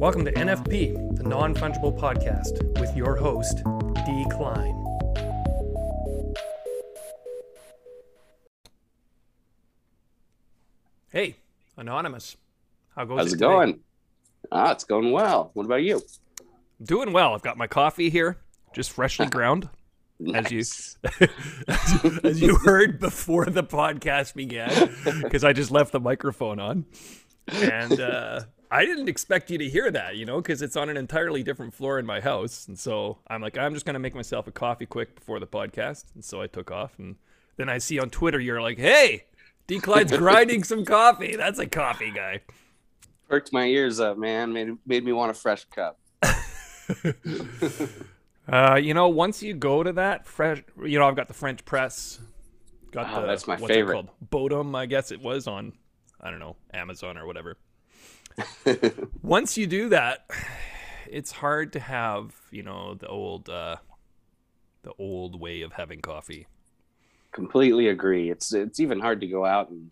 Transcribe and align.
Welcome 0.00 0.24
to 0.24 0.32
NFP, 0.32 1.16
the 1.18 1.22
non 1.24 1.54
fungible 1.54 1.94
podcast, 2.00 2.62
with 2.80 2.96
your 2.96 3.16
host, 3.16 3.58
D. 4.06 4.24
Klein. 4.30 4.74
Hey, 11.10 11.36
Anonymous. 11.76 12.36
How 12.94 13.04
goes 13.04 13.18
How's 13.18 13.32
it 13.34 13.40
going? 13.40 13.80
Ah, 14.52 14.72
it's 14.72 14.84
going 14.84 15.12
well. 15.12 15.50
What 15.54 15.66
about 15.66 15.82
you? 15.82 16.02
Doing 16.82 17.12
well. 17.12 17.34
I've 17.34 17.42
got 17.42 17.58
my 17.58 17.66
coffee 17.66 18.10
here, 18.10 18.38
just 18.74 18.90
freshly 18.92 19.26
ground. 19.30 19.68
As 20.34 20.50
you- 20.52 20.60
as 22.24 22.40
you 22.42 22.56
heard 22.56 23.00
before 23.00 23.46
the 23.46 23.64
podcast 23.64 24.34
began, 24.34 24.90
because 25.22 25.44
I 25.44 25.52
just 25.52 25.70
left 25.70 25.92
the 25.92 26.00
microphone 26.00 26.60
on. 26.60 26.84
And 27.48 27.98
uh, 28.00 28.40
I 28.70 28.84
didn't 28.84 29.08
expect 29.08 29.50
you 29.50 29.58
to 29.58 29.68
hear 29.68 29.90
that, 29.90 30.16
you 30.16 30.24
know, 30.24 30.40
because 30.40 30.62
it's 30.62 30.76
on 30.76 30.88
an 30.88 30.96
entirely 30.96 31.42
different 31.42 31.74
floor 31.74 31.98
in 31.98 32.06
my 32.06 32.20
house. 32.20 32.68
And 32.68 32.78
so 32.78 33.18
I'm 33.26 33.42
like, 33.42 33.58
I'm 33.58 33.74
just 33.74 33.84
going 33.84 33.94
to 33.94 34.00
make 34.00 34.14
myself 34.14 34.46
a 34.46 34.52
coffee 34.52 34.86
quick 34.86 35.16
before 35.16 35.40
the 35.40 35.46
podcast. 35.46 36.04
And 36.14 36.24
so 36.24 36.40
I 36.40 36.46
took 36.46 36.70
off. 36.70 36.98
And 36.98 37.16
then 37.56 37.68
I 37.68 37.78
see 37.78 37.98
on 37.98 38.10
Twitter, 38.10 38.38
you're 38.38 38.62
like, 38.62 38.78
hey, 38.78 39.24
Decline's 39.66 40.12
grinding 40.16 40.62
some 40.62 40.84
coffee. 40.84 41.34
That's 41.36 41.58
a 41.58 41.66
coffee 41.66 42.12
guy. 42.12 42.42
Perked 43.28 43.52
my 43.52 43.64
ears 43.64 43.98
up, 44.00 44.18
man. 44.18 44.52
Made 44.52 44.70
made 44.86 45.04
me 45.04 45.12
want 45.12 45.30
a 45.30 45.34
fresh 45.34 45.64
cup. 45.66 45.98
Uh, 48.48 48.74
you 48.74 48.94
know, 48.94 49.06
once 49.08 49.44
you 49.44 49.54
go 49.54 49.84
to 49.84 49.92
that 49.92 50.26
fresh, 50.26 50.60
you 50.84 50.98
know, 50.98 51.06
I've 51.06 51.14
got 51.14 51.28
the 51.28 51.34
French 51.34 51.64
press. 51.64 52.18
Got 52.90 53.08
Oh, 53.14 53.20
the 53.20 53.28
that's 53.28 53.46
my 53.46 53.54
what's 53.54 53.70
it 53.70 53.74
favorite. 53.74 53.94
called? 53.94 54.08
Bodum, 54.28 54.74
I 54.74 54.86
guess 54.86 55.12
it 55.12 55.20
was 55.20 55.46
on, 55.46 55.72
I 56.20 56.30
don't 56.30 56.40
know, 56.40 56.56
Amazon 56.74 57.16
or 57.16 57.26
whatever. 57.26 57.56
once 59.22 59.56
you 59.56 59.66
do 59.66 59.88
that, 59.90 60.28
it's 61.08 61.32
hard 61.32 61.72
to 61.74 61.80
have, 61.80 62.34
you 62.50 62.62
know, 62.62 62.94
the 62.94 63.08
old, 63.08 63.48
uh, 63.48 63.76
the 64.82 64.92
old 64.98 65.40
way 65.40 65.62
of 65.62 65.72
having 65.72 66.00
coffee. 66.00 66.46
Completely 67.32 67.88
agree. 67.88 68.30
It's 68.30 68.52
it's 68.52 68.80
even 68.80 68.98
hard 68.98 69.20
to 69.20 69.26
go 69.26 69.44
out 69.44 69.70
and 69.70 69.90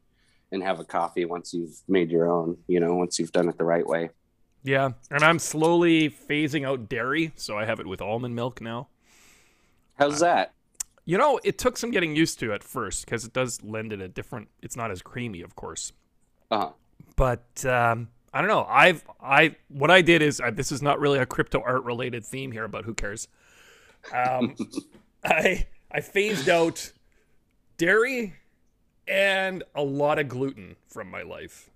and 0.50 0.62
have 0.62 0.80
a 0.80 0.84
coffee 0.84 1.24
once 1.24 1.54
you've 1.54 1.80
made 1.86 2.10
your 2.10 2.30
own. 2.30 2.56
You 2.66 2.80
know, 2.80 2.94
once 2.94 3.18
you've 3.18 3.32
done 3.32 3.48
it 3.48 3.58
the 3.58 3.64
right 3.64 3.86
way. 3.86 4.10
Yeah, 4.64 4.90
and 5.10 5.22
I'm 5.22 5.38
slowly 5.38 6.10
phasing 6.10 6.66
out 6.66 6.88
dairy, 6.88 7.32
so 7.36 7.56
I 7.56 7.64
have 7.64 7.78
it 7.78 7.86
with 7.86 8.02
almond 8.02 8.34
milk 8.34 8.60
now. 8.60 8.88
How's 9.98 10.20
that? 10.20 10.52
You 11.04 11.16
know, 11.16 11.40
it 11.44 11.58
took 11.58 11.78
some 11.78 11.90
getting 11.90 12.14
used 12.16 12.38
to 12.40 12.52
at 12.52 12.62
first 12.62 13.04
because 13.04 13.24
it 13.24 13.32
does 13.32 13.62
lend 13.62 13.92
it 13.92 14.00
a 14.00 14.08
different. 14.08 14.48
It's 14.60 14.76
not 14.76 14.90
as 14.90 15.00
creamy, 15.00 15.42
of 15.42 15.54
course. 15.54 15.92
Uh-huh. 16.50 16.70
but 17.14 17.64
um, 17.66 18.08
I 18.32 18.40
don't 18.40 18.48
know. 18.48 18.66
I've 18.68 19.04
I 19.20 19.56
what 19.68 19.90
I 19.90 20.02
did 20.02 20.22
is 20.22 20.40
uh, 20.40 20.50
this 20.50 20.70
is 20.70 20.82
not 20.82 21.00
really 21.00 21.18
a 21.18 21.26
crypto 21.26 21.62
art 21.64 21.84
related 21.84 22.24
theme 22.24 22.52
here, 22.52 22.68
but 22.68 22.84
who 22.84 22.94
cares? 22.94 23.28
Um, 24.12 24.54
I 25.24 25.66
I 25.90 26.00
phased 26.00 26.48
out 26.48 26.92
dairy 27.76 28.34
and 29.06 29.62
a 29.74 29.82
lot 29.82 30.18
of 30.18 30.28
gluten 30.28 30.76
from 30.88 31.10
my 31.10 31.22
life. 31.22 31.70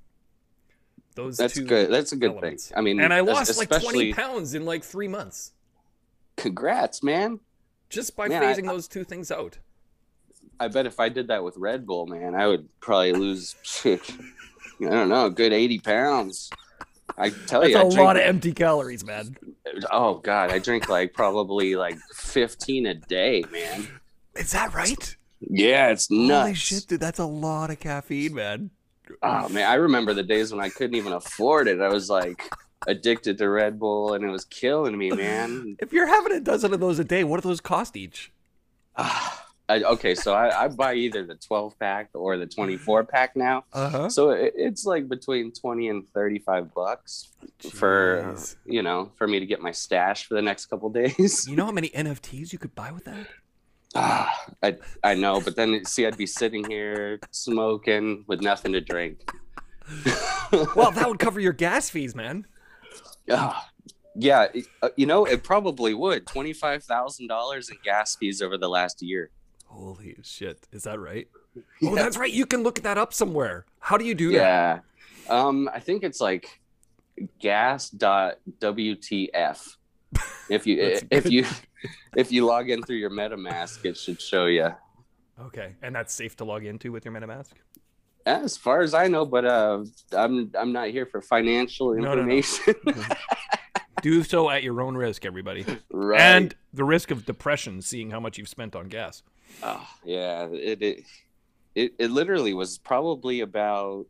Those 1.14 1.36
that's 1.36 1.58
good. 1.58 1.90
That's 1.90 2.12
a 2.12 2.16
good 2.16 2.30
elements. 2.32 2.68
thing. 2.68 2.78
I 2.78 2.80
mean, 2.80 3.00
and 3.00 3.12
I 3.12 3.20
lost 3.20 3.58
like 3.58 3.68
twenty 3.68 4.12
pounds 4.12 4.54
in 4.54 4.64
like 4.64 4.82
three 4.84 5.08
months 5.08 5.52
Congrats, 6.36 7.02
man. 7.02 7.40
just 7.88 8.16
by 8.16 8.28
Man, 8.28 8.42
I- 8.42 8.54
phasing 8.54 8.66
those 8.66 8.88
two 8.88 9.04
things 9.04 9.30
out. 9.30 9.58
I 10.60 10.68
bet 10.68 10.86
if 10.86 11.00
I 11.00 11.08
did 11.08 11.28
that 11.28 11.42
with 11.42 11.56
Red 11.56 11.86
Bull, 11.86 12.06
man, 12.06 12.34
I 12.34 12.46
would 12.46 12.68
probably 12.80 13.12
lose. 13.12 13.56
I 14.86 14.90
don't 14.90 15.08
know, 15.08 15.26
a 15.26 15.30
good 15.30 15.52
eighty 15.52 15.78
pounds. 15.78 16.50
I 17.18 17.30
tell 17.30 17.60
That's 17.60 17.72
you, 17.72 17.78
a 17.78 17.82
drink- 17.82 17.96
lot 17.96 18.16
of 18.16 18.22
empty 18.22 18.52
calories, 18.52 19.04
man. 19.04 19.36
Oh 19.90 20.14
God, 20.14 20.50
I 20.50 20.58
drink 20.58 20.88
like 20.88 21.12
probably 21.12 21.76
like 21.76 21.98
fifteen 22.14 22.86
a 22.86 22.94
day, 22.94 23.44
man. 23.52 23.86
Is 24.34 24.52
that 24.52 24.72
right? 24.74 25.16
Yeah, 25.40 25.88
it's 25.88 26.10
nuts. 26.10 26.42
Holy 26.42 26.54
shit, 26.54 26.86
dude! 26.88 27.00
That's 27.00 27.18
a 27.18 27.24
lot 27.26 27.70
of 27.70 27.80
caffeine, 27.80 28.34
man. 28.34 28.70
Oh 29.22 29.48
man, 29.48 29.68
I 29.68 29.74
remember 29.74 30.14
the 30.14 30.22
days 30.22 30.52
when 30.52 30.60
I 30.64 30.68
couldn't 30.68 30.96
even 30.96 31.12
afford 31.12 31.68
it. 31.68 31.80
I 31.80 31.88
was 31.88 32.08
like 32.08 32.48
addicted 32.86 33.38
to 33.38 33.48
Red 33.50 33.78
Bull, 33.78 34.14
and 34.14 34.24
it 34.24 34.30
was 34.30 34.44
killing 34.44 34.96
me, 34.96 35.10
man. 35.10 35.76
If 35.80 35.92
you're 35.92 36.06
having 36.06 36.32
a 36.32 36.40
dozen 36.40 36.72
of 36.72 36.80
those 36.80 36.98
a 36.98 37.04
day, 37.04 37.24
what 37.24 37.42
do 37.42 37.48
those 37.48 37.60
cost 37.60 37.96
each? 37.96 38.32
Ah, 38.96 39.46
I, 39.72 39.82
okay, 39.84 40.14
so 40.14 40.34
I, 40.34 40.64
I 40.64 40.68
buy 40.68 40.94
either 40.94 41.24
the 41.24 41.36
twelve 41.36 41.78
pack 41.78 42.10
or 42.12 42.36
the 42.36 42.46
twenty 42.46 42.76
four 42.76 43.04
pack 43.04 43.34
now. 43.36 43.64
Uh 43.72 43.88
huh. 43.88 44.08
So 44.10 44.30
it, 44.30 44.52
it's 44.54 44.84
like 44.84 45.08
between 45.08 45.50
twenty 45.50 45.88
and 45.88 46.04
thirty 46.12 46.38
five 46.38 46.74
bucks 46.74 47.30
for 47.70 48.36
you 48.66 48.82
know 48.82 49.10
for 49.16 49.26
me 49.26 49.40
to 49.40 49.46
get 49.46 49.60
my 49.60 49.70
stash 49.70 50.26
for 50.26 50.34
the 50.34 50.42
next 50.42 50.66
couple 50.66 50.90
days. 51.02 51.48
You 51.48 51.56
know 51.56 51.64
how 51.64 51.72
many 51.72 51.88
NFTs 51.88 52.52
you 52.52 52.58
could 52.58 52.74
buy 52.74 52.92
with 52.92 53.04
that? 53.04 53.26
Ah, 53.94 54.30
I 54.62 54.76
I 55.02 55.14
know, 55.14 55.40
but 55.40 55.56
then 55.56 55.84
see, 55.86 56.06
I'd 56.06 56.18
be 56.18 56.26
sitting 56.26 56.68
here 56.68 57.18
smoking 57.30 58.24
with 58.26 58.42
nothing 58.42 58.72
to 58.72 58.80
drink. 58.80 59.30
Well, 60.76 60.90
that 60.90 61.08
would 61.08 61.18
cover 61.18 61.40
your 61.40 61.54
gas 61.54 61.88
fees, 61.88 62.14
man. 62.14 62.46
Ah, 63.30 63.70
yeah, 64.14 64.48
uh, 64.82 64.90
you 64.96 65.06
know, 65.06 65.24
it 65.24 65.42
probably 65.42 65.94
would. 65.94 66.26
Twenty 66.26 66.52
five 66.52 66.84
thousand 66.84 67.28
dollars 67.28 67.70
in 67.70 67.78
gas 67.82 68.14
fees 68.16 68.42
over 68.42 68.58
the 68.58 68.68
last 68.68 69.00
year. 69.00 69.30
Holy 69.72 70.16
shit. 70.22 70.66
Is 70.72 70.84
that 70.84 71.00
right? 71.00 71.28
Oh, 71.84 71.94
that's 71.94 72.16
right. 72.16 72.32
You 72.32 72.46
can 72.46 72.62
look 72.62 72.80
that 72.80 72.96
up 72.96 73.12
somewhere. 73.12 73.66
How 73.78 73.98
do 73.98 74.06
you 74.06 74.14
do 74.14 74.32
that? 74.32 74.82
Yeah, 75.28 75.28
um, 75.28 75.68
I 75.74 75.80
think 75.80 76.02
it's 76.02 76.18
like 76.18 76.58
gas.wtf. 77.40 78.36
If 80.48 80.66
you 80.66 80.80
if 81.10 81.24
good. 81.24 81.32
you 81.32 81.44
if 82.16 82.32
you 82.32 82.46
log 82.46 82.70
in 82.70 82.82
through 82.82 82.96
your 82.96 83.10
MetaMask, 83.10 83.84
it 83.84 83.96
should 83.96 84.20
show 84.20 84.46
you. 84.46 84.70
Okay. 85.40 85.74
And 85.82 85.94
that's 85.94 86.12
safe 86.14 86.36
to 86.36 86.44
log 86.44 86.64
into 86.64 86.92
with 86.92 87.04
your 87.04 87.12
MetaMask? 87.14 87.50
As 88.24 88.56
far 88.56 88.82
as 88.82 88.94
I 88.94 89.08
know, 89.08 89.26
but 89.26 89.44
uh, 89.44 89.84
I'm 90.12 90.50
I'm 90.58 90.72
not 90.72 90.88
here 90.88 91.06
for 91.06 91.20
financial 91.20 91.94
No, 91.94 92.14
no, 92.14 92.16
no. 92.16 92.20
information. 92.32 92.74
do 94.00 94.22
so 94.22 94.48
at 94.48 94.62
your 94.62 94.80
own 94.80 94.96
risk, 94.96 95.24
everybody. 95.26 95.66
right? 95.90 96.20
And 96.20 96.54
the 96.72 96.84
risk 96.84 97.10
of 97.10 97.26
depression, 97.26 97.82
seeing 97.82 98.10
how 98.10 98.20
much 98.20 98.38
you've 98.38 98.48
spent 98.48 98.76
on 98.76 98.88
gas. 98.88 99.22
Oh, 99.62 99.86
yeah, 100.04 100.48
it, 100.52 100.82
it 100.82 101.04
it 101.74 101.94
it 101.98 102.10
literally 102.10 102.54
was 102.54 102.78
probably 102.78 103.40
about 103.40 104.06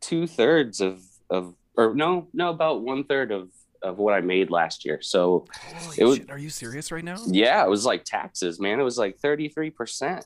two 0.00 0.26
thirds 0.26 0.80
of 0.80 1.02
of 1.30 1.54
or 1.76 1.94
no 1.94 2.28
no 2.32 2.50
about 2.50 2.82
one 2.82 3.04
third 3.04 3.30
of 3.32 3.50
of 3.82 3.98
what 3.98 4.14
I 4.14 4.20
made 4.20 4.50
last 4.50 4.84
year. 4.84 5.00
So 5.02 5.46
Holy 5.52 5.96
It 5.98 6.04
was- 6.04 6.16
shit. 6.18 6.30
Are 6.30 6.38
you 6.38 6.50
serious 6.50 6.90
right 6.90 7.04
now? 7.04 7.16
yeah, 7.26 7.62
it 7.64 7.68
was 7.68 7.84
like 7.84 8.04
taxes, 8.04 8.58
man. 8.60 8.80
It 8.80 8.84
was 8.84 8.96
like 8.98 9.18
thirty 9.18 9.48
three 9.48 9.70
percent. 9.70 10.24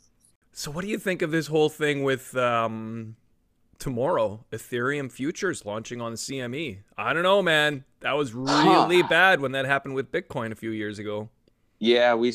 So, 0.53 0.71
what 0.71 0.83
do 0.83 0.89
you 0.89 0.99
think 0.99 1.23
of 1.23 1.31
this 1.31 1.47
whole 1.47 1.69
thing 1.69 2.03
with 2.03 2.37
um, 2.37 3.15
tomorrow 3.79 4.45
Ethereum 4.53 5.11
futures 5.11 5.65
launching 5.65 6.01
on 6.01 6.15
CME? 6.15 6.79
I 6.97 7.13
don't 7.13 7.23
know, 7.23 7.43
man. 7.43 7.85
That 8.01 8.13
was 8.17 8.33
really 8.35 9.01
Huh. 9.03 9.09
bad 9.09 9.41
when 9.41 9.53
that 9.53 9.67
happened 9.67 9.95
with 9.95 10.11
Bitcoin 10.11 10.51
a 10.51 10.57
few 10.57 10.71
years 10.71 10.99
ago. 10.99 11.29
Yeah, 11.81 12.15
we 12.15 12.35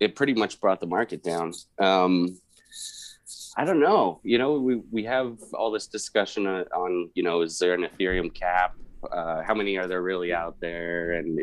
it 0.00 0.16
pretty 0.16 0.34
much 0.34 0.60
brought 0.60 0.80
the 0.80 0.86
market 0.86 1.22
down. 1.22 1.52
Um, 1.78 2.38
I 3.56 3.64
don't 3.64 3.80
know. 3.80 4.20
You 4.24 4.38
know, 4.38 4.54
we 4.54 4.82
we 4.90 5.04
have 5.04 5.36
all 5.54 5.70
this 5.70 5.86
discussion 5.86 6.46
on, 6.46 6.62
on 6.74 7.10
you 7.14 7.22
know, 7.22 7.42
is 7.42 7.58
there 7.58 7.74
an 7.74 7.82
Ethereum 7.88 8.32
cap? 8.34 8.74
Uh, 9.10 9.42
how 9.42 9.54
many 9.54 9.76
are 9.78 9.86
there 9.86 10.02
really 10.02 10.32
out 10.32 10.56
there? 10.60 11.12
And 11.12 11.40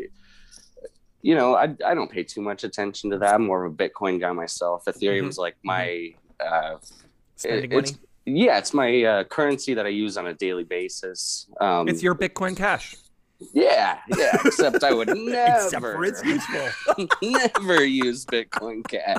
you 1.22 1.34
know, 1.34 1.54
I 1.54 1.74
I 1.84 1.94
don't 1.94 2.10
pay 2.10 2.22
too 2.22 2.42
much 2.42 2.64
attention 2.64 3.10
to 3.10 3.18
that. 3.18 3.34
I'm 3.34 3.46
more 3.46 3.64
of 3.64 3.72
a 3.72 3.74
Bitcoin 3.76 4.20
guy 4.20 4.32
myself. 4.32 4.84
Ethereum's 4.86 5.38
like 5.38 5.56
my 5.64 6.10
uh, 6.44 6.76
Spending 7.36 7.72
it's- 7.72 7.92
money. 8.26 8.40
yeah, 8.44 8.58
it's 8.58 8.74
my 8.74 9.02
uh, 9.04 9.24
currency 9.24 9.72
that 9.74 9.86
I 9.86 9.90
use 9.90 10.16
on 10.18 10.26
a 10.26 10.34
daily 10.34 10.64
basis. 10.64 11.48
Um, 11.60 11.88
It's 11.88 12.02
your 12.02 12.14
Bitcoin 12.14 12.56
Cash. 12.56 12.96
Yeah, 13.52 13.98
yeah. 14.16 14.36
Except 14.44 14.82
I 14.82 14.92
would 14.92 15.08
never, 15.08 15.64
Except 15.64 15.82
for 15.82 16.04
it's 16.04 16.24
useful. 16.24 17.08
never 17.22 17.84
use 17.84 18.24
Bitcoin 18.24 18.84
Cash. 18.86 19.18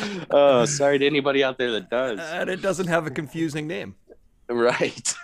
oh, 0.30 0.64
sorry 0.64 0.98
to 0.98 1.06
anybody 1.06 1.44
out 1.44 1.58
there 1.58 1.72
that 1.72 1.90
does. 1.90 2.18
and 2.18 2.48
it 2.48 2.62
doesn't 2.62 2.86
have 2.86 3.06
a 3.06 3.10
confusing 3.10 3.66
name 3.66 3.94
right. 4.48 5.14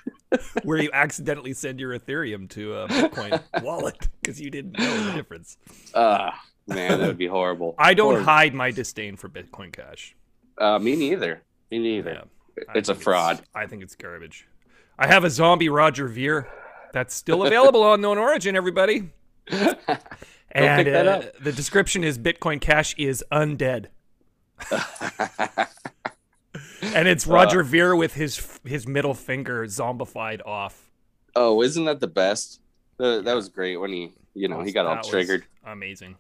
where 0.64 0.78
you 0.78 0.90
accidentally 0.92 1.54
send 1.54 1.80
your 1.80 1.98
Ethereum 1.98 2.48
to 2.50 2.74
a 2.74 2.88
Bitcoin 2.88 3.42
wallet 3.62 4.08
because 4.20 4.40
you 4.40 4.50
didn't 4.50 4.78
know 4.78 5.04
the 5.04 5.12
difference. 5.12 5.56
Uh, 5.94 6.30
man, 6.66 6.98
that 6.98 7.06
would 7.06 7.18
be 7.18 7.26
horrible. 7.26 7.74
I 7.78 7.94
don't 7.94 8.12
Horrible. 8.12 8.24
hide 8.24 8.54
my 8.54 8.70
disdain 8.70 9.16
for 9.16 9.28
Bitcoin 9.30 9.72
Cash. 9.72 10.14
Uh, 10.58 10.78
me 10.78 10.96
neither. 10.96 11.42
Me 11.70 11.78
neither. 11.78 12.12
Yeah. 12.56 12.64
It's 12.74 12.90
a 12.90 12.94
fraud. 12.94 13.40
I 13.54 13.66
think 13.66 13.82
it's 13.82 13.94
garbage. 13.94 14.46
I 14.98 15.06
have 15.06 15.24
a 15.24 15.30
zombie 15.30 15.70
Roger 15.70 16.06
Ver 16.06 16.46
that's 16.92 17.14
still 17.14 17.44
available 17.44 17.82
on 17.82 18.00
Known 18.00 18.18
Origin, 18.18 18.56
everybody. 18.56 19.10
And 20.54 20.84
pick 20.84 20.92
that 20.92 21.08
uh, 21.08 21.10
up. 21.10 21.38
the 21.42 21.50
description 21.50 22.04
is 22.04 22.18
Bitcoin 22.18 22.60
Cash 22.60 22.94
is 22.98 23.24
undead. 23.32 23.86
And 26.82 27.06
it's 27.06 27.26
Roger 27.26 27.62
Ver 27.62 27.94
with 27.94 28.14
his 28.14 28.58
his 28.64 28.86
middle 28.86 29.14
finger 29.14 29.64
zombified 29.66 30.44
off. 30.44 30.90
Oh, 31.36 31.62
isn't 31.62 31.84
that 31.84 32.00
the 32.00 32.08
best? 32.08 32.60
The, 32.98 33.22
that 33.22 33.34
was 33.34 33.48
great 33.48 33.76
when 33.76 33.90
he, 33.90 34.12
you 34.34 34.48
know, 34.48 34.62
he 34.62 34.72
got 34.72 34.86
all 34.86 35.02
triggered. 35.02 35.44
Amazing. 35.64 36.16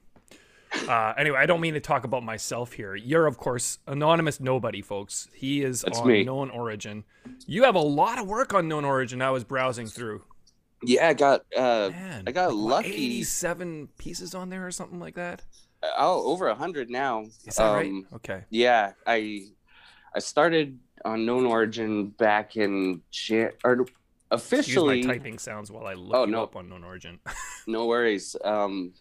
Uh, 0.88 1.12
anyway, 1.18 1.38
I 1.38 1.46
don't 1.46 1.60
mean 1.60 1.74
to 1.74 1.80
talk 1.80 2.04
about 2.04 2.22
myself 2.22 2.72
here. 2.72 2.94
You're, 2.94 3.26
of 3.26 3.36
course, 3.36 3.78
anonymous 3.86 4.40
nobody, 4.40 4.80
folks. 4.80 5.28
He 5.34 5.62
is 5.62 5.82
That's 5.82 5.98
on 5.98 6.08
me. 6.08 6.24
known 6.24 6.48
origin. 6.48 7.04
You 7.46 7.64
have 7.64 7.74
a 7.74 7.80
lot 7.80 8.18
of 8.18 8.26
work 8.26 8.54
on 8.54 8.68
known 8.68 8.84
origin. 8.84 9.20
I 9.20 9.30
was 9.30 9.44
browsing 9.44 9.86
through. 9.86 10.24
Yeah, 10.84 11.08
I 11.08 11.14
got 11.14 11.42
uh, 11.56 11.90
Man, 11.90 12.24
I 12.26 12.32
got 12.32 12.52
like, 12.54 12.64
what, 12.64 12.70
lucky. 12.86 12.94
87 13.18 13.88
pieces 13.98 14.34
on 14.34 14.48
there 14.50 14.66
or 14.66 14.70
something 14.70 14.98
like 15.00 15.14
that. 15.14 15.42
oh 15.98 16.30
over 16.32 16.48
a 16.48 16.54
hundred 16.54 16.90
now. 16.90 17.22
Is 17.46 17.56
that 17.56 17.72
right? 17.72 17.86
Um, 17.90 18.06
Okay. 18.14 18.42
Yeah, 18.50 18.92
I 19.06 19.46
I 20.14 20.18
started 20.18 20.78
on 21.04 21.24
known 21.26 21.46
origin 21.46 22.08
back 22.08 22.56
in 22.56 23.02
Jan- 23.10 23.52
or 23.64 23.72
Excuse 23.82 23.90
officially. 24.30 25.02
my 25.06 25.14
typing 25.14 25.38
sounds 25.38 25.70
while 25.70 25.86
I 25.86 25.94
look 25.94 26.14
Oh, 26.16 26.24
no. 26.24 26.42
up 26.42 26.56
on 26.56 26.68
known 26.68 26.84
origin. 26.84 27.18
No 27.66 27.86
worries. 27.86 28.34
Um, 28.44 28.92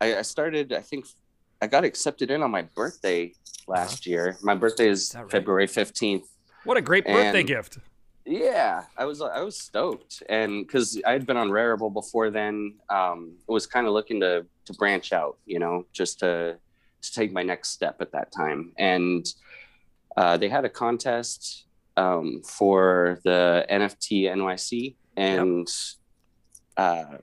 I, 0.00 0.16
I 0.16 0.22
started. 0.22 0.72
I 0.72 0.80
think 0.80 1.06
I 1.60 1.66
got 1.66 1.84
accepted 1.84 2.30
in 2.30 2.42
on 2.42 2.50
my 2.50 2.62
birthday 2.62 3.32
last 3.68 4.06
year. 4.06 4.38
My 4.42 4.54
birthday 4.54 4.88
is, 4.88 5.10
Is 5.10 5.14
right? 5.14 5.30
February 5.30 5.66
fifteenth. 5.66 6.26
what 6.64 6.76
a 6.78 6.80
great 6.80 7.04
birthday 7.04 7.42
gift. 7.42 7.78
Yeah, 8.26 8.84
I 8.96 9.04
was 9.04 9.20
I 9.20 9.42
was 9.42 9.58
stoked, 9.58 10.22
and 10.30 10.66
because 10.66 11.00
I 11.06 11.12
had 11.12 11.26
been 11.26 11.36
on 11.36 11.50
Rarible 11.50 11.92
before 11.92 12.30
then, 12.30 12.74
um, 12.88 13.36
I 13.48 13.52
was 13.52 13.66
kind 13.66 13.86
of 13.86 13.92
looking 13.92 14.20
to 14.20 14.46
to 14.64 14.72
branch 14.74 15.12
out, 15.12 15.36
you 15.44 15.58
know, 15.58 15.84
just 15.92 16.20
to 16.20 16.56
to 17.02 17.12
take 17.12 17.32
my 17.32 17.42
next 17.42 17.70
step 17.70 18.00
at 18.00 18.12
that 18.12 18.32
time. 18.32 18.72
And 18.78 19.26
uh, 20.16 20.38
they 20.38 20.48
had 20.48 20.64
a 20.64 20.70
contest 20.70 21.66
um, 21.98 22.40
for 22.42 23.20
the 23.24 23.66
NFT 23.70 24.22
NYC, 24.22 24.94
and 25.18 25.68
uh, 26.78 27.18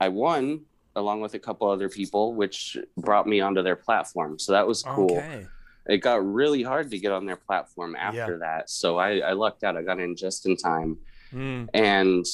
I 0.00 0.08
won 0.08 0.66
along 0.94 1.20
with 1.20 1.34
a 1.34 1.40
couple 1.40 1.68
other 1.68 1.88
people, 1.88 2.34
which 2.34 2.76
brought 2.96 3.26
me 3.26 3.40
onto 3.40 3.62
their 3.62 3.74
platform. 3.74 4.38
So 4.38 4.52
that 4.52 4.66
was 4.68 4.84
cool 4.84 5.18
Okay. 5.18 5.48
It 5.86 5.98
got 5.98 6.24
really 6.24 6.62
hard 6.62 6.90
to 6.90 6.98
get 6.98 7.12
on 7.12 7.26
their 7.26 7.36
platform 7.36 7.94
after 7.96 8.38
that. 8.38 8.70
So 8.70 8.98
I, 8.98 9.18
I 9.18 9.32
lucked 9.32 9.64
out. 9.64 9.76
I 9.76 9.82
got 9.82 10.00
in 10.00 10.16
just 10.16 10.46
in 10.46 10.56
time. 10.56 10.96
Mm, 11.32 11.68
And 11.74 12.24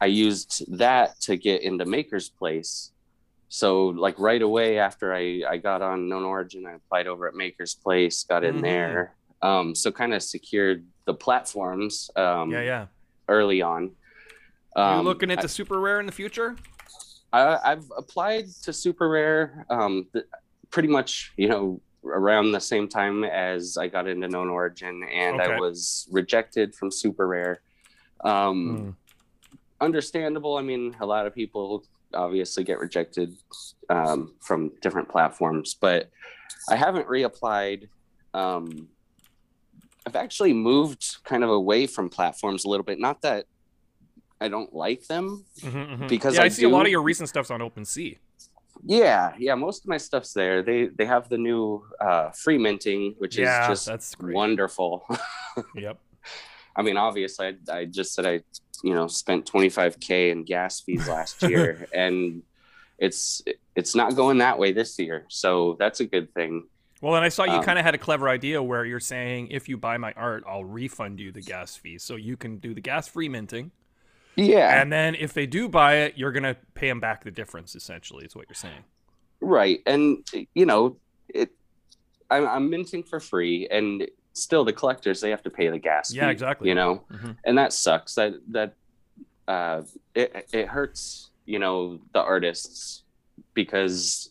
I 0.00 0.06
used 0.06 0.64
that 0.78 1.18
to 1.22 1.36
get 1.36 1.62
into 1.62 1.84
Maker's 1.86 2.28
Place. 2.28 2.92
So 3.48 3.86
like 3.86 4.18
right 4.18 4.40
away 4.42 4.78
after 4.78 5.12
I, 5.14 5.42
I 5.48 5.56
got 5.56 5.82
on 5.82 6.08
Known 6.08 6.24
Origin, 6.24 6.66
I 6.66 6.72
applied 6.74 7.08
over 7.08 7.26
at 7.26 7.34
Maker's 7.34 7.74
Place, 7.74 8.22
got 8.24 8.44
in 8.44 8.56
Mhm. 8.58 8.62
there. 8.62 9.14
Um, 9.42 9.74
so 9.74 9.90
kind 9.90 10.12
of 10.14 10.22
secured 10.22 10.84
the 11.06 11.14
platforms 11.14 12.10
um, 12.14 12.50
yeah, 12.52 12.62
yeah. 12.62 12.86
early 13.28 13.62
on. 13.62 13.90
you 14.76 14.82
Um, 14.82 15.04
looking 15.04 15.30
into 15.30 15.48
super 15.48 15.80
rare 15.80 15.98
in 15.98 16.06
the 16.06 16.12
future? 16.12 16.54
I, 17.32 17.58
I've 17.64 17.90
applied 17.96 18.46
to 18.64 18.72
Super 18.72 19.08
Rare 19.08 19.64
um, 19.70 20.06
th- 20.12 20.26
pretty 20.70 20.88
much, 20.88 21.32
you 21.36 21.48
know, 21.48 21.80
around 22.04 22.52
the 22.52 22.60
same 22.60 22.88
time 22.88 23.24
as 23.24 23.76
I 23.76 23.88
got 23.88 24.08
into 24.08 24.28
Known 24.28 24.48
Origin, 24.48 25.02
and 25.12 25.40
Okay. 25.40 25.52
I 25.54 25.58
was 25.58 26.08
rejected 26.10 26.74
from 26.74 26.90
Super 26.90 27.26
Rare. 27.26 27.60
Um, 28.24 28.76
Mm. 28.78 28.94
Understandable. 29.82 30.58
I 30.58 30.62
mean, 30.62 30.94
a 31.00 31.06
lot 31.06 31.26
of 31.26 31.34
people 31.34 31.84
obviously 32.12 32.64
get 32.64 32.78
rejected 32.78 33.34
um, 33.88 34.34
from 34.40 34.72
different 34.82 35.08
platforms, 35.08 35.74
but 35.74 36.10
I 36.68 36.76
haven't 36.76 37.06
reapplied. 37.08 37.88
Um, 38.34 38.88
I've 40.06 40.16
actually 40.16 40.52
moved 40.52 41.24
kind 41.24 41.42
of 41.44 41.48
away 41.50 41.86
from 41.86 42.10
platforms 42.10 42.66
a 42.66 42.68
little 42.68 42.84
bit. 42.84 42.98
Not 42.98 43.22
that 43.22 43.46
I 44.38 44.48
don't 44.48 44.74
like 44.74 45.06
them, 45.06 45.44
Mhm, 45.60 45.98
mhm. 45.98 46.08
Because 46.08 46.34
yeah, 46.34 46.42
I, 46.42 46.44
I 46.44 46.48
see 46.48 46.64
a 46.64 46.68
lot 46.68 46.84
of 46.84 46.92
your 46.92 47.02
recent 47.02 47.28
stuff's 47.30 47.50
on 47.50 47.60
OpenSea. 47.60 48.18
Yeah, 48.82 49.34
yeah, 49.38 49.54
most 49.56 49.84
of 49.84 49.88
my 49.88 49.98
stuff's 49.98 50.32
there. 50.32 50.62
They 50.62 50.86
they 50.86 51.04
have 51.04 51.28
the 51.28 51.38
new 51.38 51.84
uh 52.00 52.30
free 52.30 52.58
minting, 52.58 53.14
which 53.18 53.36
yeah, 53.36 53.62
is 53.62 53.66
just 53.66 53.86
that's 53.86 54.14
great. 54.14 54.34
wonderful. 54.34 55.06
Yep. 55.74 55.98
I 56.76 56.82
mean, 56.82 56.96
obviously 56.96 57.48
I, 57.48 57.72
I 57.80 57.84
just 57.86 58.14
said 58.14 58.26
I, 58.26 58.40
you 58.82 58.94
know, 58.94 59.06
spent 59.08 59.46
25k 59.50 60.30
in 60.32 60.44
gas 60.44 60.80
fees 60.80 61.08
last 61.08 61.42
year 61.42 61.86
and 61.94 62.42
it's 62.98 63.42
it's 63.76 63.94
not 63.94 64.16
going 64.16 64.38
that 64.38 64.58
way 64.58 64.72
this 64.72 64.98
year. 64.98 65.26
So 65.28 65.76
that's 65.78 66.00
a 66.00 66.06
good 66.06 66.32
thing. 66.34 66.68
Well, 67.00 67.14
and 67.16 67.24
I 67.24 67.30
saw 67.30 67.44
you 67.44 67.58
Um, 67.58 67.62
kind 67.62 67.78
of 67.78 67.84
had 67.84 67.94
a 67.94 67.98
clever 67.98 68.28
idea 68.28 68.62
where 68.62 68.84
you're 68.84 69.00
saying 69.00 69.48
if 69.50 69.68
you 69.68 69.78
buy 69.78 69.96
my 69.96 70.12
art, 70.14 70.44
I'll 70.46 70.64
refund 70.64 71.18
you 71.18 71.32
the 71.32 71.40
gas 71.42 71.76
fee, 71.76 71.98
so 71.98 72.16
you 72.16 72.36
can 72.36 72.58
do 72.58 72.74
the 72.74 72.80
gas 72.82 73.08
free 73.08 73.28
minting, 73.28 73.72
Yeah. 74.36 74.80
and 74.80 74.92
then 74.92 75.14
if 75.14 75.32
they 75.34 75.46
do 75.46 75.68
buy 75.68 75.96
it, 75.96 76.16
you're 76.16 76.32
gonna 76.32 76.56
pay 76.74 76.88
them 76.88 77.00
back 77.00 77.24
the 77.24 77.30
difference. 77.30 77.74
Essentially, 77.74 78.24
is 78.24 78.34
what 78.34 78.46
you're 78.48 78.54
saying. 78.54 78.84
Right. 79.40 79.80
And 79.86 80.26
you 80.54 80.66
know, 80.66 80.96
it 81.28 81.50
I'm 82.30 82.46
I'm 82.46 82.70
minting 82.70 83.02
for 83.02 83.20
free 83.20 83.66
and 83.70 84.06
still 84.32 84.64
the 84.64 84.72
collectors 84.72 85.20
they 85.20 85.30
have 85.30 85.42
to 85.42 85.50
pay 85.50 85.68
the 85.68 85.78
gas 85.78 86.14
Yeah, 86.14 86.26
fee, 86.26 86.32
exactly. 86.32 86.68
You 86.68 86.74
know? 86.74 87.04
Mhm. 87.12 87.36
and 87.44 87.58
that 87.58 87.72
sucks 87.72 88.14
that 88.14 88.34
that 88.48 88.74
uh 89.48 89.82
it, 90.14 90.46
it 90.52 90.68
hurts 90.68 91.30
you 91.46 91.58
know 91.58 91.98
the 92.14 92.20
artists 92.22 93.02
because 93.54 94.30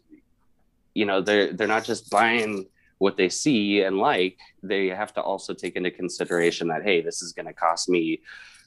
you 0.94 1.06
know 1.06 1.22
they're 1.22 1.52
they're 1.54 1.68
not 1.68 1.84
just 1.84 2.10
buying 2.10 2.66
what 3.00 3.18
they 3.18 3.30
see 3.30 3.82
and 3.82 3.98
like 3.98 4.38
they 4.64 4.88
have 4.88 5.14
to 5.14 5.22
also 5.22 5.54
take 5.54 5.76
into 5.76 5.92
consideration 5.92 6.68
that 6.70 6.84
hey 6.84 7.02
this 7.02 7.22
is 7.22 7.34
going 7.34 7.46
to 7.46 7.54
cost 7.54 7.90
me 7.90 8.22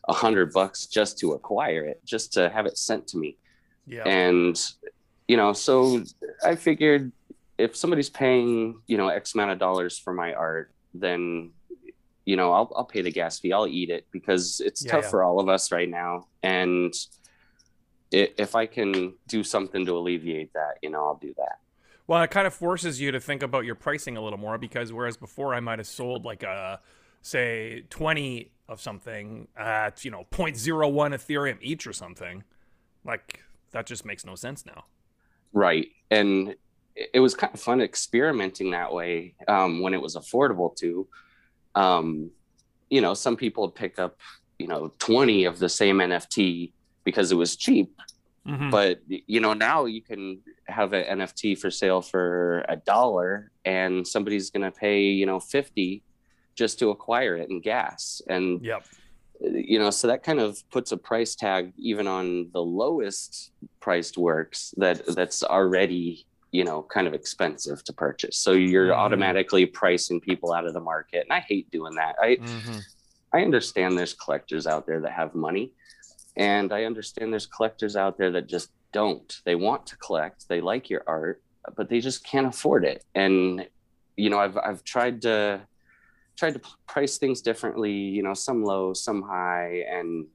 a 0.08 0.12
hundred 0.12 0.52
bucks 0.52 0.86
just 0.86 1.18
to 1.18 1.32
acquire 1.32 1.84
it 1.84 2.00
just 2.04 2.32
to 2.32 2.48
have 2.50 2.66
it 2.66 2.76
sent 2.78 3.06
to 3.08 3.16
me 3.18 3.36
Yeah. 3.86 4.02
and 4.08 4.60
you 5.28 5.36
know 5.36 5.52
so 5.52 6.02
i 6.44 6.54
figured 6.56 7.12
if 7.58 7.76
somebody's 7.76 8.10
paying 8.10 8.80
you 8.86 8.96
know 8.96 9.08
x 9.08 9.34
amount 9.34 9.50
of 9.52 9.58
dollars 9.58 9.98
for 9.98 10.12
my 10.12 10.34
art 10.34 10.72
then 10.94 11.52
you 12.24 12.36
know 12.36 12.52
i'll, 12.52 12.72
I'll 12.76 12.84
pay 12.84 13.02
the 13.02 13.12
gas 13.12 13.38
fee 13.38 13.52
i'll 13.52 13.66
eat 13.68 13.90
it 13.90 14.06
because 14.10 14.60
it's 14.64 14.84
Yeah, 14.84 14.92
tough 14.92 15.04
yeah. 15.04 15.10
for 15.10 15.22
all 15.24 15.38
of 15.40 15.48
us 15.48 15.70
right 15.72 15.88
now 15.88 16.26
and 16.42 16.92
i 18.12 18.28
if 18.38 18.54
i 18.54 18.66
can 18.66 19.14
do 19.28 19.42
something 19.42 19.86
to 19.86 19.96
alleviate 19.96 20.52
that 20.52 20.74
you 20.82 20.90
know 20.90 21.02
i'll 21.06 21.18
do 21.28 21.32
that 21.38 21.58
Well, 22.06 22.22
it 22.22 22.30
kind 22.30 22.46
of 22.46 22.52
forces 22.54 23.00
you 23.00 23.10
to 23.12 23.20
think 23.20 23.42
about 23.42 23.64
your 23.64 23.74
pricing 23.76 24.16
a 24.16 24.20
little 24.22 24.38
more 24.38 24.58
because 24.58 24.92
whereas 24.92 25.16
before 25.16 25.54
I 25.54 25.60
might 25.60 25.78
have 25.78 25.86
sold 25.86 26.24
like 26.24 26.42
a 26.42 26.80
say 27.22 27.84
20 27.88 28.50
of 28.68 28.80
something 28.80 29.48
at, 29.56 30.04
you 30.04 30.10
know, 30.10 30.26
0.01 30.30 31.14
Ethereum 31.14 31.58
each 31.60 31.86
or 31.86 31.92
something, 31.92 32.44
like 33.04 33.42
that 33.72 33.86
just 33.86 34.04
makes 34.04 34.24
no 34.24 34.34
sense 34.34 34.64
now. 34.66 34.84
right 35.52 35.88
and 36.10 36.54
it 37.14 37.20
was 37.20 37.34
kind 37.34 37.52
of 37.54 37.60
fun 37.60 37.80
experimenting 37.80 38.70
that 38.70 38.92
way 38.92 39.34
um, 39.48 39.80
when 39.80 39.94
it 39.94 40.00
was 40.00 40.14
affordable 40.14 40.74
to 40.76 41.08
um, 41.74 42.30
you 42.90 43.00
know 43.00 43.14
some 43.14 43.34
people 43.36 43.64
would 43.64 43.74
pick 43.74 43.98
up 43.98 44.18
you 44.58 44.66
know 44.66 44.92
20 44.98 45.44
of 45.46 45.58
the 45.58 45.68
same 45.68 45.98
nft 45.98 46.70
because 47.04 47.32
it 47.32 47.36
was 47.36 47.56
cheap 47.56 47.98
Mhm. 48.46 48.70
but 48.72 49.00
you 49.08 49.38
know 49.40 49.52
now 49.54 49.84
you 49.84 50.02
can 50.02 50.40
have 50.66 50.92
an 50.92 51.18
nft 51.20 51.58
for 51.58 51.70
sale 51.70 52.02
for 52.02 52.64
a 52.68 52.74
dollar 52.76 53.50
and 53.64 54.06
somebody's 54.06 54.50
going 54.50 54.64
to 54.64 54.72
pay 54.76 55.02
you 55.04 55.26
know 55.26 55.38
50 55.38 56.02
just 56.56 56.78
to 56.78 56.90
acquire 56.90 57.36
it 57.36 57.48
and 57.50 57.62
gas 57.62 58.20
and 58.28 58.64
Yep. 58.64 58.84
you 59.40 59.78
know 59.78 59.90
so 59.90 60.06
that 60.06 60.22
kind 60.22 60.40
of 60.40 60.58
puts 60.70 60.92
a 60.92 60.96
price 60.96 61.34
tag 61.34 61.72
even 61.78 62.06
on 62.06 62.50
the 62.52 62.60
lowest 62.60 63.50
priced 63.80 64.16
works 64.18 64.72
that 64.76 65.04
that's 65.14 65.42
already 65.42 66.24
you 66.52 66.62
know 66.64 66.82
kind 66.82 67.06
of 67.06 67.14
expensive 67.14 67.82
to 67.84 67.92
purchase 67.92 68.36
so 68.38 68.52
you're 68.52 68.88
Mhm. 68.90 68.96
automatically 68.96 69.64
pricing 69.66 70.20
people 70.20 70.52
out 70.52 70.66
of 70.66 70.74
the 70.74 70.80
market 70.80 71.22
and 71.24 71.32
i 71.32 71.40
hate 71.40 71.70
doing 71.70 71.94
that 71.94 72.14
i 72.20 72.36
Mhm. 72.36 72.82
I 73.34 73.40
understand 73.40 73.96
there's 73.96 74.12
collectors 74.12 74.66
out 74.66 74.86
there 74.86 75.00
that 75.00 75.12
have 75.12 75.34
money, 75.34 75.72
and 76.36 76.70
I 76.70 76.84
understand 76.84 77.32
there's 77.32 77.46
collectors 77.46 77.96
out 77.96 78.18
there 78.18 78.30
that 78.32 78.46
just 78.46 78.68
don't. 78.92 79.34
They 79.46 79.54
want 79.54 79.86
to 79.86 79.96
collect, 79.96 80.46
they 80.50 80.60
like 80.60 80.90
your 80.90 81.02
art, 81.06 81.42
but 81.74 81.88
they 81.88 82.00
just 82.00 82.26
can't 82.26 82.46
afford 82.46 82.84
it. 82.84 83.02
And 83.14 83.66
you 84.18 84.28
know, 84.28 84.38
I've 84.38 84.58
I've 84.58 84.84
tried 84.84 85.22
to 85.22 85.66
tried 86.36 86.54
to 86.54 86.60
price 86.86 87.18
things 87.18 87.40
differently. 87.42 87.92
You 87.92 88.22
know, 88.22 88.34
some 88.34 88.64
low, 88.64 88.94
some 88.94 89.22
high, 89.22 89.84
and 89.88 90.26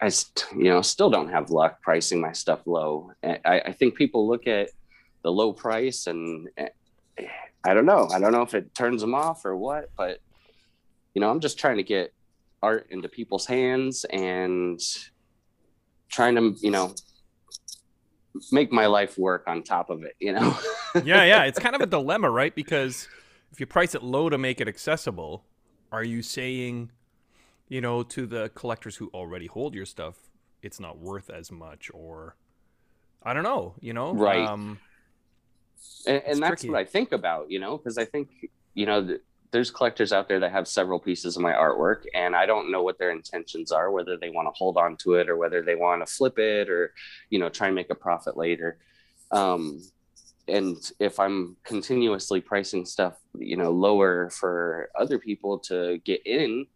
I 0.00 0.10
you 0.56 0.64
know 0.64 0.82
still 0.82 1.10
don't 1.10 1.28
have 1.30 1.50
luck 1.50 1.82
pricing 1.82 2.20
my 2.20 2.32
stuff 2.32 2.66
low. 2.66 3.12
I, 3.22 3.62
I 3.66 3.72
think 3.72 3.94
people 3.94 4.28
look 4.28 4.46
at 4.46 4.70
the 5.22 5.30
low 5.30 5.52
price 5.52 6.06
and. 6.06 6.48
eh, 6.56 6.68
I 7.64 7.74
don't 7.74 7.86
know. 7.86 8.08
I 8.12 8.18
don't 8.18 8.32
know 8.32 8.42
if 8.42 8.54
it 8.54 8.74
turns 8.74 9.00
them 9.00 9.14
off 9.14 9.44
or 9.44 9.56
what, 9.56 9.90
but 9.96 10.18
you 11.14 11.20
know, 11.20 11.30
I'm 11.30 11.38
just 11.38 11.58
trying 11.58 11.76
to 11.76 11.84
get 11.84 12.12
art 12.62 12.88
into 12.90 13.08
people's 13.08 13.46
hands 13.46 14.04
and 14.04 14.80
trying 16.08 16.34
to, 16.34 16.56
you 16.60 16.70
know, 16.70 16.94
make 18.50 18.72
my 18.72 18.86
life 18.86 19.18
work 19.18 19.44
on 19.46 19.62
top 19.62 19.90
of 19.90 20.02
it, 20.02 20.14
you 20.18 20.32
know. 20.32 20.56
yeah, 21.04 21.24
yeah. 21.24 21.44
It's 21.44 21.58
kind 21.58 21.74
of 21.74 21.80
a 21.82 21.86
dilemma, 21.86 22.30
right? 22.30 22.54
Because 22.54 23.06
if 23.52 23.60
you 23.60 23.66
price 23.66 23.94
it 23.94 24.02
low 24.02 24.30
to 24.30 24.38
make 24.38 24.60
it 24.60 24.68
accessible, 24.68 25.44
are 25.90 26.02
you 26.02 26.22
saying, 26.22 26.90
you 27.68 27.80
know, 27.80 28.02
to 28.02 28.26
the 28.26 28.50
collectors 28.54 28.96
who 28.96 29.10
already 29.12 29.46
hold 29.46 29.74
your 29.74 29.86
stuff, 29.86 30.16
it's 30.62 30.80
not 30.80 30.98
worth 30.98 31.28
as 31.28 31.52
much 31.52 31.90
or 31.92 32.36
I 33.22 33.34
don't 33.34 33.42
know, 33.42 33.74
you 33.80 33.92
know? 33.92 34.14
Right. 34.14 34.46
Um, 34.46 34.78
and, 36.06 36.22
and 36.26 36.42
that's 36.42 36.62
tricky. 36.62 36.70
what 36.70 36.78
I 36.78 36.84
think 36.84 37.12
about, 37.12 37.50
you 37.50 37.60
know, 37.60 37.76
because 37.76 37.98
I 37.98 38.04
think, 38.04 38.50
you 38.74 38.86
know, 38.86 39.06
th- 39.06 39.20
there's 39.52 39.70
collectors 39.70 40.12
out 40.12 40.28
there 40.28 40.40
that 40.40 40.50
have 40.50 40.66
several 40.66 40.98
pieces 40.98 41.36
of 41.36 41.42
my 41.42 41.52
artwork, 41.52 42.04
and 42.14 42.34
I 42.34 42.46
don't 42.46 42.72
know 42.72 42.82
what 42.82 42.98
their 42.98 43.10
intentions 43.10 43.70
are, 43.70 43.90
whether 43.90 44.16
they 44.16 44.30
want 44.30 44.48
to 44.48 44.52
hold 44.56 44.78
on 44.78 44.96
to 44.98 45.14
it 45.14 45.28
or 45.28 45.36
whether 45.36 45.60
they 45.60 45.74
want 45.74 46.04
to 46.04 46.12
flip 46.12 46.38
it 46.38 46.70
or, 46.70 46.94
you 47.28 47.38
know, 47.38 47.50
try 47.50 47.66
and 47.66 47.76
make 47.76 47.90
a 47.90 47.94
profit 47.94 48.36
later. 48.36 48.78
Um, 49.30 49.82
and 50.48 50.76
if 50.98 51.20
I'm 51.20 51.56
continuously 51.64 52.40
pricing 52.40 52.84
stuff, 52.84 53.14
you 53.34 53.56
know, 53.56 53.70
lower 53.70 54.30
for 54.30 54.90
other 54.98 55.18
people 55.18 55.58
to 55.60 55.98
get 56.04 56.26
in, 56.26 56.66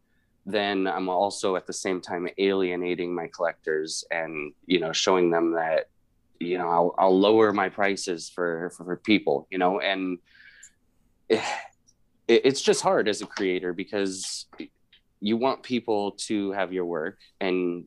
then 0.44 0.86
I'm 0.86 1.08
also 1.08 1.56
at 1.56 1.66
the 1.66 1.72
same 1.72 2.00
time 2.00 2.28
alienating 2.38 3.14
my 3.14 3.26
collectors 3.26 4.04
and, 4.10 4.52
you 4.66 4.78
know, 4.78 4.92
showing 4.92 5.30
them 5.30 5.52
that 5.52 5.88
you 6.40 6.58
know 6.58 6.68
I'll, 6.68 6.94
I'll 6.98 7.18
lower 7.18 7.52
my 7.52 7.68
prices 7.68 8.28
for, 8.28 8.70
for 8.76 8.84
for 8.84 8.96
people 8.96 9.46
you 9.50 9.58
know 9.58 9.80
and 9.80 10.18
it, 11.28 11.42
it's 12.28 12.60
just 12.60 12.82
hard 12.82 13.08
as 13.08 13.22
a 13.22 13.26
creator 13.26 13.72
because 13.72 14.46
you 15.20 15.36
want 15.36 15.62
people 15.62 16.12
to 16.12 16.52
have 16.52 16.72
your 16.72 16.84
work 16.84 17.18
and 17.40 17.84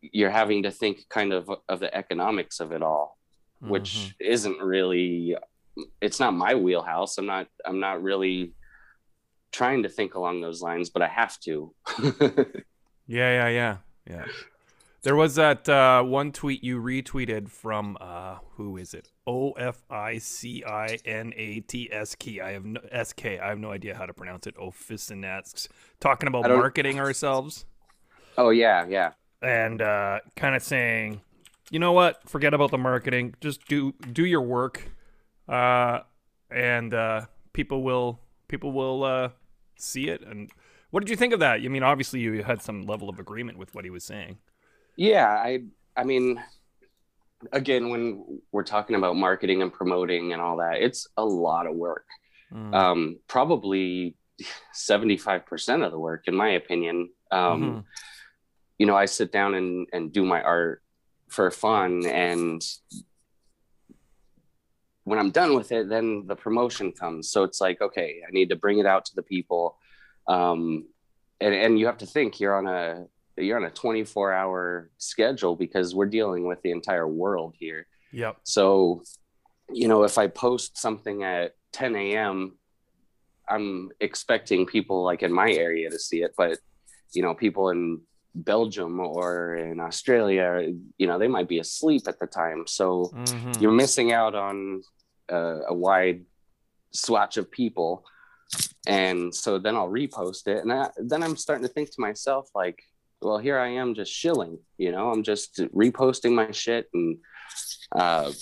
you're 0.00 0.30
having 0.30 0.62
to 0.62 0.70
think 0.70 1.08
kind 1.08 1.32
of 1.32 1.50
of 1.68 1.80
the 1.80 1.94
economics 1.94 2.60
of 2.60 2.72
it 2.72 2.82
all 2.82 3.18
which 3.60 3.94
mhm. 3.94 4.14
isn't 4.20 4.58
really 4.58 5.36
it's 6.00 6.18
not 6.20 6.34
my 6.34 6.54
wheelhouse 6.54 7.18
i'm 7.18 7.26
not 7.26 7.46
i'm 7.64 7.80
not 7.80 8.02
really 8.02 8.52
trying 9.52 9.82
to 9.82 9.88
think 9.88 10.14
along 10.14 10.40
those 10.40 10.62
lines 10.62 10.90
but 10.90 11.02
i 11.02 11.08
have 11.08 11.38
to 11.40 11.74
Yeah, 13.10 13.32
yeah, 13.32 13.48
yeah, 13.48 13.76
yeah. 14.08 14.24
There 15.02 15.16
was 15.16 15.34
that 15.34 15.68
uh, 15.68 16.04
one 16.04 16.30
tweet 16.30 16.62
you 16.62 16.80
retweeted 16.80 17.48
from 17.48 17.98
uh, 18.00 18.36
who 18.52 18.76
is 18.76 18.94
it? 18.94 19.10
O 19.26 19.50
F 19.52 19.82
I 19.90 20.18
C 20.18 20.62
I 20.64 20.96
N 21.04 21.32
A 21.34 21.58
T 21.58 21.88
S 21.90 22.14
K. 22.14 22.38
I 22.38 22.52
have 22.52 22.64
no, 22.64 22.80
S 22.92 23.12
K. 23.12 23.40
I 23.40 23.48
have 23.48 23.58
no 23.58 23.72
idea 23.72 23.96
how 23.96 24.06
to 24.06 24.14
pronounce 24.14 24.46
it. 24.46 24.54
Oficinats 24.56 25.66
talking 25.98 26.28
about 26.28 26.48
marketing 26.48 27.00
ourselves 27.00 27.64
oh 28.38 28.50
yeah 28.50 28.86
yeah 28.86 29.10
and 29.42 29.80
uh, 29.80 30.20
kind 30.36 30.54
of 30.54 30.62
saying, 30.62 31.22
you 31.70 31.78
know 31.78 31.92
what? 31.92 32.28
Forget 32.28 32.52
about 32.54 32.70
the 32.70 32.78
marketing. 32.78 33.34
Just 33.40 33.66
do 33.66 33.92
do 34.12 34.24
your 34.26 34.42
work, 34.42 34.90
uh, 35.48 36.00
and 36.50 36.92
uh, 36.92 37.26
people 37.52 37.82
will 37.82 38.20
people 38.48 38.72
will 38.72 39.04
uh, 39.04 39.28
see 39.76 40.08
it. 40.08 40.22
And 40.22 40.50
what 40.90 41.00
did 41.00 41.10
you 41.10 41.16
think 41.16 41.32
of 41.32 41.40
that? 41.40 41.60
I 41.60 41.68
mean, 41.68 41.82
obviously 41.84 42.20
you 42.20 42.42
had 42.42 42.60
some 42.62 42.82
level 42.82 43.08
of 43.08 43.18
agreement 43.20 43.56
with 43.58 43.74
what 43.74 43.84
he 43.84 43.90
was 43.90 44.04
saying. 44.04 44.38
yeah 44.96 45.28
i 45.48 45.62
i 45.96 46.02
mean 46.04 46.42
again 47.52 47.88
when 47.90 48.04
we're 48.52 48.64
talking 48.64 48.96
about 48.96 49.14
marketing 49.16 49.62
and 49.62 49.72
promoting 49.72 50.32
and 50.32 50.42
all 50.42 50.56
that 50.58 50.76
it's 50.82 51.06
a 51.16 51.24
lot 51.24 51.66
of 51.66 51.74
work 51.74 52.04
Mm. 52.52 52.74
um 52.74 53.00
probably 53.28 54.16
75% 54.74 55.84
of 55.86 55.92
the 55.92 55.98
work 55.98 56.22
in 56.26 56.34
my 56.34 56.50
opinion 56.50 57.10
um 57.30 57.62
Mhm. 57.62 57.84
you 58.78 58.86
know 58.86 58.96
i 58.96 59.06
sit 59.06 59.30
down 59.30 59.54
and 59.54 59.86
and 59.92 60.12
do 60.12 60.24
my 60.24 60.42
art 60.42 60.82
for 61.30 61.50
fun 61.50 62.04
and 62.06 62.62
when 65.04 65.18
i'm 65.18 65.30
done 65.30 65.54
with 65.54 65.72
it 65.72 65.88
then 65.88 66.26
the 66.26 66.36
promotion 66.36 66.92
comes 66.92 67.30
so 67.30 67.42
it's 67.42 67.60
like 67.60 67.80
okay 67.80 68.20
i 68.26 68.30
need 68.30 68.48
to 68.48 68.56
bring 68.56 68.78
it 68.78 68.86
out 68.86 69.04
to 69.04 69.14
the 69.14 69.22
people 69.22 69.78
um 70.26 70.86
and 71.40 71.54
and 71.54 71.78
you 71.78 71.86
have 71.86 71.98
to 71.98 72.06
think 72.06 72.38
you're 72.38 72.56
on 72.56 72.66
a 72.66 73.06
you're 73.36 73.56
on 73.56 73.64
a 73.64 73.70
24 73.70 74.32
hour 74.32 74.90
schedule 74.98 75.56
because 75.56 75.94
we're 75.94 76.06
dealing 76.06 76.46
with 76.46 76.60
the 76.62 76.70
entire 76.70 77.08
world 77.08 77.54
here 77.58 77.86
Yep. 78.12 78.38
so, 78.42 79.02
you 79.72 79.88
know, 79.88 80.02
if 80.02 80.18
I 80.18 80.26
post 80.26 80.78
something 80.78 81.22
at 81.22 81.52
10 81.72 81.94
a.m., 81.96 82.56
I'm 83.48 83.90
expecting 84.00 84.66
people 84.66 85.02
like 85.04 85.22
in 85.22 85.32
my 85.32 85.50
area 85.50 85.90
to 85.90 85.98
see 85.98 86.22
it, 86.22 86.34
but 86.36 86.58
you 87.12 87.22
know, 87.22 87.34
people 87.34 87.70
in 87.70 88.00
Belgium 88.34 89.00
or 89.00 89.56
in 89.56 89.80
Australia, 89.80 90.72
you 90.98 91.06
know, 91.06 91.18
they 91.18 91.28
might 91.28 91.48
be 91.48 91.58
asleep 91.58 92.02
at 92.06 92.18
the 92.20 92.26
time. 92.26 92.64
So 92.66 93.14
Mhm. 93.26 93.60
you're 93.60 93.72
missing 93.72 94.12
out 94.12 94.34
on 94.34 94.82
uh, 95.32 95.60
a 95.68 95.74
wide 95.74 96.24
swatch 96.92 97.36
of 97.36 97.50
people. 97.50 98.04
And 98.86 99.32
so 99.32 99.58
then 99.58 99.76
I'll 99.76 99.88
repost 99.88 100.48
it. 100.48 100.62
And 100.62 100.72
I, 100.72 100.90
then 100.96 101.22
I'm 101.22 101.36
starting 101.36 101.66
to 101.66 101.72
think 101.72 101.90
to 101.90 102.00
myself, 102.00 102.48
like, 102.54 102.82
well, 103.22 103.38
here 103.38 103.58
I 103.58 103.68
am 103.68 103.94
just 103.94 104.12
shilling, 104.12 104.58
you 104.78 104.90
know, 104.90 105.10
I'm 105.10 105.22
just 105.22 105.58
reposting 105.74 106.32
my 106.32 106.50
shit. 106.50 106.88
And 106.94 107.18
uh, 107.94 108.32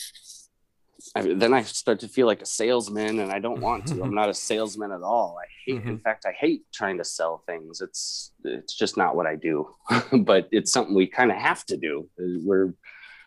I, 1.15 1.23
then 1.35 1.55
I 1.55 1.63
start 1.63 2.01
to 2.01 2.09
feel 2.09 2.27
like 2.27 2.43
a 2.43 2.47
salesman 2.47 3.21
and 3.21 3.33
I 3.33 3.39
don't 3.39 3.61
want 3.61 3.87
to. 3.87 4.03
I'm 4.03 4.15
not 4.15 4.29
a 4.29 4.35
salesman 4.51 4.93
at 4.93 5.03
all. 5.03 5.39
I 5.41 5.47
hate, 5.65 5.83
in 5.85 5.99
Mhm. 5.99 6.03
fact, 6.03 6.27
I 6.27 6.33
hate 6.33 6.63
trying 6.73 6.99
to 6.99 7.05
sell 7.05 7.43
things. 7.47 7.81
It's, 7.81 8.33
it's 8.45 8.75
just 8.75 8.97
not 8.97 9.17
what 9.17 9.27
I 9.27 9.37
do, 9.37 9.75
but 10.13 10.49
it's 10.53 10.73
something 10.73 10.95
we 10.95 11.07
kind 11.07 11.31
of 11.31 11.37
have 11.39 11.65
to 11.67 11.77
do. 11.77 12.09
We're, 12.19 12.75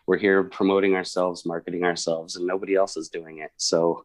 we're 0.06 0.18
here 0.18 0.44
promoting 0.44 0.94
ourselves, 0.94 1.44
marketing 1.46 1.84
ourselves, 1.84 2.36
and 2.36 2.46
nobody 2.46 2.74
else 2.74 2.96
is 2.96 3.08
doing 3.08 3.38
it. 3.38 3.50
So 3.56 4.04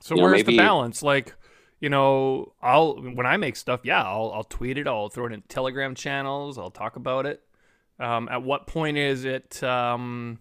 So 0.00 0.14
you 0.14 0.20
know, 0.20 0.28
where's 0.28 0.44
the 0.44 0.56
balance? 0.56 1.02
Like, 1.02 1.34
you 1.80 1.88
know, 1.88 2.52
I'll 2.62 2.94
when 3.00 3.26
I 3.26 3.36
make 3.36 3.56
stuff, 3.56 3.80
yeah, 3.84 4.02
I'll 4.02 4.32
I'll 4.32 4.44
tweet 4.44 4.78
it, 4.78 4.86
I'll 4.86 5.08
throw 5.08 5.26
it 5.26 5.32
in 5.32 5.42
Telegram 5.42 5.94
channels, 5.94 6.58
I'll 6.58 6.70
talk 6.70 6.96
about 6.96 7.26
it. 7.26 7.42
Um, 7.98 8.28
at 8.28 8.42
what 8.42 8.66
point 8.66 8.96
is 8.98 9.24
it 9.24 9.62
um, 9.62 10.38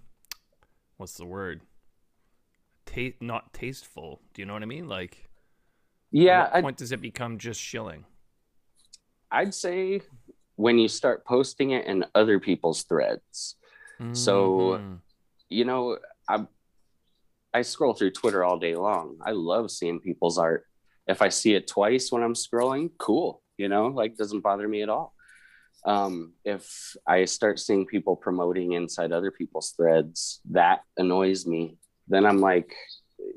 what's 0.98 1.14
the 1.14 1.26
word? 1.26 1.62
Ta- 2.94 3.16
not 3.20 3.54
tasteful. 3.54 4.22
Do 4.34 4.42
you 4.42 4.46
know 4.46 4.54
what 4.54 4.64
I 4.64 4.66
mean? 4.68 4.88
Like, 4.88 5.30
yeah, 6.12 6.50
at 6.54 6.64
what 6.64 6.70
I'd, 6.72 6.76
does 6.78 6.92
it 6.92 7.02
become 7.02 7.38
just 7.38 7.60
shilling? 7.60 8.06
I'd 9.32 9.54
say 9.54 10.02
when 10.56 10.78
you 10.78 10.88
start 10.88 11.26
posting 11.26 11.72
it 11.72 11.86
in 11.86 12.06
other 12.16 12.40
people's 12.40 12.84
threads, 12.84 13.56
So- 14.14 14.80
Mhm. 14.80 15.00
you 15.50 15.64
know, 15.66 15.98
I 16.28 16.48
I 17.54 17.62
scroll 17.64 17.94
through 17.94 18.12
Twitter 18.12 18.44
all 18.46 18.58
day 18.58 18.76
long. 18.76 19.18
I 19.22 19.32
love 19.32 19.70
seeing 19.72 20.00
people's 20.00 20.38
art. 20.38 20.66
If 21.06 21.22
I 21.22 21.28
see 21.30 21.54
it 21.54 21.68
twice 21.68 22.10
when 22.12 22.24
I'm 22.24 22.34
scrolling, 22.34 22.92
cool. 22.98 23.44
You 23.58 23.68
know, 23.68 23.88
like 23.88 24.16
doesn't 24.16 24.40
bother 24.40 24.68
me 24.68 24.82
at 24.82 24.90
all. 24.90 25.14
Um, 25.86 26.34
if 26.46 26.96
I 27.06 27.26
start 27.26 27.60
seeing 27.60 27.86
people 27.86 28.16
promoting 28.16 28.72
inside 28.72 29.12
other 29.12 29.32
people's 29.32 29.72
threads, 29.72 30.40
that 30.52 30.84
annoys 30.98 31.46
me. 31.46 31.78
Then 32.12 32.26
I'm 32.26 32.40
like, 32.40 32.74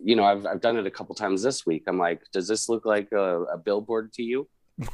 you 0.02 0.16
know, 0.16 0.24
I've 0.24 0.44
I've 0.46 0.60
done 0.60 0.76
it 0.76 0.86
a 0.86 0.90
couple 0.90 1.14
times 1.14 1.42
this 1.42 1.64
week. 1.64 1.84
I'm 1.86 1.98
like, 1.98 2.20
does 2.32 2.46
this 2.48 2.68
look 2.68 2.84
like 2.84 3.10
a, 3.12 3.42
a 3.44 3.56
billboard 3.58 4.12
to 4.14 4.22
you? 4.22 4.48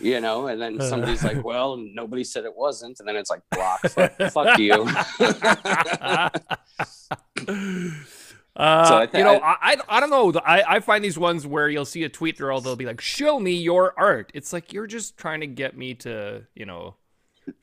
You 0.00 0.20
know, 0.20 0.46
and 0.46 0.60
then 0.60 0.80
somebody's 0.80 1.22
like, 1.22 1.44
well, 1.50 1.76
nobody 1.76 2.24
said 2.24 2.44
it 2.46 2.56
wasn't, 2.56 2.98
and 2.98 3.06
then 3.06 3.16
it's 3.16 3.28
like 3.30 3.42
block, 3.50 3.80
fuck, 3.82 4.16
fuck 4.32 4.58
you. 4.66 4.88
Uh, 8.54 8.84
So 8.86 8.96
I 8.98 9.06
thi- 9.06 9.18
you 9.18 9.24
know, 9.24 9.38
I- 9.38 9.56
I, 9.62 9.76
I, 9.88 10.00
don't 10.00 10.10
know. 10.10 10.32
I, 10.44 10.62
I 10.76 10.80
find 10.80 11.02
these 11.04 11.18
ones 11.18 11.46
where 11.46 11.68
you'll 11.68 11.84
see 11.86 12.04
a 12.04 12.08
tweet 12.08 12.36
there, 12.38 12.48
they'll 12.60 12.76
be 12.76 12.84
like, 12.86 13.00
"Show 13.00 13.38
me 13.40 13.52
your 13.52 13.94
art." 13.98 14.30
It's 14.34 14.52
like 14.52 14.72
you're 14.72 14.86
just 14.86 15.16
trying 15.16 15.40
to 15.40 15.46
get 15.46 15.76
me 15.76 15.94
to, 15.96 16.42
you 16.54 16.66
know, 16.66 16.96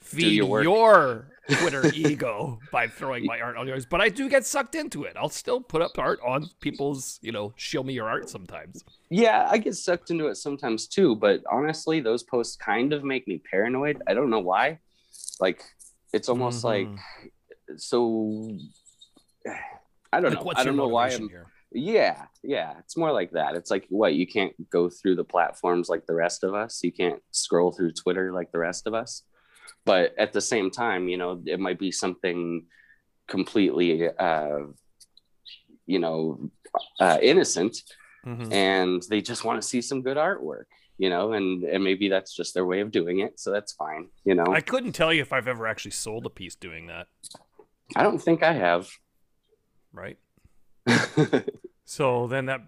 feed 0.02 0.34
your 0.34 0.64
your 0.64 1.28
Twitter 1.50 1.92
ego 1.96 2.60
by 2.72 2.88
throwing 2.88 3.26
my 3.26 3.40
art 3.40 3.58
on 3.58 3.68
yours. 3.68 3.86
But 3.86 4.02
I 4.02 4.10
do 4.10 4.30
get 4.30 4.46
sucked 4.46 4.76
into 4.76 5.04
it. 5.04 5.14
I'll 5.18 5.30
still 5.30 5.60
put 5.62 5.82
up 5.82 5.98
art 5.98 6.20
on 6.26 6.50
people's, 6.62 7.18
you 7.24 7.32
know, 7.32 7.54
show 7.56 7.82
me 7.82 7.94
your 7.94 8.08
art 8.08 8.30
sometimes. 8.30 8.84
Yeah, 9.10 9.48
I 9.50 9.58
get 9.58 9.76
sucked 9.76 10.12
into 10.12 10.28
it 10.28 10.36
sometimes 10.36 10.88
too, 10.88 11.16
but 11.16 11.42
honestly, 11.52 12.02
those 12.02 12.22
posts 12.22 12.56
kind 12.56 12.94
of 12.94 13.04
make 13.04 13.28
me 13.28 13.42
paranoid. 13.50 14.02
I 14.08 14.14
don't 14.14 14.30
know 14.30 14.40
why. 14.40 14.80
Like, 15.40 15.64
it's 16.14 16.30
almost 16.30 16.64
Mhm. 16.64 16.64
like 16.66 17.00
so. 17.78 18.58
I 20.12 20.20
don't 20.22 20.32
Like, 20.32 20.40
know. 20.40 20.44
what's 20.46 20.60
I 20.60 20.64
don't 20.64 20.76
your 20.76 20.86
know 20.88 20.90
why 20.94 21.10
I'm. 21.10 21.30
here? 21.30 21.48
Yeah, 21.72 22.26
yeah. 22.44 22.74
It's 22.80 22.98
more 22.98 23.12
like 23.12 23.32
that. 23.32 23.56
It's 23.56 23.70
like 23.70 23.86
what 23.90 24.16
you 24.16 24.26
can't 24.26 24.54
go 24.72 24.90
through 24.90 25.16
the 25.16 25.24
platforms 25.24 25.88
like 25.88 26.08
the 26.08 26.16
rest 26.16 26.44
of 26.44 26.56
us. 26.56 26.84
You 26.84 26.92
can't 26.92 27.22
scroll 27.32 27.72
through 27.72 27.92
Twitter 27.92 28.32
like 28.34 28.52
the 28.52 28.58
rest 28.58 28.88
of 28.88 28.94
us. 28.96 29.22
But 29.90 30.14
at 30.20 30.34
the 30.34 30.42
same 30.42 30.70
time, 30.70 31.08
you 31.08 31.18
know, 31.18 31.42
it 31.48 31.60
might 31.60 31.80
be 31.80 31.92
something 31.92 32.68
completely, 33.28 34.08
uh, 34.08 34.60
you 35.88 35.98
know, 35.98 36.52
uh, 37.00 37.18
innocent 37.24 37.76
Mhm. 38.24 38.54
and 38.54 39.02
they 39.10 39.22
just 39.22 39.44
want 39.44 39.60
to 39.60 39.68
see 39.68 39.82
some 39.82 40.02
good 40.04 40.18
artwork 40.18 40.66
you 41.00 41.10
know 41.10 41.32
and 41.32 41.64
and 41.64 41.82
maybe 41.82 42.10
that's 42.10 42.36
just 42.36 42.54
their 42.54 42.66
way 42.66 42.82
of 42.82 42.92
doing 42.92 43.20
it 43.20 43.40
so 43.40 43.50
that's 43.50 43.72
fine 43.74 44.10
you 44.26 44.36
know 44.36 44.44
i, 44.52 44.60
couldn't 44.60 44.92
tell 44.92 45.14
you 45.14 45.22
if 45.22 45.32
I've 45.32 45.48
ever 45.48 45.66
actually 45.66 45.92
sold 45.92 46.26
a 46.26 46.30
piece 46.30 46.56
doing 46.56 46.88
that. 46.88 47.08
I 47.96 48.04
don't 48.04 48.22
think 48.22 48.44
i 48.44 48.54
have 48.54 48.90
Right. 49.94 50.18
So 51.86 52.28
then 52.28 52.46
that 52.46 52.62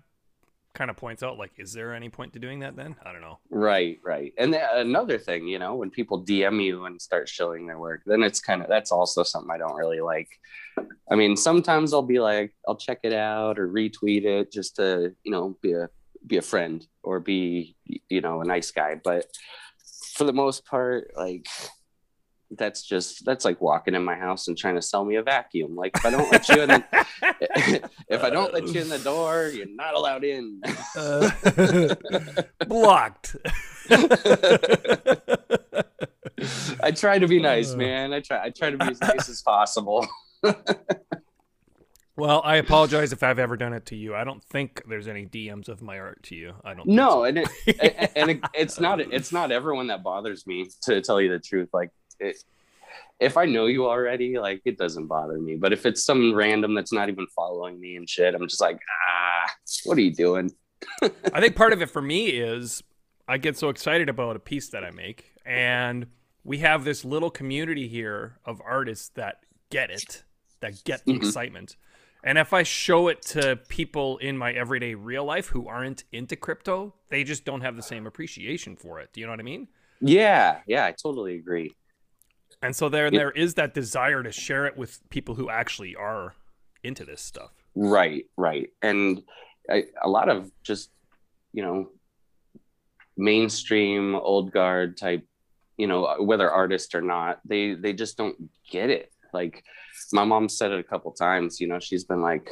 kind 0.73 0.89
of 0.89 0.97
points 0.97 1.21
out 1.21 1.37
like 1.37 1.51
is 1.57 1.73
there 1.73 1.93
any 1.93 2.09
point 2.09 2.33
to 2.33 2.39
doing 2.39 2.59
that 2.59 2.75
then? 2.75 2.95
I 3.05 3.11
don't 3.11 3.21
know. 3.21 3.39
Right 3.49 3.99
right. 4.03 4.33
And 4.37 4.53
th- 4.53 4.63
another 4.73 5.17
thing 5.17 5.47
you 5.47 5.59
know 5.59 5.75
when 5.75 5.89
people 5.89 6.23
dm 6.23 6.63
you 6.63 6.85
and 6.85 7.01
start 7.01 7.27
showing 7.27 7.67
their 7.67 7.79
work 7.79 8.01
then 8.05 8.23
it's 8.23 8.39
kind 8.39 8.61
of 8.61 8.67
that's 8.67 8.91
also 8.91 9.23
something 9.23 9.51
i 9.51 9.57
don't 9.57 9.75
really 9.75 10.01
like. 10.01 10.29
I 11.11 11.15
mean 11.15 11.35
sometimes 11.35 11.93
i'll 11.93 12.01
be 12.01 12.19
like 12.19 12.53
i'll 12.67 12.77
check 12.77 12.99
it 13.03 13.13
out 13.13 13.59
or 13.59 13.67
retweet 13.67 14.25
it 14.25 14.51
just 14.51 14.77
to 14.77 15.13
you 15.23 15.31
know 15.31 15.57
be 15.61 15.73
a 15.73 15.89
be 16.25 16.37
a 16.37 16.41
friend 16.41 16.85
or 17.03 17.19
be 17.19 17.75
you 18.09 18.21
know 18.21 18.41
a 18.41 18.45
nice 18.45 18.71
guy. 18.71 18.99
But 19.01 19.25
for 20.13 20.23
the 20.23 20.33
most 20.33 20.65
part 20.65 21.11
like 21.15 21.47
that's 22.57 22.83
just 22.83 23.23
that's 23.25 23.45
like 23.45 23.61
walking 23.61 23.95
in 23.95 24.03
my 24.03 24.15
house 24.15 24.47
and 24.47 24.57
trying 24.57 24.75
to 24.75 24.81
sell 24.81 25.05
me 25.05 25.15
a 25.15 25.23
vacuum. 25.23 25.75
Like 25.75 25.95
if 25.95 26.05
I 26.05 26.09
don't 26.09 26.31
let 26.31 26.49
you 26.49 26.61
in, 26.61 26.69
the, 26.69 26.83
if 28.09 28.23
I 28.23 28.29
don't 28.29 28.53
let 28.53 28.67
you 28.67 28.81
in 28.81 28.89
the 28.89 28.99
door, 28.99 29.51
you're 29.53 29.67
not 29.67 29.93
allowed 29.93 30.23
in. 30.23 30.61
Uh, 30.95 31.29
blocked. 32.67 33.35
I 36.81 36.91
try 36.91 37.19
to 37.19 37.27
be 37.27 37.39
nice, 37.41 37.73
uh. 37.73 37.77
man. 37.77 38.13
I 38.13 38.19
try. 38.19 38.43
I 38.43 38.49
try 38.49 38.69
to 38.71 38.77
be 38.77 38.87
as 38.87 38.99
nice 38.99 39.29
as 39.29 39.41
possible. 39.41 40.07
well, 42.17 42.41
I 42.43 42.57
apologize 42.57 43.13
if 43.13 43.23
I've 43.23 43.39
ever 43.39 43.55
done 43.55 43.73
it 43.73 43.85
to 43.87 43.95
you. 43.95 44.15
I 44.15 44.23
don't 44.23 44.43
think 44.43 44.81
there's 44.89 45.07
any 45.07 45.25
DMs 45.25 45.69
of 45.69 45.81
my 45.81 45.99
art 45.99 46.23
to 46.23 46.35
you. 46.35 46.55
I 46.65 46.73
don't. 46.73 46.87
No, 46.87 47.09
so. 47.09 47.23
and 47.25 47.37
it, 47.37 48.11
and 48.15 48.31
it, 48.31 48.39
it's 48.53 48.79
not 48.79 48.99
it's 48.99 49.31
not 49.31 49.51
everyone 49.51 49.87
that 49.87 50.03
bothers 50.03 50.45
me 50.45 50.69
to 50.83 51.01
tell 51.01 51.21
you 51.21 51.29
the 51.29 51.39
truth. 51.39 51.69
Like 51.71 51.91
it, 52.21 52.43
if 53.19 53.37
I 53.37 53.45
know 53.45 53.67
you 53.67 53.85
already, 53.85 54.37
like 54.39 54.61
it 54.65 54.77
doesn't 54.77 55.07
bother 55.07 55.37
me. 55.37 55.55
But 55.55 55.73
if 55.73 55.85
it's 55.85 56.03
some 56.03 56.33
random 56.33 56.73
that's 56.73 56.91
not 56.91 57.09
even 57.09 57.27
following 57.27 57.79
me 57.79 57.95
and 57.95 58.09
shit, 58.09 58.33
I'm 58.33 58.47
just 58.47 58.61
like, 58.61 58.79
ah, 59.07 59.51
what 59.85 59.97
are 59.97 60.01
you 60.01 60.13
doing? 60.13 60.51
I 61.01 61.39
think 61.39 61.55
part 61.55 61.73
of 61.73 61.81
it 61.81 61.89
for 61.89 62.01
me 62.01 62.27
is 62.27 62.81
I 63.27 63.37
get 63.37 63.57
so 63.57 63.69
excited 63.69 64.09
about 64.09 64.35
a 64.35 64.39
piece 64.39 64.69
that 64.69 64.83
I 64.83 64.91
make, 64.91 65.33
and 65.45 66.07
we 66.43 66.59
have 66.59 66.83
this 66.83 67.05
little 67.05 67.29
community 67.29 67.87
here 67.87 68.39
of 68.45 68.61
artists 68.65 69.09
that 69.09 69.43
get 69.69 69.91
it, 69.91 70.23
that 70.59 70.83
get 70.83 71.05
the 71.05 71.13
mm-hmm. 71.13 71.25
excitement. 71.25 71.75
And 72.23 72.37
if 72.37 72.53
I 72.53 72.63
show 72.63 73.07
it 73.07 73.21
to 73.23 73.55
people 73.67 74.17
in 74.19 74.37
my 74.37 74.51
everyday 74.51 74.93
real 74.93 75.25
life 75.25 75.47
who 75.47 75.67
aren't 75.67 76.03
into 76.11 76.35
crypto, 76.35 76.93
they 77.09 77.23
just 77.23 77.45
don't 77.45 77.61
have 77.61 77.75
the 77.75 77.81
same 77.81 78.05
appreciation 78.05 78.75
for 78.75 78.99
it. 78.99 79.11
Do 79.13 79.21
you 79.21 79.27
know 79.27 79.33
what 79.33 79.39
I 79.39 79.43
mean? 79.43 79.67
Yeah, 80.01 80.59
yeah, 80.67 80.85
I 80.85 80.91
totally 80.91 81.35
agree. 81.35 81.71
And 82.61 82.75
so 82.75 82.89
there, 82.89 83.09
there 83.09 83.31
is 83.31 83.55
that 83.55 83.73
desire 83.73 84.21
to 84.21 84.31
share 84.31 84.65
it 84.67 84.77
with 84.77 84.99
people 85.09 85.35
who 85.35 85.49
actually 85.49 85.95
are 85.95 86.35
into 86.83 87.05
this 87.05 87.21
stuff. 87.21 87.51
Right, 87.75 88.25
right, 88.37 88.69
and 88.81 89.23
I, 89.69 89.85
a 90.01 90.09
lot 90.09 90.29
of 90.29 90.51
just 90.63 90.89
you 91.53 91.63
know 91.63 91.89
mainstream 93.17 94.15
old 94.15 94.51
guard 94.51 94.97
type, 94.97 95.25
you 95.77 95.87
know, 95.87 96.17
whether 96.19 96.49
artist 96.49 96.95
or 96.95 97.01
not, 97.01 97.39
they 97.45 97.73
they 97.73 97.93
just 97.93 98.17
don't 98.17 98.49
get 98.69 98.89
it. 98.89 99.11
Like 99.33 99.63
my 100.11 100.23
mom 100.23 100.49
said 100.49 100.71
it 100.71 100.79
a 100.79 100.83
couple 100.83 101.11
times. 101.11 101.61
You 101.61 101.67
know, 101.67 101.79
she's 101.79 102.03
been 102.03 102.21
like, 102.21 102.49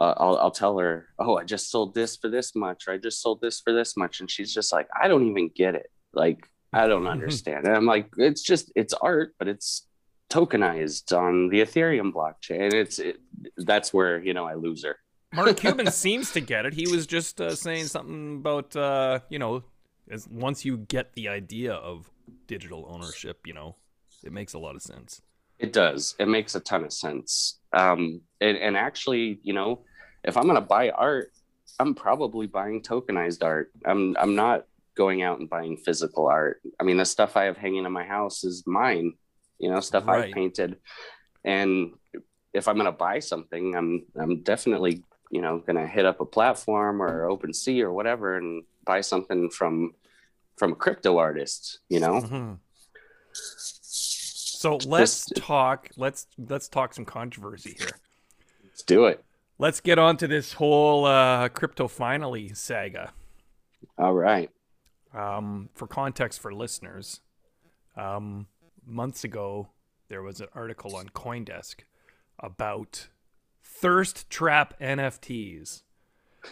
uh, 0.00 0.14
I'll, 0.16 0.36
I'll 0.36 0.50
tell 0.50 0.78
her, 0.78 1.08
oh, 1.18 1.36
I 1.36 1.44
just 1.44 1.70
sold 1.70 1.94
this 1.94 2.16
for 2.16 2.28
this 2.28 2.54
much, 2.54 2.86
or 2.86 2.92
I 2.94 2.98
just 2.98 3.20
sold 3.20 3.40
this 3.40 3.60
for 3.60 3.72
this 3.72 3.96
much, 3.96 4.20
and 4.20 4.30
she's 4.30 4.54
just 4.54 4.72
like, 4.72 4.88
I 5.00 5.08
don't 5.08 5.28
even 5.28 5.50
get 5.54 5.74
it. 5.74 5.90
Like 6.12 6.46
I 6.72 6.86
don't 6.86 7.06
understand. 7.06 7.66
and 7.66 7.74
I'm 7.74 7.86
like, 7.86 8.10
it's 8.16 8.42
just 8.42 8.72
it's 8.76 8.94
art, 8.94 9.34
but 9.38 9.48
it's 9.48 9.86
tokenized 10.30 11.16
on 11.16 11.48
the 11.48 11.60
Ethereum 11.60 12.12
blockchain. 12.12 12.72
It's 12.72 12.98
it, 12.98 13.20
that's 13.56 13.92
where 13.92 14.22
you 14.22 14.34
know 14.34 14.46
I 14.46 14.54
lose 14.54 14.84
her. 14.84 14.96
Mark 15.32 15.56
Cuban 15.58 15.90
seems 15.90 16.32
to 16.32 16.40
get 16.40 16.66
it. 16.66 16.74
He 16.74 16.88
was 16.88 17.06
just 17.06 17.40
uh, 17.40 17.54
saying 17.54 17.86
something 17.86 18.36
about 18.36 18.74
uh, 18.76 19.20
you 19.28 19.38
know, 19.38 19.64
as 20.10 20.28
once 20.28 20.64
you 20.64 20.78
get 20.78 21.12
the 21.14 21.28
idea 21.28 21.74
of 21.74 22.10
digital 22.46 22.86
ownership, 22.88 23.46
you 23.46 23.54
know, 23.54 23.76
it 24.22 24.32
makes 24.32 24.54
a 24.54 24.58
lot 24.58 24.76
of 24.76 24.82
sense. 24.82 25.20
It 25.58 25.72
does. 25.72 26.14
It 26.18 26.26
makes 26.26 26.54
a 26.54 26.60
ton 26.60 26.84
of 26.84 26.92
sense. 26.92 27.58
Um, 27.74 28.22
and, 28.40 28.56
and 28.56 28.76
actually, 28.76 29.40
you 29.42 29.52
know, 29.52 29.80
if 30.24 30.36
I'm 30.36 30.46
gonna 30.46 30.60
buy 30.60 30.90
art, 30.90 31.32
I'm 31.78 31.94
probably 31.94 32.46
buying 32.46 32.82
tokenized 32.82 33.42
art. 33.42 33.70
I'm 33.84 34.16
I'm 34.18 34.34
not 34.34 34.66
going 34.96 35.22
out 35.22 35.38
and 35.38 35.48
buying 35.48 35.76
physical 35.76 36.26
art. 36.26 36.60
I 36.80 36.84
mean, 36.84 36.96
the 36.96 37.04
stuff 37.04 37.36
I 37.36 37.44
have 37.44 37.56
hanging 37.56 37.84
in 37.84 37.92
my 37.92 38.04
house 38.04 38.44
is 38.44 38.64
mine, 38.66 39.14
you 39.58 39.70
know, 39.70 39.80
stuff 39.80 40.06
right. 40.06 40.30
I 40.30 40.32
painted. 40.32 40.76
And 41.44 41.92
if 42.52 42.68
I'm 42.68 42.74
going 42.74 42.86
to 42.86 42.92
buy 42.92 43.20
something, 43.20 43.74
I'm, 43.74 44.06
I'm 44.20 44.42
definitely, 44.42 45.04
you 45.30 45.40
know, 45.40 45.58
going 45.58 45.76
to 45.76 45.86
hit 45.86 46.04
up 46.04 46.20
a 46.20 46.26
platform 46.26 47.00
or 47.00 47.28
OpenSea 47.28 47.82
or 47.82 47.92
whatever 47.92 48.36
and 48.36 48.64
buy 48.84 49.00
something 49.00 49.50
from, 49.50 49.92
from 50.56 50.72
a 50.72 50.76
crypto 50.76 51.18
artist, 51.18 51.78
you 51.88 52.00
know? 52.00 52.20
Mm-hmm. 52.20 52.54
So 53.32 54.78
let's 54.84 55.26
Just, 55.26 55.36
talk, 55.36 55.88
let's, 55.96 56.26
let's 56.36 56.68
talk 56.68 56.92
some 56.92 57.04
controversy 57.04 57.76
here. 57.78 57.92
Let's 58.64 58.82
do 58.82 59.06
it. 59.06 59.24
Let's 59.58 59.80
get 59.80 59.98
on 59.98 60.16
to 60.18 60.26
this 60.26 60.52
whole 60.54 61.04
uh, 61.04 61.48
crypto 61.50 61.86
finally 61.86 62.48
saga. 62.54 63.12
All 63.96 64.14
right. 64.14 64.50
Um, 65.12 65.70
for 65.74 65.86
context 65.86 66.40
for 66.40 66.52
listeners, 66.54 67.20
um, 67.96 68.46
months 68.86 69.24
ago 69.24 69.68
there 70.08 70.22
was 70.22 70.40
an 70.40 70.48
article 70.54 70.96
on 70.96 71.08
CoinDesk 71.08 71.76
about 72.38 73.08
thirst 73.62 74.28
trap 74.28 74.74
NFTs. 74.80 75.82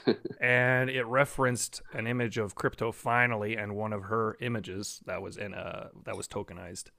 and 0.41 0.91
it 0.91 1.07
referenced 1.07 1.81
an 1.95 2.07
image 2.07 2.37
of 2.37 2.55
crypto 2.55 2.93
finally 2.93 3.57
and 3.57 3.75
one 3.75 3.95
of 3.95 4.05
her 4.05 4.37
images 4.41 5.01
that 5.07 5.23
was 5.23 5.39
in 5.39 5.55
a 5.55 5.89
that 6.05 6.15
was 6.15 6.29
tokenized 6.29 6.91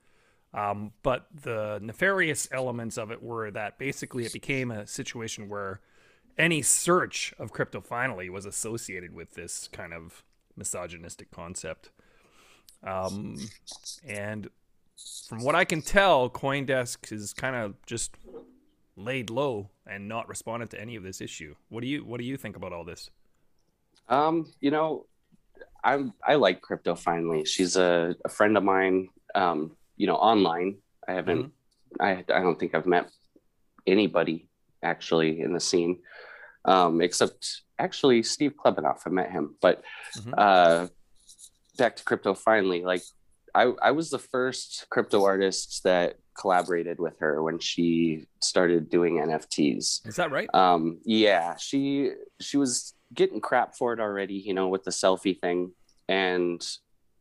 um, 0.55 0.93
but 1.03 1.27
the 1.31 1.77
nefarious 1.83 2.47
elements 2.51 2.97
of 2.97 3.11
it 3.11 3.21
were 3.21 3.51
that 3.51 3.77
basically 3.77 4.25
it 4.25 4.33
became 4.33 4.71
a 4.71 4.87
situation 4.87 5.47
where 5.47 5.81
any 6.35 6.63
search 6.63 7.31
of 7.37 7.51
crypto 7.51 7.79
finally 7.79 8.27
was 8.27 8.47
associated 8.47 9.13
with 9.13 9.35
this 9.35 9.69
kind 9.71 9.93
of 9.93 10.23
misogynistic 10.59 11.31
concept. 11.31 11.89
Um, 12.83 13.37
and 14.07 14.49
from 15.27 15.43
what 15.43 15.55
I 15.55 15.65
can 15.65 15.81
tell, 15.81 16.29
CoinDesk 16.29 17.11
is 17.11 17.33
kind 17.33 17.55
of 17.55 17.75
just 17.85 18.15
laid 18.95 19.29
low 19.29 19.69
and 19.87 20.07
not 20.07 20.27
responded 20.27 20.69
to 20.71 20.79
any 20.79 20.95
of 20.95 21.03
this 21.03 21.21
issue. 21.21 21.55
What 21.69 21.81
do 21.81 21.87
you 21.87 22.05
What 22.05 22.19
do 22.19 22.25
you 22.25 22.37
think 22.37 22.55
about 22.55 22.73
all 22.73 22.83
this? 22.83 23.09
Um, 24.07 24.51
you 24.59 24.71
know, 24.71 25.05
I'm 25.83 26.13
I 26.25 26.35
like 26.35 26.61
crypto. 26.61 26.95
Finally, 26.95 27.45
she's 27.45 27.75
a, 27.77 28.15
a 28.25 28.29
friend 28.29 28.57
of 28.57 28.63
mine. 28.63 29.09
Um, 29.35 29.75
you 29.97 30.07
know, 30.07 30.15
online. 30.15 30.77
I 31.07 31.13
haven't. 31.13 31.45
Mm-hmm. 31.45 32.01
I 32.01 32.11
I 32.33 32.41
don't 32.41 32.59
think 32.59 32.75
I've 32.75 32.85
met 32.85 33.09
anybody 33.87 34.47
actually 34.83 35.41
in 35.41 35.53
the 35.53 35.59
scene, 35.59 35.99
um, 36.69 37.01
except 37.01 37.63
actually 37.79 38.21
Steve 38.23 38.53
Klebanoff. 38.55 39.01
I 39.05 39.09
met 39.09 39.31
him, 39.31 39.55
but 39.59 39.83
mm-hmm. 40.15 40.33
uh, 40.37 40.87
back 41.77 41.95
to 41.95 42.03
crypto. 42.03 42.33
Finally, 42.35 42.83
like 42.83 43.01
I, 43.55 43.73
I 43.81 43.91
was 43.91 44.11
the 44.11 44.19
first 44.19 44.85
crypto 44.89 45.25
artist 45.25 45.81
that 45.83 46.17
collaborated 46.37 46.99
with 46.99 47.19
her 47.19 47.41
when 47.41 47.59
she 47.59 48.27
started 48.41 48.89
doing 48.89 49.15
NFTs. 49.15 50.07
Is 50.07 50.15
that 50.15 50.31
right? 50.31 50.47
Um, 50.53 50.99
yeah, 51.03 51.55
she 51.57 52.11
she 52.39 52.57
was 52.57 52.93
getting 53.13 53.41
crap 53.41 53.75
for 53.75 53.91
it 53.93 53.99
already, 53.99 54.35
you 54.35 54.53
know, 54.53 54.67
with 54.67 54.83
the 54.83 54.91
selfie 54.91 55.39
thing, 55.41 55.71
and 56.07 56.65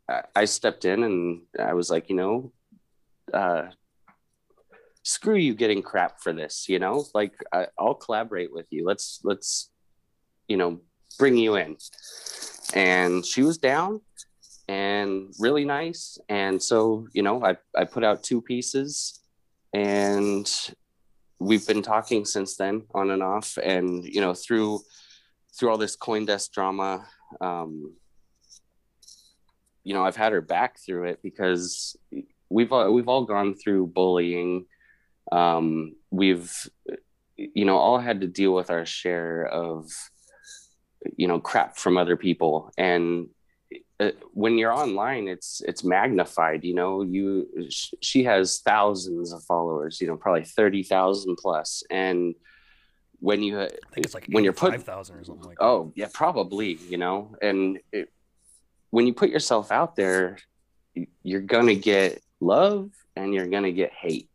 I, 0.08 0.22
I 0.36 0.44
stepped 0.44 0.84
in 0.84 1.02
and 1.02 1.40
I 1.58 1.72
was 1.72 1.90
like, 1.90 2.10
you 2.10 2.16
know, 2.16 2.52
uh, 3.32 3.68
screw 5.08 5.36
you 5.36 5.54
getting 5.54 5.82
crap 5.82 6.20
for 6.20 6.32
this, 6.32 6.68
you 6.68 6.78
know, 6.78 7.04
like 7.14 7.32
I, 7.52 7.66
I'll 7.78 7.94
collaborate 7.94 8.52
with 8.52 8.66
you. 8.70 8.84
Let's 8.84 9.20
let's 9.24 9.70
you 10.48 10.56
know, 10.56 10.80
bring 11.18 11.36
you 11.36 11.54
in. 11.54 11.76
And 12.74 13.24
she 13.24 13.42
was 13.42 13.58
down 13.58 14.00
and 14.66 15.32
really 15.38 15.64
nice. 15.64 16.18
And 16.28 16.60
so, 16.60 17.06
you 17.12 17.22
know, 17.22 17.44
I, 17.44 17.56
I 17.76 17.84
put 17.84 18.04
out 18.04 18.22
two 18.22 18.42
pieces 18.42 19.20
and 19.72 20.50
we've 21.38 21.66
been 21.66 21.82
talking 21.82 22.24
since 22.24 22.56
then 22.56 22.82
on 22.94 23.10
and 23.10 23.22
off. 23.22 23.58
And, 23.62 24.04
you 24.04 24.20
know, 24.20 24.34
through 24.34 24.80
through 25.56 25.70
all 25.70 25.78
this 25.78 25.96
Coindesk 25.96 26.52
drama, 26.52 27.06
um, 27.40 27.94
you 29.82 29.94
know, 29.94 30.04
I've 30.04 30.16
had 30.16 30.32
her 30.32 30.40
back 30.40 30.78
through 30.78 31.04
it 31.04 31.20
because 31.22 31.96
we've 32.48 32.72
all, 32.72 32.92
we've 32.92 33.08
all 33.08 33.24
gone 33.24 33.54
through 33.54 33.88
bullying. 33.88 34.66
Um, 35.30 35.94
we've, 36.10 36.52
you 37.36 37.64
know, 37.64 37.76
all 37.76 37.98
had 37.98 38.20
to 38.22 38.26
deal 38.26 38.54
with 38.54 38.70
our 38.70 38.86
share 38.86 39.46
of 39.46 39.90
you 41.16 41.28
know 41.28 41.40
crap 41.40 41.76
from 41.76 41.96
other 41.96 42.16
people 42.16 42.70
and 42.76 43.28
uh, 44.00 44.10
when 44.32 44.58
you're 44.58 44.72
online 44.72 45.28
it's 45.28 45.60
it's 45.66 45.84
magnified 45.84 46.64
you 46.64 46.74
know 46.74 47.02
you 47.02 47.48
she 47.68 48.24
has 48.24 48.60
thousands 48.60 49.32
of 49.32 49.42
followers 49.44 50.00
you 50.00 50.06
know 50.06 50.16
probably 50.16 50.44
30,000 50.44 51.36
plus 51.36 51.82
and 51.90 52.34
when 53.20 53.42
you 53.42 53.60
I 53.60 53.68
think 53.92 54.06
it's 54.06 54.14
like 54.14 54.26
when 54.30 54.44
you're 54.44 54.52
put 54.52 54.72
five 54.72 54.84
thousand 54.84 55.16
or 55.16 55.24
something 55.24 55.44
like. 55.48 55.58
that. 55.58 55.64
oh 55.64 55.92
yeah 55.96 56.08
probably 56.12 56.74
you 56.88 56.98
know 56.98 57.34
and 57.42 57.80
it, 57.92 58.12
when 58.90 59.06
you 59.06 59.12
put 59.12 59.30
yourself 59.30 59.72
out 59.72 59.96
there 59.96 60.38
you're 61.22 61.40
gonna 61.40 61.74
get 61.74 62.22
love 62.40 62.90
and 63.16 63.34
you're 63.34 63.48
gonna 63.48 63.72
get 63.72 63.92
hate 63.92 64.27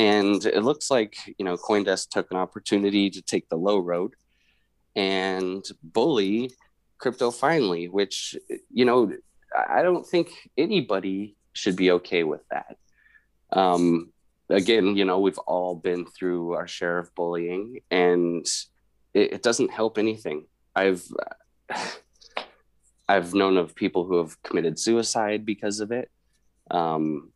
and 0.00 0.44
it 0.46 0.62
looks 0.62 0.90
like 0.90 1.14
you 1.38 1.44
know 1.44 1.56
coindesk 1.56 2.08
took 2.08 2.30
an 2.30 2.36
opportunity 2.36 3.10
to 3.10 3.22
take 3.22 3.48
the 3.48 3.56
low 3.56 3.78
road 3.78 4.14
and 4.96 5.64
bully 5.82 6.50
crypto 6.98 7.30
finally 7.30 7.88
which 7.88 8.36
you 8.78 8.84
know 8.84 9.12
i 9.68 9.82
don't 9.82 10.06
think 10.06 10.28
anybody 10.56 11.36
should 11.52 11.76
be 11.76 11.90
okay 11.90 12.24
with 12.24 12.42
that. 12.50 12.76
Um 13.52 14.12
again 14.48 14.96
you 14.96 15.04
know 15.04 15.20
we've 15.20 15.38
all 15.38 15.74
been 15.76 16.04
through 16.06 16.54
our 16.54 16.66
share 16.66 16.98
of 16.98 17.14
bullying 17.14 17.80
and 17.90 18.44
it, 19.14 19.34
it 19.34 19.42
doesn't 19.42 19.70
help 19.70 19.98
anything. 19.98 20.46
I've 20.74 21.04
i've 23.08 23.34
known 23.34 23.56
of 23.56 23.74
people 23.74 24.04
who 24.04 24.18
have 24.18 24.40
committed 24.42 24.78
suicide 24.78 25.44
because 25.44 25.80
of 25.80 25.92
it. 25.92 26.10
Um 26.70 27.32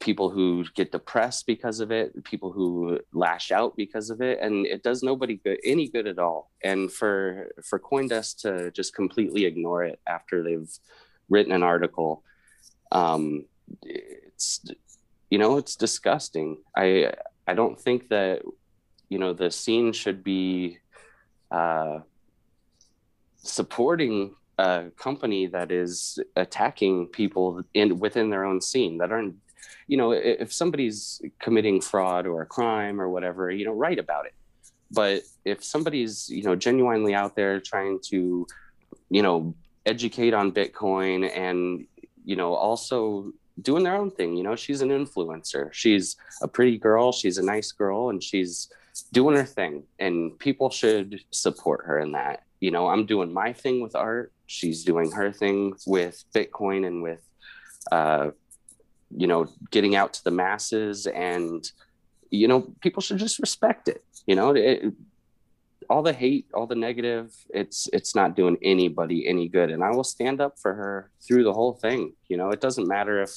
people 0.00 0.30
who 0.30 0.64
get 0.74 0.90
depressed 0.92 1.46
because 1.46 1.80
of 1.80 1.92
it 1.92 2.12
people 2.24 2.50
who 2.50 2.98
lash 3.12 3.52
out 3.52 3.76
because 3.76 4.10
of 4.10 4.20
it 4.20 4.38
and 4.40 4.66
it 4.66 4.82
does 4.82 5.02
nobody 5.02 5.36
good 5.36 5.58
any 5.64 5.88
good 5.88 6.06
at 6.06 6.18
all. 6.18 6.50
And 6.62 6.92
for 6.92 7.52
for 7.64 7.78
coindesk 7.78 8.40
to 8.42 8.70
just 8.72 8.94
completely 8.94 9.44
ignore 9.44 9.84
it 9.84 10.00
after 10.06 10.42
they've 10.42 10.70
written 11.28 11.52
an 11.52 11.62
article 11.62 12.22
um 12.92 13.44
it's 13.82 14.64
you 15.30 15.38
know 15.38 15.56
it's 15.56 15.76
disgusting. 15.76 16.58
I 16.76 17.12
i 17.46 17.54
don't 17.54 17.80
think 17.80 18.08
that 18.08 18.42
you 19.08 19.18
know 19.18 19.32
the 19.32 19.50
scene 19.50 19.92
should 19.92 20.24
be 20.24 20.78
uh 21.50 22.00
supporting 23.36 24.34
a 24.58 24.86
company 24.96 25.46
that 25.46 25.70
is 25.70 26.18
attacking 26.34 27.06
people 27.08 27.62
in 27.74 27.98
within 27.98 28.30
their 28.30 28.44
own 28.44 28.60
scene 28.60 28.98
that 28.98 29.12
aren't 29.12 29.36
you 29.86 29.96
know 29.96 30.12
if 30.12 30.52
somebody's 30.52 31.20
committing 31.40 31.80
fraud 31.80 32.26
or 32.26 32.42
a 32.42 32.46
crime 32.46 33.00
or 33.00 33.08
whatever 33.08 33.50
you 33.50 33.64
know 33.64 33.72
write 33.72 33.98
about 33.98 34.26
it. 34.26 34.34
But 34.90 35.22
if 35.44 35.64
somebody's 35.64 36.28
you 36.28 36.42
know 36.42 36.56
genuinely 36.56 37.14
out 37.14 37.36
there 37.36 37.60
trying 37.60 38.00
to 38.10 38.46
you 39.10 39.22
know 39.22 39.54
educate 39.84 40.34
on 40.34 40.52
bitcoin 40.52 41.30
and 41.36 41.86
you 42.24 42.36
know 42.36 42.54
also 42.54 43.32
doing 43.62 43.84
their 43.84 43.94
own 43.94 44.10
thing 44.10 44.36
you 44.36 44.42
know 44.42 44.56
she's 44.56 44.82
an 44.82 44.90
influencer. 44.90 45.72
She's 45.72 46.16
a 46.42 46.48
pretty 46.48 46.78
girl. 46.78 47.12
She's 47.12 47.38
a 47.38 47.44
nice 47.44 47.72
girl 47.72 48.10
and 48.10 48.22
she's 48.22 48.68
doing 49.12 49.36
her 49.36 49.44
thing 49.44 49.84
and 49.98 50.38
people 50.38 50.70
should 50.70 51.20
support 51.30 51.84
her 51.86 51.98
in 51.98 52.12
that. 52.12 52.42
You 52.60 52.70
know 52.70 52.88
i'm 52.88 53.06
doing 53.06 53.32
my 53.32 53.52
thing 53.52 53.82
with 53.82 53.94
art. 53.94 54.32
She's 54.46 54.84
doing 54.84 55.10
her 55.12 55.32
thing 55.32 55.74
with 55.86 56.24
bitcoin 56.34 56.86
and 56.86 57.02
with 57.02 57.22
uh 57.92 58.30
you 59.14 59.26
know 59.26 59.46
getting 59.70 59.94
out 59.94 60.12
to 60.14 60.24
the 60.24 60.30
masses 60.30 61.06
and 61.06 61.70
you 62.30 62.48
know 62.48 62.62
people 62.80 63.00
should 63.00 63.18
just 63.18 63.38
respect 63.38 63.88
it 63.88 64.04
you 64.26 64.34
know 64.34 64.50
it, 64.54 64.92
all 65.88 66.02
the 66.02 66.12
hate 66.12 66.46
all 66.54 66.66
the 66.66 66.74
negative 66.74 67.32
it's 67.50 67.88
it's 67.92 68.14
not 68.14 68.34
doing 68.34 68.56
anybody 68.62 69.26
any 69.28 69.48
good. 69.48 69.70
And 69.70 69.84
i 69.84 69.90
will 69.90 70.04
stand 70.04 70.40
up 70.40 70.58
for 70.58 70.74
her 70.74 71.10
through 71.26 71.44
the 71.44 71.52
whole 71.52 71.72
thing 71.72 72.12
you 72.28 72.36
know 72.36 72.50
it 72.50 72.60
doesn't 72.60 72.88
matter 72.88 73.22
if 73.22 73.30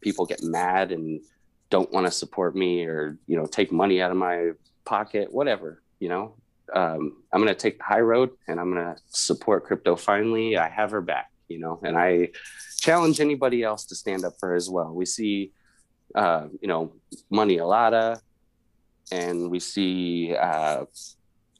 people 0.00 0.24
get 0.24 0.42
mad 0.42 0.92
and 0.92 1.20
don't 1.68 1.92
want 1.92 2.06
to 2.06 2.10
support 2.10 2.56
me 2.56 2.84
or 2.84 3.18
you 3.26 3.36
know 3.36 3.46
take 3.46 3.70
money 3.70 4.00
out 4.00 4.10
of 4.10 4.16
my 4.16 4.52
pocket 4.84 5.32
whatever 5.32 5.82
you 5.98 6.08
know. 6.08 6.34
Um, 6.72 7.22
i'm 7.32 7.42
going 7.42 7.52
to 7.52 7.60
take 7.60 7.78
the 7.78 7.84
high 7.84 8.00
road 8.00 8.30
and 8.46 8.60
i'm 8.60 8.72
going 8.72 8.94
to 8.94 9.00
support 9.08 9.64
crypto 9.64 9.96
finally. 9.96 10.56
I 10.56 10.68
have 10.68 10.92
her 10.92 11.00
back 11.00 11.30
you 11.48 11.58
know 11.58 11.80
and 11.82 11.98
i 11.98 12.28
challenge 12.80 13.20
anybody 13.20 13.62
else 13.62 13.84
to 13.86 13.94
stand 13.94 14.24
up 14.24 14.34
for 14.40 14.54
as 14.54 14.68
well. 14.68 14.92
We 14.92 15.06
see 15.06 15.52
uh, 16.14 16.48
you 16.60 16.68
know 16.68 16.92
money 17.30 17.58
alada 17.58 18.20
and 19.12 19.50
we 19.50 19.60
see 19.60 20.34
uh, 20.34 20.84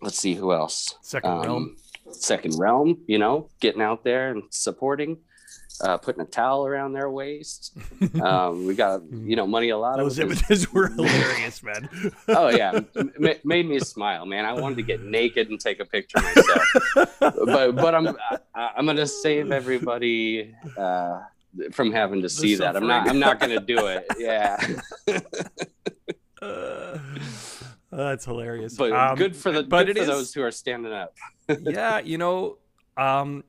let's 0.03 0.19
see 0.19 0.35
who 0.35 0.53
else. 0.53 0.95
Second 1.03 1.31
um, 1.31 1.43
realm. 1.43 1.77
second 2.11 2.59
realm 2.59 2.99
you 3.07 3.19
know 3.19 3.49
getting 3.61 3.83
out 3.83 4.03
there 4.03 4.31
and 4.31 4.43
supporting 4.51 5.19
uh, 5.83 5.97
putting 5.99 6.21
a 6.21 6.25
towel 6.27 6.67
around 6.67 6.93
their 6.93 7.11
waist. 7.11 7.73
Um, 8.23 8.67
we 8.67 8.75
got 8.75 9.03
you 9.13 9.37
know 9.37 9.47
money 9.47 9.71
a 9.71 9.79
lot 9.79 9.99
of 9.99 10.05
Those 10.07 10.19
images 10.19 10.73
were 10.73 10.89
hilarious, 10.97 11.63
man. 11.63 11.89
oh 12.29 12.49
yeah. 12.49 12.81
M- 12.97 13.13
m- 13.25 13.35
made 13.45 13.67
me 13.69 13.79
smile 13.81 14.27
man. 14.27 14.45
I 14.45 14.53
wanted 14.53 14.77
to 14.77 14.83
get 14.83 15.03
naked 15.03 15.49
and 15.51 15.59
take 15.61 15.81
a 15.81 15.85
picture 15.85 16.19
myself. 16.21 16.63
But 17.21 17.73
but 17.77 17.95
i'm 17.95 18.09
I, 18.55 18.71
i'm 18.77 18.87
gonna 18.87 19.07
save 19.07 19.53
everybody 19.53 20.55
uh 20.77 21.21
from 21.73 21.93
having 21.93 22.23
to 22.23 22.29
see 22.29 22.55
that. 22.57 22.77
I'm 22.77 22.87
not 22.87 23.09
i'm 23.09 23.19
not 23.19 23.39
gonna 23.41 23.61
do 23.61 23.87
it. 23.87 24.07
yeah. 24.19 24.57
Uh, 26.43 26.97
that's 27.91 28.25
hilarious. 28.25 28.77
but 28.77 28.93
Um, 28.93 29.17
good 29.17 29.35
for 29.37 29.51
the 29.53 29.63
but 29.65 29.87
good 29.87 29.91
it 29.91 29.97
for 29.97 30.03
is- 30.03 30.09
those 30.09 30.33
who 30.35 30.43
are 30.43 30.51
standing 30.53 30.93
up. 30.93 31.15
Yeah, 31.61 31.99
you 31.99 32.19
know, 32.19 32.59
um, 32.97 33.43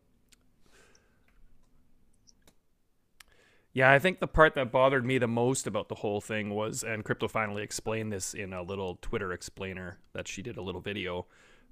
yeah, 3.74 3.92
I 3.92 4.00
think 4.00 4.20
the 4.20 4.28
part 4.28 4.56
that 4.56 4.72
bothered 4.72 5.06
me 5.06 5.18
the 5.18 5.28
most 5.28 5.68
about 5.68 5.88
the 5.90 5.96
whole 5.96 6.22
thing 6.22 6.50
was, 6.54 6.84
and 6.84 7.04
Crypto 7.06 7.28
finally 7.28 7.64
explained 7.64 8.12
this 8.12 8.34
in 8.34 8.54
a 8.54 8.62
little 8.62 8.98
Twitter 9.02 9.32
explainer 9.32 10.00
that 10.14 10.28
she 10.28 10.42
did 10.42 10.58
a 10.58 10.62
little 10.62 10.82
video, 10.82 11.26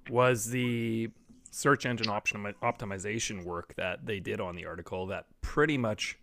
was 0.08 0.50
the 0.50 1.10
search 1.50 1.84
engine 1.84 2.08
optimi- 2.08 2.54
optimization 2.62 3.44
work 3.44 3.74
that 3.76 4.06
they 4.06 4.20
did 4.20 4.40
on 4.40 4.54
the 4.56 4.64
article 4.64 5.06
that 5.08 5.26
pretty 5.40 5.76
much 5.76 6.16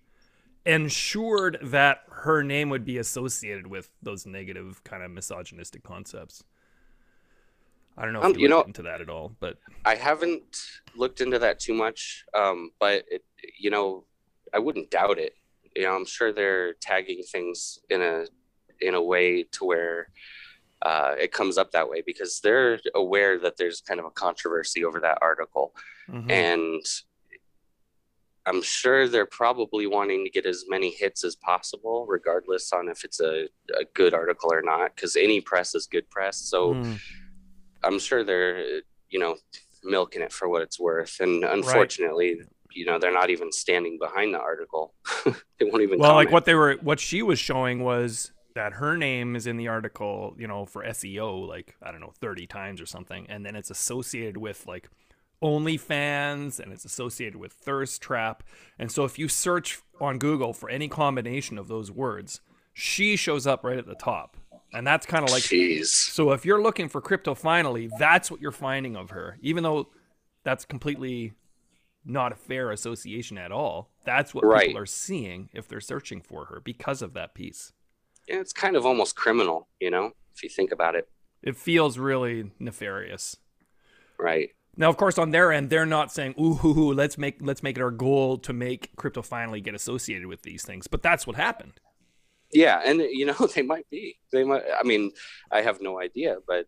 ensured 0.66 1.58
that 1.62 2.02
her 2.10 2.44
name 2.44 2.70
would 2.70 2.84
be 2.84 2.98
associated 2.98 3.68
with 3.68 3.90
those 4.02 4.26
negative 4.26 4.84
kind 4.84 5.04
of 5.04 5.12
misogynistic 5.12 5.84
concepts. 5.84 6.44
I 7.98 8.04
don't 8.04 8.14
know 8.14 8.20
if 8.20 8.26
Um, 8.26 8.34
you, 8.36 8.42
you 8.42 8.48
know- 8.50 8.58
looked 8.58 8.68
into 8.70 8.84
that 8.84 9.02
at 9.02 9.10
all, 9.10 9.36
but 9.40 9.58
I 9.86 9.96
haven't 9.96 10.62
looked 10.96 11.22
into 11.22 11.40
that 11.40 11.60
too 11.60 11.74
much, 11.74 12.26
um, 12.34 12.72
but 12.80 13.06
it, 13.10 13.24
you 13.58 13.70
know, 13.70 14.06
I 14.54 14.60
wouldn't 14.60 14.90
doubt 14.92 15.20
it. 15.20 15.36
You 15.78 15.84
know, 15.84 15.96
I'm 15.96 16.06
sure 16.06 16.34
they're 16.34 16.74
tagging 16.90 17.22
things 17.32 17.80
in 17.94 18.02
a 18.02 18.26
in 18.88 18.94
a 18.96 19.02
way 19.14 19.44
to 19.56 19.62
where 19.72 20.10
uh, 20.82 21.14
it 21.20 21.32
comes 21.32 21.58
up 21.58 21.70
that 21.72 21.90
way 21.92 22.00
because 22.06 22.40
they're 22.42 22.80
aware 22.96 23.40
that 23.40 23.58
there's 23.58 23.80
kind 23.82 24.00
of 24.00 24.06
a 24.06 24.12
controversy 24.26 24.82
over 24.88 25.00
that 25.02 25.20
article, 25.22 25.76
Mhm. 26.10 26.32
and 26.32 26.84
I'm 28.50 28.62
sure 28.62 29.08
they're 29.08 29.26
probably 29.44 29.88
wanting 29.88 30.24
to 30.26 30.32
get 30.32 30.46
as 30.46 30.66
many 30.68 30.90
hits 30.90 31.24
as 31.24 31.36
possible, 31.36 32.06
regardless 32.08 32.72
on 32.74 32.88
if 32.90 33.04
it's 33.04 33.20
a, 33.20 33.36
a 33.82 33.86
good 33.94 34.14
article 34.14 34.50
or 34.54 34.62
not, 34.62 34.96
because 34.96 35.16
any 35.16 35.40
press 35.42 35.76
is 35.76 35.86
good 35.96 36.10
press. 36.10 36.38
So. 36.38 36.74
Mm. 36.74 37.00
I'm 37.84 38.00
sure 38.00 38.24
they're, 38.24 38.82
you 39.14 39.20
know, 39.20 39.38
milking 39.84 40.24
it 40.24 40.34
for 40.34 40.50
what 40.50 40.64
it's 40.64 40.80
worth. 40.80 41.20
And 41.20 41.44
unfortunately, 41.44 42.42
you 42.78 42.86
know, 42.86 43.00
they're 43.00 43.14
not 43.14 43.30
even 43.32 43.52
standing 43.52 43.98
behind 44.00 44.34
the 44.34 44.40
article. 44.40 44.94
they 45.26 45.66
won't 45.66 45.82
even. 45.82 46.00
well, 46.00 46.14
like 46.14 46.32
what 46.32 46.46
they 46.46 46.54
were, 46.54 46.76
what 46.82 47.00
she 47.00 47.24
was 47.24 47.40
showing 47.40 47.84
was 47.84 48.32
that 48.54 48.74
her 48.74 48.96
name 48.96 49.36
is 49.36 49.48
in 49.48 49.58
the 49.58 49.68
article, 49.68 50.36
you 50.38 50.48
know, 50.48 50.66
for 50.66 50.84
SEO, 50.84 51.48
like 51.48 51.76
I 51.82 51.92
don't 51.92 52.02
know, 52.02 52.14
thirty 52.22 52.46
times 52.46 52.80
or 52.80 52.86
something, 52.86 53.26
and 53.30 53.46
then 53.46 53.56
it's 53.56 53.72
associated 53.72 54.38
with 54.38 54.68
like 54.68 54.90
OnlyFans 55.44 56.60
and 56.60 56.72
it's 56.72 56.86
associated 56.86 57.38
with 57.38 57.52
Thirst 57.52 58.02
Trap, 58.02 58.44
and 58.78 58.92
so 58.92 59.06
if 59.06 59.18
you 59.18 59.28
search 59.28 59.80
on 60.00 60.20
Google 60.20 60.54
for 60.54 60.70
any 60.70 60.88
combination 60.88 61.58
of 61.58 61.68
those 61.68 61.92
words, 61.92 62.42
she 62.74 63.16
shows 63.16 63.48
up 63.48 63.64
right 63.64 63.78
at 63.78 63.88
the 63.88 63.96
top, 63.96 64.38
and 64.72 64.86
that's 64.86 65.08
kind 65.08 65.24
of 65.24 65.32
like 65.32 65.44
Jeez. 65.44 65.88
So 65.88 66.32
if 66.32 66.46
you're 66.46 66.62
looking 66.62 66.90
for 66.90 67.02
crypto 67.02 67.34
finally, 67.34 67.90
that's 67.98 68.30
what 68.30 68.40
you're 68.40 68.52
finding 68.52 68.96
of 68.96 69.10
her. 69.10 69.38
Even 69.42 69.64
though 69.64 69.88
that's 70.44 70.64
completely 70.64 71.34
not 72.08 72.32
a 72.32 72.36
fair 72.36 72.72
association 72.72 73.38
at 73.38 73.52
all. 73.52 73.90
That's 74.06 74.34
what 74.34 74.46
Right. 74.46 74.68
people 74.68 74.82
are 74.82 74.86
seeing 74.86 75.50
if 75.54 75.68
they're 75.68 75.82
searching 75.82 76.22
for 76.22 76.46
her 76.46 76.62
because 76.64 77.02
of 77.02 77.14
that 77.14 77.34
piece. 77.36 77.74
Yeah, 78.28 78.40
it's 78.40 78.54
kind 78.54 78.76
of 78.76 78.86
almost 78.86 79.16
criminal, 79.16 79.68
you 79.80 79.92
know, 79.92 80.14
if 80.36 80.44
you 80.44 80.50
think 80.50 80.72
about 80.72 80.96
it. 80.96 81.10
It 81.44 81.56
feels 81.58 81.98
really 81.98 82.52
nefarious. 82.60 83.38
Right. 84.18 84.50
Now, 84.76 84.90
of 84.90 84.98
course, 84.98 85.18
on 85.18 85.32
their 85.32 85.52
end, 85.52 85.70
they're 85.70 85.86
not 85.86 86.12
saying, 86.12 86.36
"Ooh, 86.40 86.56
hoo, 86.56 86.74
hoo, 86.74 86.94
let's 86.94 87.18
make 87.18 87.38
let's 87.42 87.64
make 87.64 87.78
it 87.78 87.82
our 87.82 87.92
goal 87.92 88.38
to 88.40 88.54
make 88.54 88.96
crypto 88.96 89.22
finally 89.22 89.60
get 89.60 89.74
associated 89.76 90.28
with 90.28 90.44
these 90.44 90.64
things." 90.64 90.88
But 90.88 91.02
that's 91.02 91.26
what 91.26 91.36
happened. 91.36 91.80
Yeah, 92.52 92.82
and 92.86 93.00
you 93.02 93.26
know 93.26 93.34
they 93.56 93.64
might 93.64 93.90
be. 93.90 94.20
They 94.32 94.44
might. 94.44 94.64
I 94.80 94.84
mean, 94.84 95.12
I 95.52 95.62
have 95.62 95.82
no 95.82 96.00
idea, 96.00 96.38
but 96.48 96.68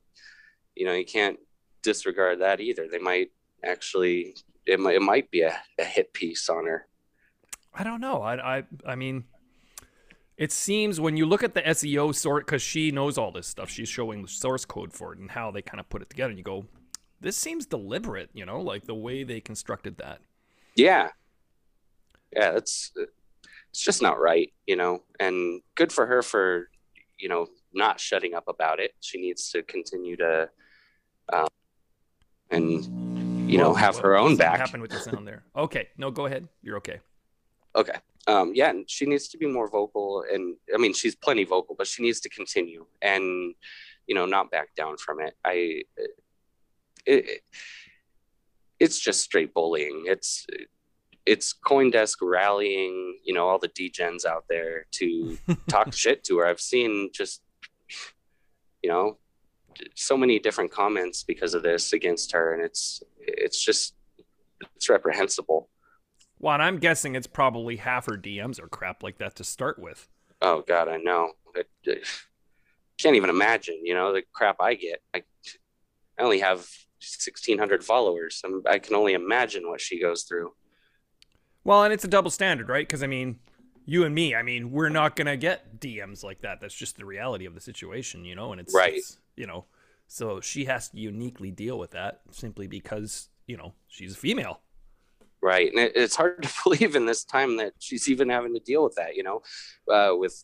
you 0.75 0.85
know 0.85 0.93
you 0.93 1.05
can't 1.05 1.39
disregard 1.83 2.39
that 2.41 2.59
either. 2.59 2.87
They 2.87 2.99
might 2.99 3.31
actually. 3.63 4.35
It 4.65 4.79
might. 4.79 4.95
It 4.95 5.01
might 5.01 5.31
be 5.31 5.41
a, 5.41 5.57
a 5.79 5.83
hit 5.83 6.13
piece 6.13 6.49
on 6.49 6.65
her. 6.65 6.87
I 7.73 7.83
don't 7.83 8.01
know. 8.01 8.21
I 8.21 8.57
I 8.57 8.63
I 8.85 8.95
mean, 8.95 9.25
it 10.39 10.51
seems 10.53 11.01
when 11.01 11.17
you 11.17 11.25
look 11.25 11.43
at 11.43 11.53
the 11.53 11.61
SEO 11.61 12.15
sort, 12.15 12.45
because 12.45 12.61
she 12.61 12.91
knows 12.91 13.17
all 13.17 13.31
this 13.31 13.45
stuff, 13.45 13.69
she's 13.69 13.89
showing 13.89 14.21
the 14.21 14.27
source 14.29 14.63
code 14.63 14.93
for 14.93 15.11
it 15.11 15.19
and 15.19 15.29
how 15.29 15.51
they 15.51 15.61
kind 15.61 15.81
of 15.81 15.89
put 15.89 16.01
it 16.01 16.09
together. 16.09 16.29
And 16.29 16.37
you 16.37 16.45
go, 16.45 16.65
this 17.19 17.35
seems 17.35 17.65
deliberate, 17.65 18.29
you 18.33 18.45
know, 18.45 18.61
like 18.61 18.85
the 18.85 18.95
way 18.95 19.23
they 19.23 19.41
constructed 19.41 19.97
that. 19.97 20.19
Yeah. 20.75 21.09
Yeah, 22.33 22.51
it's 22.55 22.93
it's 22.95 23.81
just 23.83 24.01
not 24.01 24.19
right, 24.19 24.53
you 24.65 24.77
know. 24.77 25.03
And 25.19 25.61
good 25.75 25.91
for 25.91 26.05
her 26.05 26.21
for, 26.21 26.69
you 27.17 27.27
know, 27.27 27.47
not 27.73 27.99
shutting 27.99 28.33
up 28.33 28.47
about 28.47 28.79
it. 28.79 28.93
She 29.01 29.19
needs 29.19 29.51
to 29.51 29.61
continue 29.63 30.15
to, 30.17 30.49
um, 31.33 31.47
and 32.49 33.08
you 33.49 33.57
know, 33.57 33.73
have 33.73 33.97
her 33.97 34.17
own 34.17 34.35
back. 34.35 34.59
Happened 34.59 34.81
with 34.81 34.91
the 34.91 34.99
sound 34.99 35.27
there. 35.27 35.43
Okay, 35.55 35.89
no, 35.97 36.11
go 36.11 36.25
ahead. 36.25 36.47
You're 36.61 36.77
okay. 36.77 36.99
Okay. 37.75 37.95
Um, 38.27 38.51
yeah, 38.53 38.69
and 38.69 38.89
she 38.89 39.05
needs 39.05 39.27
to 39.29 39.37
be 39.37 39.47
more 39.47 39.69
vocal, 39.69 40.23
and 40.31 40.55
I 40.73 40.77
mean, 40.77 40.93
she's 40.93 41.15
plenty 41.15 41.45
vocal, 41.45 41.75
but 41.77 41.87
she 41.87 42.03
needs 42.03 42.19
to 42.21 42.29
continue 42.29 42.85
and, 43.01 43.55
you 44.07 44.15
know, 44.15 44.25
not 44.25 44.51
back 44.51 44.75
down 44.75 44.97
from 44.97 45.19
it. 45.21 45.35
I, 45.45 45.83
it, 47.05 47.41
it's 48.79 48.99
just 48.99 49.21
straight 49.21 49.53
bullying. 49.53 50.03
It's 50.05 50.45
it's 51.25 51.53
CoinDesk 51.65 52.17
rallying, 52.21 53.19
you 53.23 53.33
know, 53.33 53.47
all 53.47 53.59
the 53.59 53.69
degens 53.69 54.25
out 54.25 54.45
there 54.49 54.85
to 54.91 55.37
talk 55.67 55.93
shit 55.93 56.23
to 56.23 56.39
her. 56.39 56.47
I've 56.47 56.61
seen 56.61 57.11
just, 57.13 57.43
you 58.81 58.89
know, 58.89 59.17
so 59.95 60.17
many 60.17 60.39
different 60.39 60.71
comments 60.71 61.23
because 61.23 61.53
of 61.53 61.63
this 61.63 61.93
against 61.93 62.31
her, 62.31 62.53
and 62.53 62.63
it's 62.63 63.03
it's 63.39 63.63
just 63.63 63.95
it's 64.75 64.89
reprehensible. 64.89 65.69
Well, 66.39 66.53
and 66.53 66.63
I'm 66.63 66.77
guessing 66.77 67.15
it's 67.15 67.27
probably 67.27 67.77
half 67.77 68.05
her 68.05 68.17
DMs 68.17 68.61
are 68.61 68.67
crap 68.67 69.03
like 69.03 69.17
that 69.17 69.35
to 69.37 69.43
start 69.43 69.79
with. 69.79 70.07
Oh 70.41 70.63
God, 70.67 70.87
I 70.87 70.97
know. 70.97 71.33
I, 71.55 71.63
I 71.87 71.97
can't 72.99 73.15
even 73.15 73.29
imagine. 73.29 73.81
You 73.83 73.93
know 73.93 74.13
the 74.13 74.23
crap 74.33 74.57
I 74.59 74.75
get. 74.75 75.01
I 75.13 75.23
I 76.17 76.23
only 76.23 76.39
have 76.39 76.59
1,600 77.01 77.83
followers. 77.83 78.41
I'm, 78.43 78.61
I 78.67 78.79
can 78.79 78.95
only 78.95 79.13
imagine 79.13 79.69
what 79.69 79.79
she 79.79 80.01
goes 80.01 80.23
through. 80.23 80.51
Well, 81.63 81.83
and 81.83 81.93
it's 81.93 82.03
a 82.03 82.09
double 82.09 82.31
standard, 82.31 82.67
right? 82.67 82.87
Because 82.87 83.03
I 83.03 83.07
mean, 83.07 83.39
you 83.85 84.03
and 84.03 84.13
me, 84.13 84.35
I 84.35 84.43
mean, 84.43 84.71
we're 84.71 84.89
not 84.89 85.15
gonna 85.15 85.37
get 85.37 85.79
DMs 85.79 86.23
like 86.23 86.41
that. 86.41 86.61
That's 86.61 86.75
just 86.75 86.97
the 86.97 87.05
reality 87.05 87.45
of 87.45 87.55
the 87.55 87.61
situation, 87.61 88.25
you 88.25 88.35
know. 88.35 88.51
And 88.51 88.61
it's 88.61 88.73
right, 88.73 88.95
it's, 88.95 89.17
you 89.35 89.47
know. 89.47 89.65
So 90.07 90.41
she 90.41 90.65
has 90.65 90.89
to 90.89 90.99
uniquely 90.99 91.51
deal 91.51 91.77
with 91.77 91.91
that 91.91 92.21
simply 92.31 92.67
because 92.67 93.28
you 93.49 93.57
know 93.57 93.73
she's 93.87 94.13
a 94.13 94.17
female. 94.17 94.61
Right, 95.41 95.71
and 95.71 95.79
it, 95.79 95.93
it's 95.95 96.15
hard 96.15 96.43
to 96.43 96.49
believe 96.63 96.95
in 96.95 97.05
this 97.05 97.23
time 97.23 97.57
that 97.57 97.73
she's 97.79 98.07
even 98.09 98.29
having 98.29 98.53
to 98.53 98.59
deal 98.59 98.83
with 98.83 98.95
that. 98.95 99.15
You 99.15 99.23
know, 99.23 99.41
uh, 99.91 100.15
with 100.15 100.43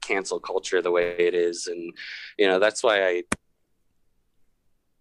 cancel 0.00 0.40
culture 0.40 0.80
the 0.80 0.90
way 0.90 1.14
it 1.18 1.34
is, 1.34 1.66
and 1.66 1.92
you 2.38 2.48
know 2.48 2.58
that's 2.58 2.82
why 2.82 3.06
I 3.06 3.22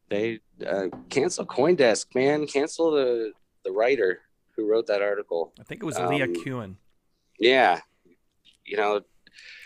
they 0.09 0.39
uh, 0.67 0.87
cancel 1.09 1.45
CoinDesk, 1.45 2.13
man. 2.13 2.45
Cancel 2.45 2.91
the 2.91 3.31
the 3.63 3.71
writer 3.71 4.19
who 4.55 4.69
wrote 4.69 4.87
that 4.87 5.01
article. 5.01 5.53
I 5.59 5.63
think 5.63 5.81
it 5.81 5.85
was 5.85 5.97
Leigh 5.97 6.21
um, 6.21 6.33
Cuen. 6.35 6.75
Yeah, 7.39 7.79
you 8.65 8.75
know, 8.75 9.01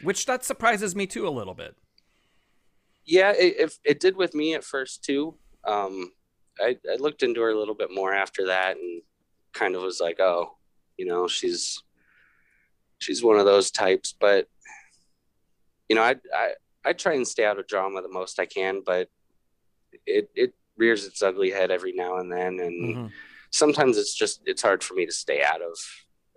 which 0.04 0.26
that 0.28 0.46
surprises 0.46 0.96
me 0.96 1.08
too 1.08 1.28
a 1.28 1.30
little 1.30 1.56
bit. 1.56 1.76
Yeah, 3.06 3.32
it, 3.32 3.56
it, 3.58 3.78
it 3.84 4.00
did 4.00 4.16
with 4.16 4.36
me 4.36 4.54
at 4.54 4.64
first 4.64 5.04
too. 5.04 5.36
Um, 5.66 6.12
I, 6.62 6.78
I 6.92 6.96
looked 6.98 7.24
into 7.24 7.42
her 7.42 7.50
a 7.50 7.58
little 7.58 7.76
bit 7.76 7.90
more 7.92 8.14
after 8.14 8.48
that 8.48 8.78
and 8.78 9.02
kind 9.54 9.76
of 9.76 9.82
was 9.82 10.00
like, 10.00 10.20
oh, 10.20 10.58
you 10.98 11.06
know, 11.06 11.28
she's 11.28 11.82
she's 13.00 13.24
one 13.24 13.40
of 13.40 13.46
those 13.46 13.72
types. 13.72 14.14
But 14.20 14.48
you 15.88 15.96
know, 15.96 16.04
I 16.04 16.16
I 16.36 16.54
I 16.86 16.94
try 16.94 17.14
and 17.14 17.28
stay 17.28 17.46
out 17.46 17.60
of 17.60 17.68
drama 17.68 18.02
the 18.02 18.10
most 18.10 18.40
I 18.40 18.46
can, 18.46 18.82
but 18.86 19.10
it 20.06 20.30
it 20.36 20.54
rears 20.78 21.06
its 21.06 21.22
ugly 21.22 21.52
head 21.52 21.72
every 21.72 21.94
now 21.94 22.18
and 22.18 22.32
then, 22.32 22.60
and 22.60 22.96
mm-hmm. 22.96 23.08
sometimes 23.52 23.98
it's 23.98 24.14
just 24.14 24.42
it's 24.46 24.62
hard 24.62 24.84
for 24.84 24.94
me 24.94 25.06
to 25.06 25.12
stay 25.12 25.44
out 25.44 25.62
of, 25.62 25.78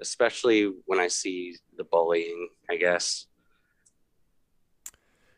especially 0.01 0.73
when 0.87 0.99
I 0.99 1.09
see 1.09 1.57
the 1.77 1.85
bullying. 1.85 2.49
I 2.71 2.77
guess. 2.77 3.27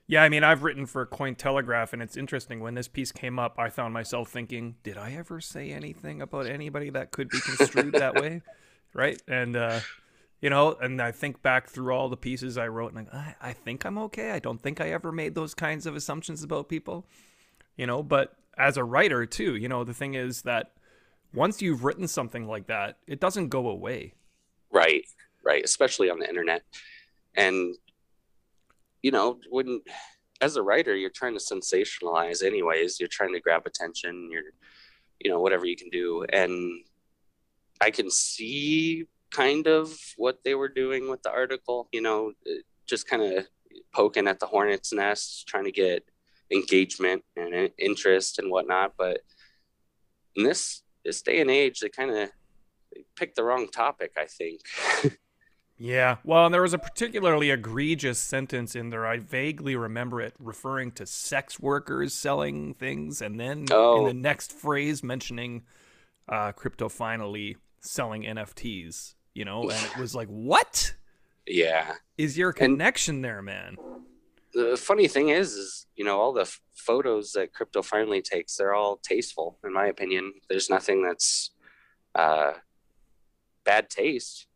Yeah, 0.07 0.23
I 0.23 0.29
mean, 0.29 0.45
I've 0.45 0.63
written 0.63 0.85
for 0.85 1.07
Cointelegraph, 1.07 1.95
and 1.95 2.03
it's 2.03 2.17
interesting. 2.17 2.61
When 2.61 2.75
this 2.75 2.89
piece 2.89 3.11
came 3.11 3.39
up, 3.39 3.55
I 3.59 3.71
found 3.71 3.95
myself 3.95 4.29
thinking, 4.29 4.77
did 4.83 4.99
I 4.99 5.13
ever 5.13 5.41
say 5.41 5.71
anything 5.71 6.21
about 6.21 6.47
anybody 6.47 6.91
that 6.91 7.11
could 7.11 7.31
be 7.31 7.41
construed 7.41 7.95
that 7.95 8.15
way? 8.15 8.43
Right? 8.97 9.21
And, 9.27 9.57
uh, 9.57 9.81
you 10.41 10.51
know, 10.51 10.77
and 10.81 11.03
I 11.03 11.11
think 11.11 11.43
back 11.43 11.69
through 11.69 11.93
all 11.93 12.09
the 12.09 12.17
pieces 12.17 12.57
I 12.57 12.69
wrote, 12.69 12.93
and 12.93 13.09
I, 13.09 13.35
I 13.43 13.53
think 13.53 13.85
I'm 13.85 13.99
okay. 13.99 14.31
I 14.31 14.39
don't 14.39 14.63
think 14.63 14.81
I 14.81 14.91
ever 14.91 15.11
made 15.11 15.35
those 15.35 15.53
kinds 15.53 15.85
of 15.85 15.97
assumptions 15.97 16.45
about 16.45 16.69
people 16.69 17.05
you 17.77 17.87
know, 17.87 18.03
but 18.03 18.37
as 18.57 18.77
a 18.77 18.85
writer 18.85 19.27
too, 19.27 19.57
you 19.57 19.69
know, 19.69 19.85
the 19.85 19.95
thing 19.95 20.15
is 20.15 20.43
that 20.43 20.73
once 21.33 21.61
you've 21.61 21.85
written 21.85 22.07
something 22.07 22.47
like 22.47 22.67
that, 22.69 22.99
it 23.07 23.21
doesn't 23.21 23.49
go 23.49 23.69
away. 23.69 24.15
Right, 24.71 25.05
right, 25.45 25.65
especially 25.65 26.11
on 26.11 26.19
the 26.19 26.29
internet. 26.29 26.63
And 27.35 27.77
you 29.05 29.11
know, 29.11 29.39
when 29.51 29.83
as 30.41 30.57
a 30.57 30.63
writer, 30.63 30.97
you're 30.97 31.11
trying 31.11 31.37
to 31.39 31.45
sensationalize 31.55 32.43
anyways, 32.43 32.99
you're 32.99 33.17
trying 33.19 33.35
to 33.35 33.41
grab 33.41 33.67
attention, 33.67 34.31
you're 34.33 34.55
you 35.21 35.31
know, 35.31 35.41
whatever 35.41 35.67
you 35.67 35.77
can 35.77 35.91
do. 35.91 36.25
And 36.33 36.85
I 37.83 37.91
can 37.91 38.11
see 38.11 39.05
kind 39.31 39.67
of 39.67 39.95
what 40.17 40.39
they 40.43 40.55
were 40.55 40.71
doing 40.71 41.11
with 41.11 41.23
the 41.23 41.31
article, 41.31 41.89
you 41.93 42.01
know, 42.01 42.33
just 42.87 43.07
kind 43.07 43.23
of 43.23 43.47
poking 43.95 44.27
at 44.27 44.41
the 44.41 44.47
hornet's 44.47 44.93
nest, 44.93 45.47
trying 45.47 45.65
to 45.65 45.73
get 45.73 46.03
engagement 46.51 47.25
and 47.37 47.71
interest 47.77 48.39
and 48.39 48.51
whatnot. 48.51 48.95
But 48.97 49.21
in 50.35 50.45
this 50.45 50.83
this 51.05 51.21
day 51.21 51.43
and 51.43 51.51
age, 51.51 51.81
they 51.81 51.91
kind 51.91 52.11
of 52.11 52.31
picked 53.17 53.37
the 53.37 53.45
wrong 53.45 53.69
topic. 53.69 54.13
I 54.17 54.25
think. 54.25 54.61
yeah, 55.79 56.17
well, 56.25 56.47
and 56.47 56.55
there 56.55 56.63
was 56.63 56.75
a 56.75 56.79
particularly 56.79 57.51
egregious 57.51 58.19
sentence 58.19 58.75
in 58.75 58.91
there. 58.91 59.07
I 59.07 59.19
vaguely 59.19 59.77
remember 59.77 60.21
it 60.21 60.35
referring 60.39 60.93
to 60.93 61.07
sex 61.07 61.59
workers 61.59 62.13
selling 62.13 62.75
things, 62.75 63.21
and 63.21 63.39
then 63.39 63.67
oh. 63.71 64.01
in 64.01 64.05
the 64.05 64.23
next 64.23 64.53
phrase 64.53 65.03
mentioning 65.03 65.63
uh, 66.29 66.53
crypto 66.53 66.89
finally 66.89 67.57
selling 67.81 68.23
NFTs. 68.23 69.15
You 69.35 69.45
know, 69.45 69.63
and 69.69 69.87
it 69.87 69.97
was 69.97 70.15
like, 70.15 70.29
what? 70.29 70.95
Yeah. 71.45 71.95
Is 72.17 72.39
your 72.39 72.53
connection 72.53 73.17
and, 73.17 73.25
there, 73.25 73.43
man? 73.43 73.77
the 74.55 74.77
funny 74.77 75.09
thing 75.09 75.31
is, 75.31 75.53
is 75.53 75.87
you 75.97 76.05
know 76.05 76.19
all 76.19 76.33
the 76.33 76.43
f- 76.43 76.61
photos 76.73 77.33
that 77.33 77.53
crypto 77.53 77.83
finally 77.83 78.23
takes, 78.23 78.57
they're 78.57 78.75
all 78.75 78.97
tasteful, 78.97 79.59
in 79.65 79.73
my 79.73 79.87
opinion. 79.87 80.33
There's 80.49 80.71
nothing 80.71 81.03
that's 81.03 81.51
uh, 82.15 82.53
bad 83.65 83.91
taste. 83.91 84.47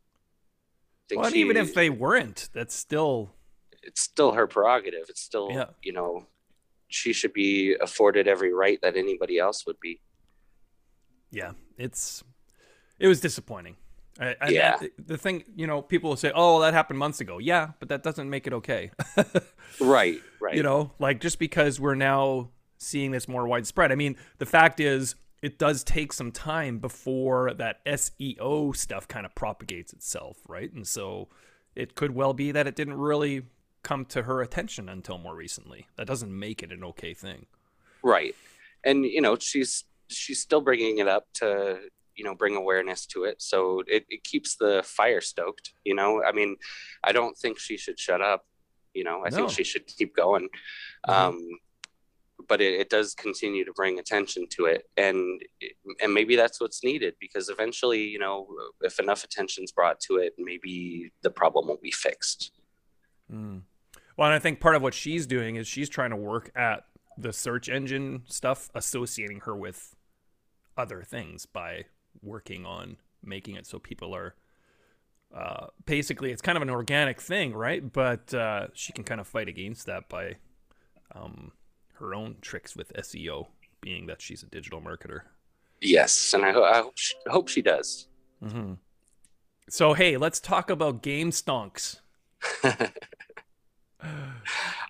Well, 1.11 1.31
she, 1.31 1.41
even 1.41 1.57
if 1.57 1.75
they 1.75 1.91
weren't, 1.91 2.49
that's 2.53 2.75
still 2.75 3.31
it's 3.83 4.01
still 4.01 4.33
her 4.33 4.47
prerogative. 4.47 5.07
It's 5.09 5.21
still 5.21 5.51
yeah. 5.51 5.67
you 5.83 5.93
know 5.93 6.27
she 6.89 7.13
should 7.13 7.33
be 7.33 7.77
afforded 7.81 8.27
every 8.29 8.53
right 8.53 8.81
that 8.83 8.97
anybody 8.97 9.39
else 9.39 9.67
would 9.67 9.79
be. 9.81 10.01
Yeah, 11.31 11.53
it's 11.77 12.23
it 12.99 13.09
was 13.09 13.21
disappointing. 13.21 13.77
I, 14.21 14.35
yeah. 14.49 14.79
That, 14.79 14.91
the 15.07 15.17
thing, 15.17 15.45
you 15.55 15.67
know, 15.67 15.81
people 15.81 16.11
will 16.11 16.17
say, 16.17 16.33
"Oh, 16.35 16.61
that 16.63 16.75
happened 16.75 16.99
months 16.99 17.21
ago." 17.21 17.39
Yeah, 17.39 17.71
but 17.79 17.89
that 17.91 18.03
doesn't 18.03 18.29
make 18.29 18.47
it 18.47 18.53
okay. 18.53 18.91
right. 19.81 20.21
Right. 20.41 20.57
You 20.57 20.63
know, 20.63 20.93
like 20.99 21.21
just 21.21 21.39
because 21.39 21.79
we're 21.79 21.95
now 21.95 22.51
seeing 22.79 23.13
this 23.13 23.29
more 23.29 23.47
widespread. 23.47 23.93
I 23.93 23.95
mean, 23.95 24.17
the 24.39 24.47
fact 24.47 24.81
is, 24.81 25.15
it 25.43 25.59
does 25.59 25.85
take 25.85 26.13
some 26.13 26.33
time 26.33 26.79
before 26.79 27.55
that 27.55 27.85
SEO 27.85 28.75
stuff 28.77 29.07
kind 29.07 29.25
of 29.25 29.35
propagates 29.35 29.93
itself, 29.93 30.39
right? 30.49 30.73
And 30.73 30.87
so, 30.87 31.29
it 31.77 31.95
could 31.95 32.13
well 32.13 32.35
be 32.35 32.51
that 32.51 32.67
it 32.67 32.75
didn't 32.75 32.99
really 32.99 33.43
come 33.83 34.05
to 34.05 34.23
her 34.25 34.43
attention 34.43 34.89
until 34.89 35.17
more 35.17 35.35
recently. 35.35 35.87
That 35.97 36.07
doesn't 36.07 36.37
make 36.37 36.63
it 36.63 36.73
an 36.73 36.83
okay 36.85 37.15
thing. 37.15 37.47
Right. 38.03 38.35
And 38.85 39.05
you 39.05 39.21
know, 39.21 39.37
she's 39.39 39.85
she's 40.09 40.41
still 40.41 40.61
bringing 40.61 40.99
it 40.99 41.09
up 41.09 41.27
to 41.35 41.79
you 42.17 42.25
know 42.25 42.35
bring 42.35 42.57
awareness 42.57 43.07
to 43.07 43.25
it 43.25 43.41
so 43.41 43.83
it, 43.87 44.05
it 44.09 44.25
keeps 44.25 44.57
the 44.57 44.83
fire 44.85 45.21
stoked 45.21 45.73
you 45.85 45.95
know 45.95 46.23
i 46.25 46.33
mean 46.33 46.57
i 47.05 47.13
don't 47.13 47.37
think 47.37 47.59
she 47.59 47.77
should 47.77 47.99
shut 47.99 48.21
up 48.21 48.45
you 48.93 49.05
know 49.05 49.23
i 49.25 49.29
no. 49.29 49.37
think 49.37 49.51
she 49.51 49.63
should 49.63 49.87
keep 49.87 50.17
going 50.17 50.49
mm-hmm. 51.07 51.11
um 51.11 51.49
but 52.49 52.61
it, 52.61 52.81
it, 52.81 52.91
does 52.91 53.15
continue 53.15 53.65
to 53.65 53.73
bring 53.73 53.99
attention 53.99 54.47
to 54.51 54.65
it 54.65 54.85
and 54.97 55.43
and 56.01 56.13
maybe 56.15 56.37
that's 56.37 56.61
what's 56.61 56.83
needed 56.83 57.15
because 57.21 57.49
eventually 57.49 58.03
you 58.03 58.19
know 58.19 58.47
if 58.83 58.99
enough 58.99 59.25
attention's 59.25 59.73
brought 59.73 60.01
to 60.01 60.17
it 60.17 60.35
maybe 60.39 61.13
the 61.23 61.31
problem 61.31 61.67
will 61.67 61.79
be 61.83 61.91
fixed 61.91 62.53
mm. 63.33 63.61
well 64.17 64.27
and 64.27 64.35
i 64.35 64.39
think 64.39 64.61
part 64.61 64.75
of 64.75 64.83
what 64.83 64.95
she's 64.95 65.27
doing 65.27 65.57
is 65.57 65.67
she's 65.67 65.89
trying 65.89 66.11
to 66.11 66.17
work 66.17 66.51
at 66.57 66.85
the 67.17 67.33
search 67.33 67.69
engine 67.69 68.23
stuff 68.27 68.71
associating 68.75 69.41
her 69.41 69.57
with 69.57 69.95
other 70.77 71.03
things 71.03 71.47
by 71.47 71.85
working 72.23 72.65
on 72.65 72.97
making 73.23 73.55
it 73.57 73.67
so 73.67 73.79
people 73.79 74.15
are 74.15 74.35
uh, 75.35 75.67
basically 75.85 76.31
it's 76.31 76.43
kind 76.43 76.57
of 76.57 76.63
an 76.63 76.71
organic 76.71 77.21
thing, 77.21 77.53
right? 77.53 77.93
But 77.93 78.33
uh, 78.33 78.69
she 78.73 78.93
can 78.93 79.05
kind 79.05 79.21
of 79.21 79.27
fight 79.27 79.49
against 79.49 79.87
that 79.87 80.09
by 80.09 80.37
um, 81.15 81.53
her 81.99 82.15
own 82.15 82.37
tricks 82.41 82.77
with 82.77 82.93
SEO, 82.95 83.49
being 83.81 84.07
that 84.07 84.23
she's 84.23 84.43
a 84.43 84.47
digital 84.47 84.81
marketer. 84.81 85.21
Yes, 85.81 86.33
and 86.35 86.45
I, 86.45 86.53
ho- 86.53 86.65
I 86.65 86.79
hope, 86.79 86.99
she, 86.99 87.15
hope 87.29 87.49
she 87.49 87.63
does. 87.63 88.09
Mm-hmm. 88.43 88.75
So 89.69 89.93
hey, 89.95 90.17
let's 90.17 90.41
talk 90.41 90.71
about 90.71 91.03
game 91.03 91.31
stonks. 91.31 92.01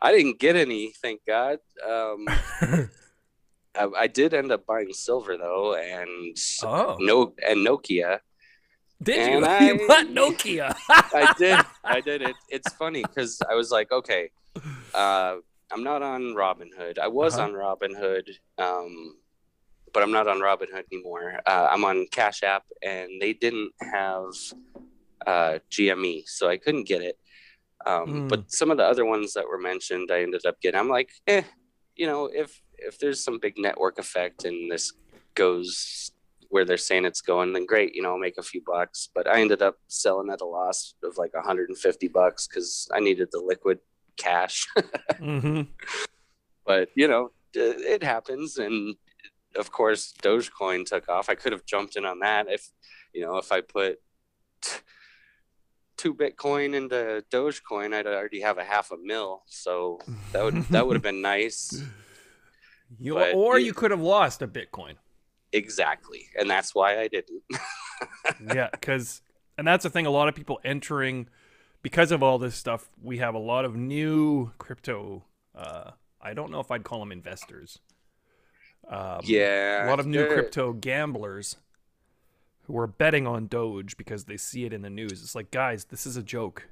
I 0.01 0.13
didn't 0.13 0.39
get 0.39 0.55
any, 0.55 0.93
thank 1.03 1.25
God. 1.27 1.59
Um, 1.87 2.27
I, 3.75 3.89
I, 3.97 4.07
did 4.07 4.35
end 4.35 4.53
up 4.53 4.67
buying 4.67 4.93
silver 4.93 5.37
though, 5.37 5.75
and 5.75 6.37
oh. 6.63 6.97
no, 7.01 7.35
and 7.47 7.67
Nokia. 7.67 8.21
Did 9.03 9.19
and 9.19 9.41
you? 9.41 9.47
I, 9.47 9.61
you 9.61 9.89
bought 9.89 10.07
Nokia? 10.07 10.77
I 10.89 11.35
did. 11.39 11.59
I 11.85 12.01
did. 12.01 12.23
It, 12.23 12.37
it's 12.49 12.73
funny 12.75 13.03
because 13.03 13.41
I 13.51 13.55
was 13.55 13.71
like, 13.71 13.91
okay, 13.91 14.31
uh, 14.95 15.37
I'm 15.71 15.85
not 15.85 16.03
on 16.03 16.35
Robinhood. 16.35 16.99
I 16.99 17.09
was 17.09 17.35
uh-huh. 17.35 17.45
on 17.45 17.53
Robinhood, 17.53 18.29
um, 18.59 19.17
but 19.93 20.03
I'm 20.03 20.13
not 20.13 20.27
on 20.27 20.39
Robinhood 20.39 20.85
anymore. 20.93 21.41
Uh, 21.47 21.69
I'm 21.71 21.85
on 21.85 22.07
Cash 22.11 22.43
App, 22.43 22.65
and 22.83 23.21
they 23.21 23.33
didn't 23.33 23.73
have 23.81 24.33
uh, 25.27 25.59
GME, 25.71 26.23
so 26.27 26.49
I 26.49 26.57
couldn't 26.57 26.87
get 26.87 27.03
it. 27.03 27.19
Um, 27.87 28.07
mm. 28.07 28.29
But 28.29 28.51
some 28.51 28.71
of 28.71 28.77
the 28.77 28.85
other 28.85 29.05
ones 29.05 29.35
that 29.35 29.47
were 29.47 29.59
mentioned, 29.59 30.11
I 30.11 30.23
ended 30.23 30.47
up 30.47 30.61
getting. 30.61 30.81
I'm 30.81 30.89
like, 30.89 31.11
eh, 31.27 31.43
you 31.97 32.07
know, 32.07 32.27
if 32.27 32.61
if 32.79 32.99
there's 32.99 33.23
some 33.23 33.39
big 33.41 33.55
network 33.59 33.99
effect 33.99 34.45
and 34.45 34.71
this 34.71 34.93
goes 35.35 36.13
where 36.51 36.65
they're 36.65 36.77
saying 36.77 37.05
it's 37.05 37.21
going, 37.21 37.53
then 37.53 37.67
great, 37.67 37.95
you 37.95 38.03
know, 38.03 38.13
I'll 38.13 38.19
make 38.19 38.39
a 38.39 38.43
few 38.43 38.63
bucks. 38.67 39.11
But 39.15 39.29
I 39.29 39.41
ended 39.41 39.63
up 39.63 39.77
selling 39.89 40.31
at 40.31 40.41
a 40.41 40.47
loss 40.47 40.95
of 41.05 41.19
like 41.19 41.35
150 41.35 42.09
bucks 42.09 42.47
because 42.47 42.89
I 42.95 43.01
needed 43.01 43.29
the 43.31 43.41
liquid 43.41 43.79
cash. 44.19 44.67
mm-hmm. 45.13 45.63
But 46.67 46.91
you 46.95 47.09
know, 47.09 47.31
it 47.55 48.03
happens, 48.03 48.59
and 48.59 48.97
of 49.57 49.73
course, 49.73 50.15
Dogecoin 50.23 50.87
took 50.87 51.09
off. 51.09 51.29
I 51.29 51.35
could 51.35 51.53
have 51.53 51.65
jumped 51.65 51.97
in 51.97 52.05
on 52.05 52.21
that 52.21 52.49
if, 52.49 52.71
you 53.13 53.23
know, 53.23 53.39
if 53.39 53.51
I 53.51 53.61
put 53.61 54.01
two 55.97 56.15
Bitcoin 56.15 56.75
into 56.75 57.25
Dogecoin, 57.31 57.95
I'd 57.95 58.07
already 58.07 58.41
have 58.41 58.59
a 58.59 58.65
half 58.65 58.91
a 58.91 58.97
mil. 58.97 59.43
So 59.47 59.99
that 60.33 60.45
would 60.45 60.63
that 60.69 60.87
would 60.87 60.95
have 60.95 61.03
been 61.03 61.23
nice. 61.23 61.83
You, 62.99 63.17
but 63.17 63.35
or 63.35 63.59
it, 63.59 63.67
you 63.67 63.75
could 63.75 63.91
have 63.91 64.01
lost 64.01 64.41
a 64.41 64.49
Bitcoin. 64.49 64.95
Exactly, 65.53 66.27
and 66.41 66.49
that's 66.49 66.75
why 66.75 66.99
I 66.99 67.07
didn't. 67.09 67.43
yeah, 68.55 68.71
because 68.73 69.21
and 69.59 69.67
that's 69.67 69.83
the 69.83 69.91
thing. 69.91 70.07
A 70.07 70.11
lot 70.11 70.27
of 70.27 70.35
people 70.35 70.59
entering 70.65 71.29
because 71.83 72.13
of 72.13 72.23
all 72.23 72.39
this 72.39 72.55
stuff. 72.55 72.89
We 73.03 73.19
have 73.19 73.35
a 73.35 73.39
lot 73.39 73.65
of 73.65 73.77
new 73.77 74.53
crypto. 74.59 75.25
Uh, 75.55 75.93
I 76.21 76.35
don't 76.35 76.51
know 76.51 76.61
if 76.61 76.71
I'd 76.71 76.85
call 76.85 77.01
them 77.01 77.13
investors. 77.13 77.79
Um, 78.89 79.21
yeah, 79.25 79.87
a 79.87 79.89
lot 79.89 80.01
of 80.01 80.07
new 80.07 80.27
crypto 80.27 80.73
gamblers 80.73 81.57
who 82.63 82.79
are 82.79 82.87
betting 82.87 83.27
on 83.27 83.47
Doge 83.47 83.97
because 83.97 84.25
they 84.25 84.37
see 84.37 84.65
it 84.65 84.73
in 84.73 84.83
the 84.83 84.91
news. 84.91 85.23
It's 85.23 85.35
like, 85.35 85.51
guys, 85.51 85.85
this 85.87 86.07
is 86.07 86.17
a 86.17 86.23
joke. 86.23 86.69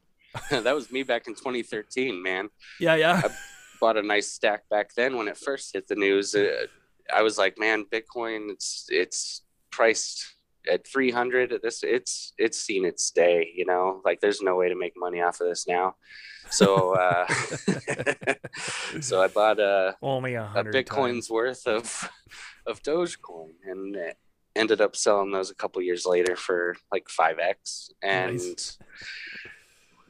that 0.50 0.74
was 0.74 0.90
me 0.90 1.02
back 1.02 1.26
in 1.26 1.34
2013, 1.34 2.22
man. 2.22 2.48
Yeah, 2.80 2.94
yeah. 2.96 3.22
I 3.24 3.30
bought 3.80 3.96
a 3.96 4.02
nice 4.02 4.30
stack 4.30 4.68
back 4.68 4.94
then 4.94 5.16
when 5.16 5.28
it 5.28 5.36
first 5.36 5.72
hit 5.72 5.88
the 5.88 5.94
news. 5.94 6.34
Uh, 6.34 6.66
I 7.12 7.22
was 7.22 7.38
like, 7.38 7.58
man, 7.58 7.84
Bitcoin, 7.90 8.50
it's 8.50 8.86
it's 8.90 9.42
priced 9.70 10.26
at 10.70 10.86
300 10.86 11.52
at 11.52 11.62
this 11.62 11.82
it's 11.82 12.32
it's 12.38 12.58
seen 12.58 12.84
its 12.84 13.10
day 13.10 13.50
you 13.54 13.64
know 13.64 14.00
like 14.04 14.20
there's 14.20 14.42
no 14.42 14.56
way 14.56 14.68
to 14.68 14.74
make 14.74 14.92
money 14.96 15.20
off 15.20 15.40
of 15.40 15.48
this 15.48 15.66
now 15.66 15.94
so 16.50 16.94
uh 16.94 17.26
so 19.00 19.22
i 19.22 19.28
bought 19.28 19.58
a 19.58 19.96
only 20.02 20.34
a, 20.34 20.50
bitcoin's 20.72 21.28
times. 21.28 21.30
worth 21.30 21.66
of 21.66 22.10
of 22.66 22.82
dogecoin 22.82 23.52
and 23.64 23.96
ended 24.56 24.80
up 24.80 24.96
selling 24.96 25.30
those 25.30 25.50
a 25.50 25.54
couple 25.54 25.80
years 25.80 26.04
later 26.04 26.36
for 26.36 26.76
like 26.92 27.06
5x 27.08 27.90
and 28.02 28.36
nice. 28.36 28.78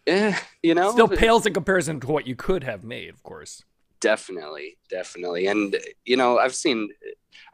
yeah 0.07 0.39
you 0.63 0.75
know 0.75 0.93
still 0.93 1.09
pales 1.09 1.47
in 1.47 1.53
comparison 1.53 2.01
to 2.01 2.07
what 2.07 2.27
you 2.27 2.35
could 2.35 2.65
have 2.65 2.83
made 2.83 3.11
of 3.11 3.23
course 3.23 3.65
definitely 4.01 4.79
definitely. 4.89 5.47
And 5.47 5.77
you 6.05 6.17
know 6.17 6.39
i've 6.39 6.55
seen 6.55 6.89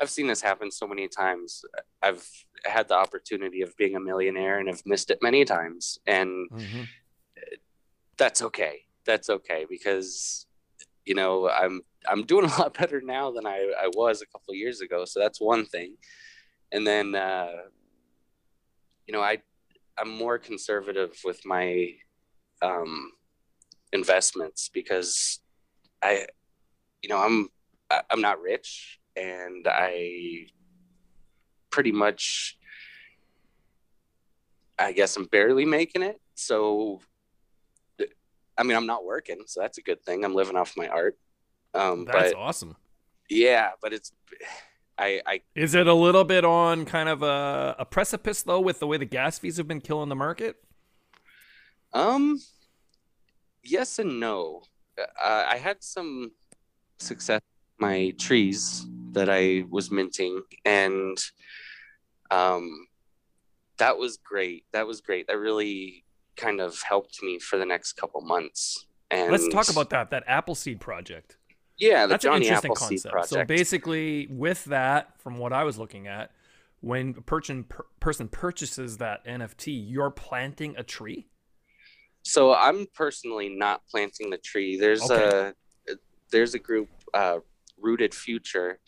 i've 0.01 0.11
seen 0.11 0.27
this 0.27 0.43
happen 0.43 0.71
so 0.71 0.87
many 0.87 1.09
times. 1.09 1.65
I've 2.03 2.27
had 2.65 2.89
the 2.89 2.95
opportunity 2.95 3.63
of 3.63 3.77
being 3.77 3.97
a 3.97 4.01
millionaire 4.01 4.59
and 4.59 4.69
have 4.69 4.83
missed 4.87 5.11
it 5.11 5.19
many 5.23 5.45
times. 5.45 5.99
And 6.07 6.51
mm-hmm. 6.51 6.83
that's 8.17 8.43
okay. 8.43 8.85
That's 9.05 9.29
okay 9.29 9.67
because 9.69 10.47
you 11.05 11.15
know 11.15 11.51
i'm 11.51 11.83
i'm 12.09 12.25
doing 12.25 12.45
a 12.51 12.59
lot 12.59 12.75
better 12.75 13.01
now 13.01 13.31
than 13.31 13.47
i 13.47 13.73
i 13.81 13.89
was 13.95 14.23
a 14.23 14.27
couple 14.27 14.55
years 14.55 14.81
ago. 14.81 15.05
So 15.05 15.21
that's 15.21 15.41
one 15.41 15.67
thing. 15.67 15.97
And 16.73 16.87
then 16.87 17.15
uh, 17.15 17.53
you 19.07 19.13
know 19.13 19.21
i 19.21 19.39
i'm 19.99 20.11
more 20.11 20.39
conservative 20.39 21.13
with 21.25 21.41
my 21.45 21.95
um, 22.63 23.13
investments 23.93 24.71
because 24.73 25.41
i 26.05 26.27
you 27.03 27.09
know 27.09 27.19
i'm 27.19 27.49
i'm 28.11 28.21
not 28.21 28.41
rich 28.41 29.01
and 29.17 29.67
i 29.69 30.47
pretty 31.71 31.93
much 31.93 32.59
i 34.79 34.93
guess 34.93 35.17
i'm 35.17 35.27
barely 35.27 35.65
making 35.65 36.03
it 36.03 36.21
so 36.35 37.01
i 38.57 38.63
mean 38.63 38.77
i'm 38.77 38.87
not 38.87 39.05
working 39.05 39.39
so 39.47 39.61
that's 39.61 39.79
a 39.79 39.83
good 39.83 40.03
thing 40.05 40.25
i'm 40.25 40.35
living 40.35 40.57
off 40.57 40.77
my 40.77 40.89
art 40.89 41.19
um 41.75 42.05
that's 42.05 42.33
but, 42.33 42.39
awesome 42.39 42.77
yeah 43.29 43.71
but 43.83 43.93
it's 43.93 44.13
I, 44.99 45.21
I 45.27 45.41
is 45.55 45.75
it 45.75 45.87
a 45.87 45.95
little 45.95 46.25
bit 46.25 46.45
on 46.45 46.85
kind 46.85 47.09
of 47.09 47.23
a, 47.23 47.75
a 47.79 47.85
precipice 47.85 48.43
though 48.43 48.61
with 48.61 48.79
the 48.79 48.87
way 48.87 48.97
the 48.97 49.05
gas 49.05 49.39
fees 49.39 49.57
have 49.57 49.67
been 49.67 49.81
killing 49.81 50.09
the 50.09 50.15
market? 50.15 50.57
Um, 51.93 52.41
yes 53.63 53.99
and 53.99 54.21
no. 54.21 54.63
Uh, 54.99 55.45
I 55.49 55.57
had 55.57 55.83
some 55.83 56.33
success 56.99 57.41
my 57.79 58.15
trees 58.19 58.87
that 59.13 59.29
I 59.29 59.65
was 59.69 59.91
minting, 59.91 60.43
and 60.65 61.19
um, 62.31 62.87
that 63.79 63.99
was 63.99 64.17
great. 64.17 64.65
That 64.73 64.87
was 64.87 65.01
great. 65.01 65.27
That 65.27 65.39
really 65.39 66.05
kind 66.37 66.61
of 66.61 66.81
helped 66.83 67.23
me 67.23 67.39
for 67.39 67.59
the 67.59 67.67
next 67.67 67.95
couple 67.95 68.21
months. 68.21 68.87
And 69.11 69.31
let's 69.31 69.49
talk 69.49 69.69
about 69.69 69.91
that 69.91 70.11
that 70.11 70.25
Appleseed 70.27 70.81
project. 70.81 71.37
Yeah, 71.77 72.07
that's 72.07 72.23
Johnny 72.23 72.37
an 72.37 72.43
interesting 72.43 72.71
Appleseed 72.71 72.89
concept. 72.89 73.13
Project. 73.13 73.31
So 73.31 73.45
basically, 73.45 74.29
with 74.31 74.65
that, 74.67 75.21
from 75.21 75.39
what 75.39 75.53
I 75.53 75.65
was 75.65 75.79
looking 75.79 76.07
at, 76.07 76.31
when 76.81 77.15
a 77.19 77.21
person 77.21 77.65
per, 77.65 77.85
person 78.01 78.29
purchases 78.29 78.99
that 78.99 79.25
NFT, 79.27 79.91
you're 79.91 80.11
planting 80.11 80.75
a 80.77 80.83
tree. 80.83 81.27
So 82.25 82.55
I'm 82.55 82.87
personally 82.95 83.51
not 83.51 83.83
planting 83.91 84.31
the 84.31 84.39
tree. 84.39 84.79
There's 84.79 85.11
okay. 85.11 85.53
a 85.89 85.95
there's 86.33 86.55
a 86.55 86.59
group, 86.59 86.89
uh, 87.13 87.39
Rooted 87.79 88.15
Future, 88.15 88.81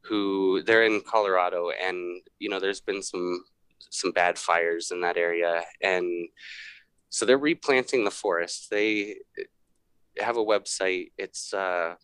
who 0.00 0.62
they're 0.62 0.84
in 0.84 1.02
Colorado, 1.06 1.70
and 1.70 2.22
you 2.38 2.48
know 2.48 2.58
there's 2.58 2.80
been 2.80 3.02
some 3.02 3.44
some 3.90 4.12
bad 4.12 4.38
fires 4.38 4.90
in 4.90 5.00
that 5.02 5.16
area, 5.16 5.62
and 5.82 6.28
so 7.10 7.26
they're 7.26 7.38
replanting 7.38 8.04
the 8.04 8.10
forest. 8.10 8.70
They 8.70 9.16
have 10.18 10.36
a 10.36 10.44
website. 10.44 11.12
It's 11.18 11.52
uh, 11.52 11.96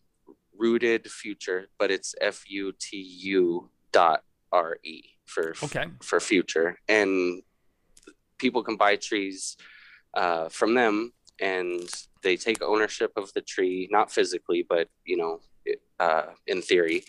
rooted 0.56 1.10
future, 1.10 1.68
but 1.78 1.90
it's 1.90 2.14
F 2.20 2.44
U 2.48 2.72
T 2.78 2.98
U 2.98 3.70
dot 3.92 4.24
R 4.52 4.78
E 4.84 5.02
for 5.24 5.54
okay. 5.64 5.86
for 6.02 6.20
future, 6.20 6.78
and 6.86 7.42
people 8.38 8.62
can 8.62 8.76
buy 8.76 8.96
trees 8.96 9.56
uh, 10.16 10.48
from 10.48 10.74
them, 10.74 11.12
and 11.40 11.88
they 12.22 12.36
take 12.36 12.62
ownership 12.62 13.12
of 13.16 13.32
the 13.34 13.42
tree, 13.42 13.88
not 13.92 14.10
physically, 14.10 14.66
but 14.68 14.88
you 15.04 15.16
know, 15.16 15.40
uh, 16.00 16.32
in 16.46 16.62
theory, 16.62 17.04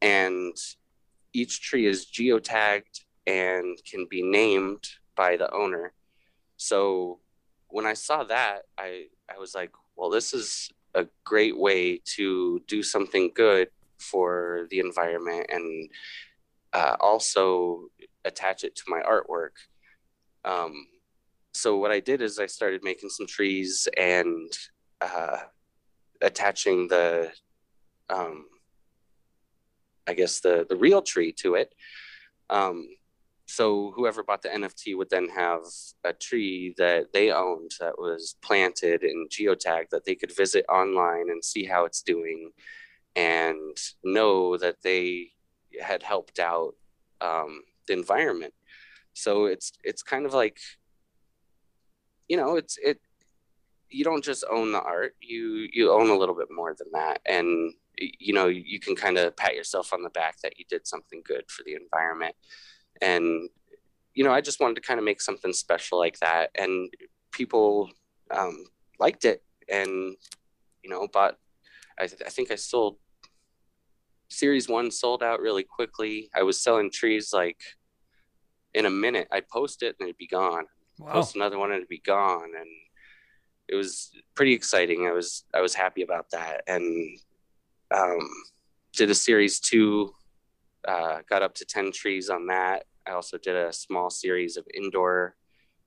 and 0.00 0.56
each 1.32 1.60
tree 1.60 1.86
is 1.86 2.06
geotagged 2.06 3.00
and 3.26 3.76
can 3.84 4.06
be 4.08 4.22
named 4.22 4.88
by 5.16 5.36
the 5.36 5.52
owner. 5.52 5.92
So 6.56 7.18
when 7.68 7.84
I 7.84 7.94
saw 7.94 8.24
that, 8.24 8.62
I 8.78 9.06
I 9.28 9.38
was 9.38 9.54
like, 9.54 9.72
well, 9.96 10.08
this 10.08 10.32
is 10.32 10.70
a 10.94 11.06
great 11.24 11.58
way 11.58 12.00
to 12.16 12.62
do 12.66 12.82
something 12.82 13.30
good 13.34 13.68
for 13.98 14.66
the 14.70 14.78
environment 14.78 15.46
and 15.50 15.90
uh, 16.72 16.96
also 17.00 17.88
attach 18.24 18.64
it 18.64 18.76
to 18.76 18.82
my 18.88 19.00
artwork. 19.02 19.56
Um, 20.44 20.86
so 21.56 21.76
what 21.78 21.90
I 21.90 22.00
did 22.00 22.22
is 22.22 22.38
I 22.38 22.46
started 22.46 22.84
making 22.84 23.10
some 23.10 23.26
trees 23.26 23.88
and 23.96 24.52
uh, 25.00 25.38
attaching 26.20 26.88
the, 26.88 27.32
um, 28.10 28.46
I 30.06 30.14
guess 30.14 30.40
the 30.40 30.66
the 30.68 30.76
real 30.76 31.02
tree 31.02 31.32
to 31.40 31.54
it. 31.54 31.74
Um, 32.50 32.88
so 33.46 33.92
whoever 33.94 34.22
bought 34.22 34.42
the 34.42 34.48
NFT 34.48 34.96
would 34.96 35.10
then 35.10 35.28
have 35.28 35.62
a 36.04 36.12
tree 36.12 36.74
that 36.78 37.12
they 37.12 37.30
owned 37.30 37.70
that 37.80 37.98
was 37.98 38.36
planted 38.42 39.02
and 39.02 39.30
geotagged 39.30 39.90
that 39.90 40.04
they 40.04 40.16
could 40.16 40.36
visit 40.36 40.64
online 40.68 41.30
and 41.30 41.44
see 41.44 41.64
how 41.64 41.84
it's 41.84 42.02
doing 42.02 42.50
and 43.14 43.76
know 44.04 44.56
that 44.56 44.76
they 44.82 45.30
had 45.80 46.02
helped 46.02 46.38
out 46.38 46.74
um, 47.20 47.62
the 47.86 47.94
environment. 47.94 48.52
So 49.14 49.46
it's 49.46 49.72
it's 49.82 50.02
kind 50.02 50.26
of 50.26 50.34
like 50.34 50.58
you 52.28 52.36
know 52.36 52.56
it's 52.56 52.78
it 52.78 53.00
you 53.88 54.04
don't 54.04 54.24
just 54.24 54.44
own 54.50 54.72
the 54.72 54.80
art 54.80 55.14
you 55.20 55.68
you 55.72 55.92
own 55.92 56.10
a 56.10 56.16
little 56.16 56.34
bit 56.34 56.48
more 56.50 56.74
than 56.76 56.88
that. 56.92 57.20
And 57.26 57.72
you 57.98 58.34
know 58.34 58.46
you 58.46 58.78
can 58.80 58.94
kind 58.94 59.16
of 59.16 59.36
pat 59.36 59.54
yourself 59.54 59.92
on 59.92 60.02
the 60.02 60.10
back 60.10 60.40
that 60.42 60.58
you 60.58 60.64
did 60.68 60.86
something 60.86 61.22
good 61.24 61.44
for 61.48 61.62
the 61.64 61.74
environment. 61.74 62.34
And 63.00 63.48
you 64.14 64.24
know 64.24 64.32
i 64.32 64.40
just 64.40 64.60
wanted 64.60 64.76
to 64.76 64.80
kind 64.80 64.98
of 64.98 65.04
make 65.04 65.20
something 65.20 65.52
special 65.52 65.98
like 65.98 66.18
that. 66.20 66.50
And 66.56 66.92
people 67.32 67.90
um, 68.30 68.64
liked 68.98 69.24
it 69.24 69.42
and 69.68 70.16
you 70.82 70.90
know 70.90 71.06
bought 71.12 71.36
I, 71.98 72.06
th- 72.06 72.22
I 72.26 72.28
think 72.28 72.50
i 72.50 72.54
sold 72.56 72.96
series 74.28 74.68
one 74.68 74.90
sold 74.90 75.22
out 75.22 75.40
really 75.40 75.62
quickly. 75.62 76.30
I 76.34 76.42
was 76.42 76.62
selling 76.62 76.90
trees 76.90 77.32
like 77.32 77.60
in 78.74 78.86
a 78.86 78.90
minute. 78.90 79.28
I'd 79.30 79.48
post 79.48 79.82
it 79.82 79.96
and 79.98 80.08
it'd 80.08 80.18
be 80.18 80.26
gone 80.26 80.64
wow. 80.98 81.12
post 81.12 81.36
another 81.36 81.58
one 81.58 81.70
and 81.70 81.78
it'd 81.78 81.88
be 81.88 81.98
gone 81.98 82.50
and 82.58 82.68
it 83.68 83.74
was 83.74 84.12
pretty 84.34 84.52
exciting 84.52 85.06
i 85.06 85.12
was 85.12 85.44
i 85.54 85.60
was 85.60 85.74
happy 85.74 86.02
about 86.02 86.30
that 86.30 86.62
and 86.66 87.18
um, 87.94 88.28
did 88.92 89.10
a 89.10 89.14
series 89.14 89.60
two 89.60 90.12
uh, 90.88 91.18
got 91.28 91.42
up 91.42 91.54
to 91.54 91.64
10 91.64 91.92
trees 91.92 92.30
on 92.30 92.46
that 92.46 92.84
I 93.06 93.12
also 93.12 93.38
did 93.38 93.54
a 93.54 93.72
small 93.72 94.10
series 94.10 94.56
of 94.56 94.66
indoor 94.74 95.36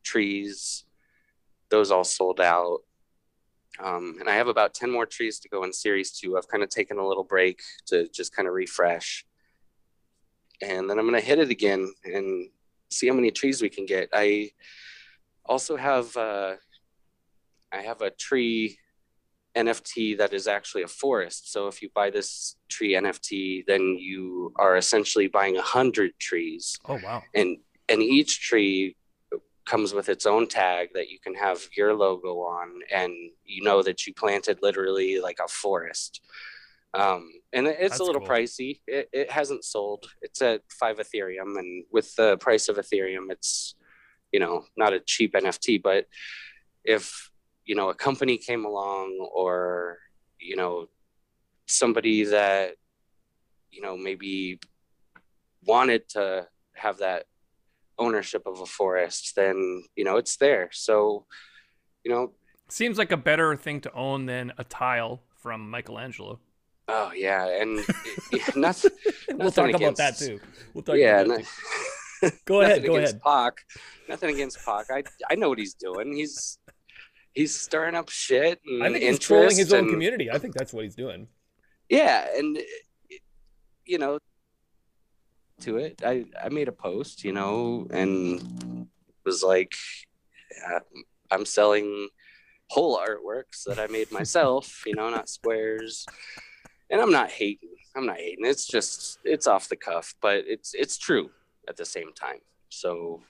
trees. 0.04 0.86
Those 1.70 1.92
all 1.92 2.04
sold 2.04 2.40
out. 2.40 2.80
Um, 3.84 4.16
and 4.20 4.30
I 4.30 4.36
have 4.36 4.48
about 4.48 4.74
10 4.74 4.90
more 4.90 5.06
trees 5.06 5.40
to 5.40 5.50
go 5.50 5.64
in 5.64 5.74
series 5.74 6.12
two. 6.12 6.38
I've 6.38 6.48
kind 6.48 6.64
of 6.64 6.70
taken 6.70 6.98
a 6.98 7.06
little 7.06 7.24
break 7.24 7.62
to 7.88 8.08
just 8.10 8.36
kind 8.36 8.48
of 8.48 8.54
refresh. 8.54 9.26
And 10.62 10.90
then 10.90 10.98
I'm 10.98 11.08
going 11.08 11.20
to 11.20 11.26
hit 11.26 11.40
it 11.40 11.50
again 11.50 11.94
and 12.04 12.50
see 12.90 13.08
how 13.08 13.14
many 13.14 13.32
trees 13.32 13.62
we 13.62 13.70
can 13.70 13.86
get. 13.86 14.10
I 14.14 14.52
also 15.46 15.76
have, 15.78 16.16
uh, 16.16 16.56
I 17.72 17.82
have 17.82 18.02
a 18.02 18.12
tree 18.12 18.78
NFT 19.56 20.18
that 20.18 20.34
is 20.34 20.48
actually 20.48 20.84
a 20.84 20.88
forest. 20.88 21.52
So 21.52 21.68
if 21.68 21.82
you 21.82 21.90
buy 21.94 22.10
this 22.10 22.56
tree 22.70 22.94
NFT, 22.94 23.66
then 23.68 23.98
you 24.00 24.54
are 24.58 24.78
essentially 24.78 25.28
buying 25.28 25.58
a 25.58 25.62
hundred 25.62 26.12
trees. 26.20 26.78
Oh 26.88 27.00
wow! 27.04 27.24
And 27.34 27.58
and 27.88 28.02
each 28.02 28.42
tree 28.42 28.96
comes 29.66 29.94
with 29.94 30.10
its 30.10 30.26
own 30.26 30.48
tag 30.48 30.90
that 30.94 31.10
you 31.10 31.20
can 31.20 31.36
have 31.36 31.68
your 31.76 31.94
logo 31.94 32.40
on, 32.40 32.80
and 32.94 33.14
you 33.44 33.64
know 33.64 33.82
that 33.84 34.06
you 34.06 34.14
planted 34.14 34.60
literally 34.62 35.20
like 35.20 35.40
a 35.44 35.48
forest. 35.48 36.22
Um, 36.94 37.30
and 37.54 37.68
it's 37.68 37.80
That's 37.82 38.00
a 38.00 38.04
little 38.04 38.22
cool. 38.22 38.30
pricey. 38.30 38.82
It, 38.88 39.10
it 39.14 39.32
hasn't 39.32 39.64
sold. 39.64 40.06
It's 40.22 40.42
at 40.42 40.62
five 40.80 40.98
Ethereum, 40.98 41.58
and 41.58 41.86
with 41.92 42.16
the 42.16 42.38
price 42.38 42.70
of 42.70 42.78
Ethereum, 42.78 43.32
it's 43.32 43.76
you 44.32 44.40
know 44.40 44.66
not 44.78 44.94
a 44.94 45.00
cheap 45.00 45.34
NFT, 45.34 45.82
but 45.82 46.06
if 46.84 47.30
you 47.66 47.76
know 47.76 47.90
a 47.90 47.96
company 47.96 48.38
came 48.38 48.66
along 48.66 49.30
or 49.34 49.98
you 50.40 50.56
know 50.56 50.88
somebody 51.68 52.24
that 52.24 52.76
you 53.72 53.82
know 53.82 53.98
maybe 53.98 54.60
wanted 55.66 56.08
to 56.10 56.48
have 56.74 56.98
that 56.98 57.26
ownership 57.98 58.44
of 58.46 58.62
a 58.62 58.66
forest 58.66 59.34
then 59.36 59.84
you 59.96 60.04
know 60.04 60.18
it's 60.18 60.38
there. 60.38 60.70
So 60.72 61.26
you 62.04 62.12
know 62.12 62.34
seems 62.70 62.98
like 62.98 63.12
a 63.12 63.18
better 63.18 63.56
thing 63.56 63.82
to 63.82 63.94
own 63.94 64.26
than 64.26 64.54
a 64.58 64.64
tile 64.64 65.22
from 65.38 65.70
michelangelo. 65.70 66.40
Oh 66.88 67.12
yeah 67.16 67.46
and 67.62 67.80
nothing, 68.56 68.92
we'll 69.36 69.52
talk 69.52 69.70
against, 69.70 69.84
about 69.84 69.98
that 69.98 70.18
too. 70.18 70.40
We'll 70.74 70.84
talk 70.84 70.96
yeah 70.98 71.22
about 71.22 71.40
that. 71.40 71.46
go 72.46 72.62
ahead 72.62 72.86
go 72.86 72.98
ahead 72.98 73.20
Pak. 73.22 73.62
nothing 74.08 74.34
against 74.34 74.64
Pak. 74.66 74.88
I, 74.92 75.04
I 75.30 75.36
know 75.36 75.50
what 75.50 75.60
he's 75.60 75.74
doing 75.74 76.14
he's 76.14 76.60
he's 77.34 77.56
stirring 77.56 77.96
up 77.96 78.10
shit. 78.10 78.60
I 78.82 78.92
think 78.92 79.04
he's 79.04 79.20
trolling 79.20 79.58
his 79.58 79.74
own 79.74 79.90
community. 79.90 80.30
I 80.30 80.38
think 80.38 80.54
that's 80.54 80.74
what 80.74 80.84
he's 80.84 80.96
doing. 80.96 81.28
Yeah, 81.88 82.28
and 82.36 82.60
you 83.86 83.98
know, 83.98 84.20
to 85.62 85.78
it, 85.78 86.02
I 86.06 86.26
I 86.42 86.50
made 86.50 86.68
a 86.68 86.74
post, 86.74 87.24
you 87.24 87.32
know, 87.32 87.88
and 87.92 88.88
was 89.26 89.44
like, 89.44 89.74
uh, 90.70 90.80
I'm 91.32 91.46
selling 91.46 92.10
whole 92.70 93.00
artworks 93.00 93.64
that 93.66 93.80
I 93.80 93.88
made 93.88 94.12
myself, 94.12 94.84
you 94.86 94.96
know, 94.96 95.10
not 95.10 95.30
squares. 95.30 96.06
And 96.92 97.00
I'm 97.00 97.12
not 97.12 97.30
hating. 97.30 97.70
I'm 97.96 98.06
not 98.06 98.18
hating. 98.18 98.46
It's 98.46 98.68
just 98.68 99.20
it's 99.24 99.48
off 99.48 99.70
the 99.70 99.76
cuff, 99.76 100.16
but 100.22 100.44
it's 100.48 100.74
it's 100.74 100.98
true 100.98 101.30
at 101.70 101.78
the 101.78 101.86
same 101.86 102.12
time. 102.14 102.40
So 102.70 103.22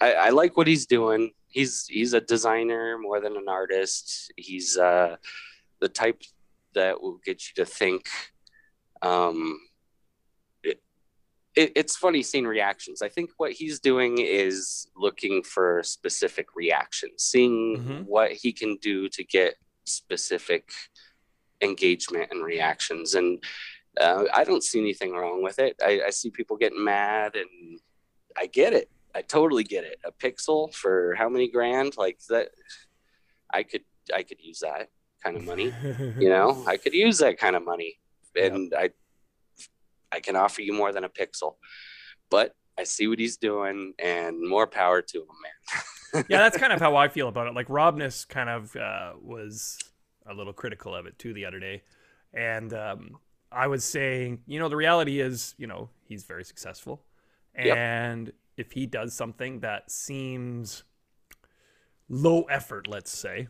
I, 0.00 0.12
I 0.14 0.28
like 0.30 0.56
what 0.56 0.66
he's 0.66 0.86
doing 0.86 1.30
he's 1.50 1.86
he's 1.86 2.14
a 2.14 2.20
designer 2.20 2.96
more 2.98 3.20
than 3.20 3.36
an 3.36 3.48
artist. 3.48 4.32
He's 4.36 4.78
uh, 4.78 5.16
the 5.80 5.88
type 5.88 6.22
that 6.74 7.00
will 7.00 7.20
get 7.24 7.42
you 7.48 7.64
to 7.64 7.70
think. 7.70 8.08
Um, 9.02 9.58
it, 10.62 10.80
it, 11.56 11.72
it's 11.74 11.96
funny 11.96 12.22
seeing 12.22 12.46
reactions. 12.46 13.02
I 13.02 13.08
think 13.08 13.30
what 13.36 13.52
he's 13.52 13.80
doing 13.80 14.18
is 14.18 14.86
looking 14.96 15.42
for 15.42 15.82
specific 15.82 16.54
reactions, 16.54 17.24
seeing 17.24 17.78
mm-hmm. 17.78 18.02
what 18.02 18.32
he 18.32 18.52
can 18.52 18.76
do 18.76 19.08
to 19.10 19.24
get 19.24 19.54
specific 19.84 20.70
engagement 21.60 22.28
and 22.30 22.44
reactions. 22.44 23.14
And 23.14 23.42
uh, 23.98 24.24
I 24.32 24.44
don't 24.44 24.62
see 24.62 24.80
anything 24.80 25.12
wrong 25.12 25.42
with 25.42 25.58
it. 25.58 25.76
I, 25.84 26.02
I 26.06 26.10
see 26.10 26.30
people 26.30 26.56
getting 26.56 26.84
mad, 26.84 27.34
and 27.36 27.80
I 28.36 28.46
get 28.46 28.72
it. 28.72 28.90
I 29.14 29.22
totally 29.22 29.64
get 29.64 29.84
it. 29.84 29.98
A 30.04 30.12
pixel 30.12 30.72
for 30.74 31.14
how 31.16 31.28
many 31.28 31.48
grand? 31.50 31.96
Like 31.96 32.20
that, 32.28 32.50
I 33.52 33.62
could 33.62 33.82
I 34.14 34.22
could 34.22 34.40
use 34.40 34.60
that 34.60 34.88
kind 35.22 35.36
of 35.36 35.44
money. 35.44 35.72
you 36.18 36.28
know, 36.28 36.64
I 36.66 36.76
could 36.76 36.94
use 36.94 37.18
that 37.18 37.38
kind 37.38 37.56
of 37.56 37.64
money, 37.64 37.98
and 38.40 38.70
yep. 38.72 38.92
I 40.12 40.16
I 40.16 40.20
can 40.20 40.36
offer 40.36 40.62
you 40.62 40.72
more 40.72 40.92
than 40.92 41.04
a 41.04 41.08
pixel. 41.08 41.54
But 42.30 42.54
I 42.78 42.84
see 42.84 43.08
what 43.08 43.18
he's 43.18 43.36
doing, 43.36 43.94
and 43.98 44.40
more 44.48 44.66
power 44.66 45.02
to 45.02 45.18
him, 45.18 45.26
man. 45.42 46.24
yeah, 46.28 46.38
that's 46.38 46.56
kind 46.56 46.72
of 46.72 46.80
how 46.80 46.96
I 46.96 47.08
feel 47.08 47.28
about 47.28 47.48
it. 47.48 47.54
Like 47.54 47.68
Robness 47.68 48.24
kind 48.24 48.48
of 48.48 48.74
uh, 48.76 49.12
was 49.20 49.78
a 50.28 50.34
little 50.34 50.52
critical 50.52 50.94
of 50.94 51.06
it 51.06 51.18
too 51.18 51.34
the 51.34 51.44
other 51.44 51.58
day, 51.58 51.82
and 52.32 52.72
um, 52.72 53.16
I 53.52 53.66
was 53.66 53.84
saying, 53.84 54.40
you 54.46 54.58
know, 54.58 54.68
the 54.68 54.76
reality 54.76 55.20
is, 55.20 55.54
you 55.58 55.66
know, 55.66 55.90
he's 56.04 56.24
very 56.24 56.44
successful, 56.44 57.02
and 57.54 58.26
yep 58.28 58.34
if 58.60 58.72
he 58.72 58.84
does 58.84 59.14
something 59.14 59.60
that 59.60 59.90
seems 59.90 60.84
low 62.10 62.42
effort, 62.42 62.86
let's 62.86 63.10
say, 63.10 63.48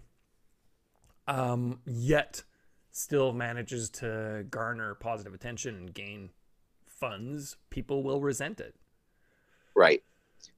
um, 1.26 1.80
yet 1.84 2.44
still 2.92 3.32
manages 3.32 3.90
to 3.90 4.46
garner 4.50 4.94
positive 4.94 5.34
attention 5.34 5.74
and 5.74 5.92
gain 5.92 6.30
funds, 6.86 7.56
people 7.70 8.04
will 8.04 8.20
resent 8.20 8.60
it. 8.60 8.76
Right. 9.74 10.00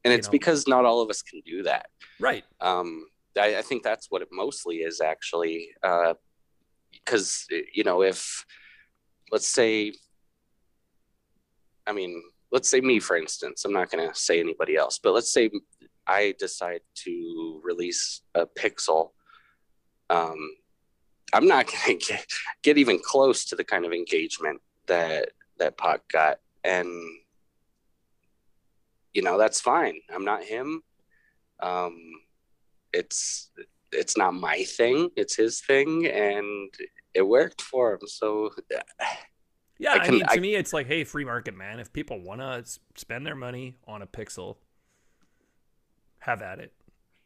And 0.04 0.12
it's 0.12 0.28
know? 0.28 0.32
because 0.32 0.68
not 0.68 0.84
all 0.84 1.00
of 1.00 1.08
us 1.08 1.22
can 1.22 1.40
do 1.46 1.62
that. 1.62 1.86
Right. 2.20 2.44
Um, 2.60 3.06
I, 3.40 3.56
I, 3.56 3.62
think 3.62 3.82
that's 3.82 4.10
what 4.10 4.20
it 4.20 4.28
mostly 4.30 4.76
is 4.76 5.00
actually. 5.00 5.70
Because, 6.92 7.46
uh, 7.50 7.56
you 7.72 7.84
know, 7.84 8.02
if, 8.02 8.44
let's 9.32 9.48
say, 9.48 9.92
I 11.86 11.92
mean, 11.92 12.22
let's 12.52 12.68
say 12.68 12.82
me 12.82 13.00
for 13.00 13.16
instance 13.16 13.64
i'm 13.64 13.72
not 13.72 13.90
going 13.90 14.06
to 14.06 14.14
say 14.14 14.38
anybody 14.38 14.76
else 14.76 14.98
but 14.98 15.14
let's 15.14 15.32
say 15.32 15.48
i 16.06 16.34
decide 16.38 16.82
to 16.94 17.58
release 17.64 18.20
a 18.34 18.44
pixel 18.46 19.12
um, 20.10 20.50
i'm 21.32 21.48
not 21.48 21.66
going 21.86 21.98
to 21.98 22.18
get, 22.62 22.76
even 22.76 22.98
close 23.02 23.46
to 23.46 23.56
the 23.56 23.64
kind 23.64 23.86
of 23.86 23.92
engagement 23.92 24.60
that 24.86 25.30
that 25.58 25.78
Pak 25.78 26.08
got. 26.08 26.38
And 26.64 26.88
you 29.14 29.22
know 29.22 29.38
that's 29.38 29.60
fine. 29.60 29.96
I'm 30.14 30.24
not 30.24 30.42
him. 30.42 30.82
Um, 31.60 31.96
it's 32.92 33.50
it's 33.92 34.16
not 34.16 34.34
my 34.34 34.64
thing. 34.64 35.10
It's 35.16 35.36
his 35.36 35.60
thing. 35.60 36.06
And 36.06 36.72
it 37.14 37.22
worked 37.22 37.62
for 37.62 37.94
him 37.94 38.06
so 38.06 38.50
yeah, 39.78 39.94
I, 39.94 39.98
can, 39.98 40.08
I 40.08 40.10
mean, 40.10 40.20
to 40.20 40.32
I, 40.32 40.38
me, 40.38 40.54
it's 40.54 40.72
like, 40.72 40.86
hey, 40.86 41.02
free 41.02 41.24
market, 41.24 41.56
man. 41.56 41.80
If 41.80 41.92
people 41.92 42.20
want 42.20 42.40
to 42.40 42.64
spend 42.94 43.26
their 43.26 43.34
money 43.34 43.78
on 43.88 44.00
a 44.00 44.06
pixel, 44.06 44.58
have 46.20 46.40
at 46.40 46.60
it. 46.60 46.72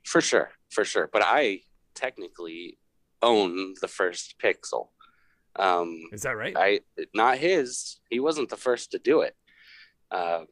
For 0.04 0.22
sure, 0.22 0.50
for 0.70 0.82
sure. 0.82 1.10
But 1.12 1.22
I 1.22 1.60
technically 1.94 2.78
own 3.22 3.74
the 3.82 3.88
first 3.88 4.36
pixel. 4.42 4.88
Um, 5.56 6.00
Is 6.12 6.22
that 6.22 6.36
right? 6.36 6.54
I 6.56 6.80
not 7.14 7.36
his. 7.36 7.98
He 8.08 8.20
wasn't 8.20 8.48
the 8.48 8.56
first 8.56 8.92
to 8.92 8.98
do 8.98 9.20
it. 9.20 9.36
Uh, 10.10 10.44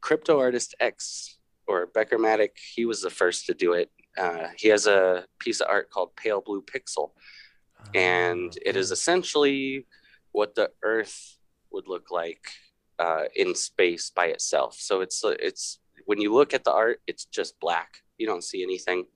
Crypto 0.00 0.38
Artist 0.38 0.76
X 0.78 1.38
or 1.66 1.88
Beckermatic, 1.88 2.50
he 2.74 2.84
was 2.84 3.02
the 3.02 3.10
first 3.10 3.46
to 3.46 3.54
do 3.54 3.72
it. 3.72 3.90
Uh, 4.16 4.48
he 4.56 4.68
has 4.68 4.86
a 4.86 5.24
piece 5.40 5.60
of 5.60 5.68
art 5.68 5.90
called 5.90 6.14
Pale 6.16 6.42
Blue 6.42 6.62
Pixel, 6.62 7.10
and 7.94 8.56
it 8.64 8.76
is 8.76 8.90
essentially 8.90 9.86
what 10.32 10.54
the 10.54 10.70
Earth 10.82 11.38
would 11.70 11.88
look 11.88 12.10
like 12.10 12.44
uh, 12.98 13.24
in 13.36 13.54
space 13.54 14.10
by 14.14 14.26
itself. 14.26 14.76
So 14.78 15.00
it's 15.00 15.22
it's 15.24 15.78
when 16.06 16.20
you 16.20 16.32
look 16.32 16.54
at 16.54 16.64
the 16.64 16.72
art, 16.72 17.00
it's 17.06 17.24
just 17.26 17.58
black. 17.60 18.02
You 18.18 18.26
don't 18.26 18.44
see 18.44 18.62
anything, 18.62 19.06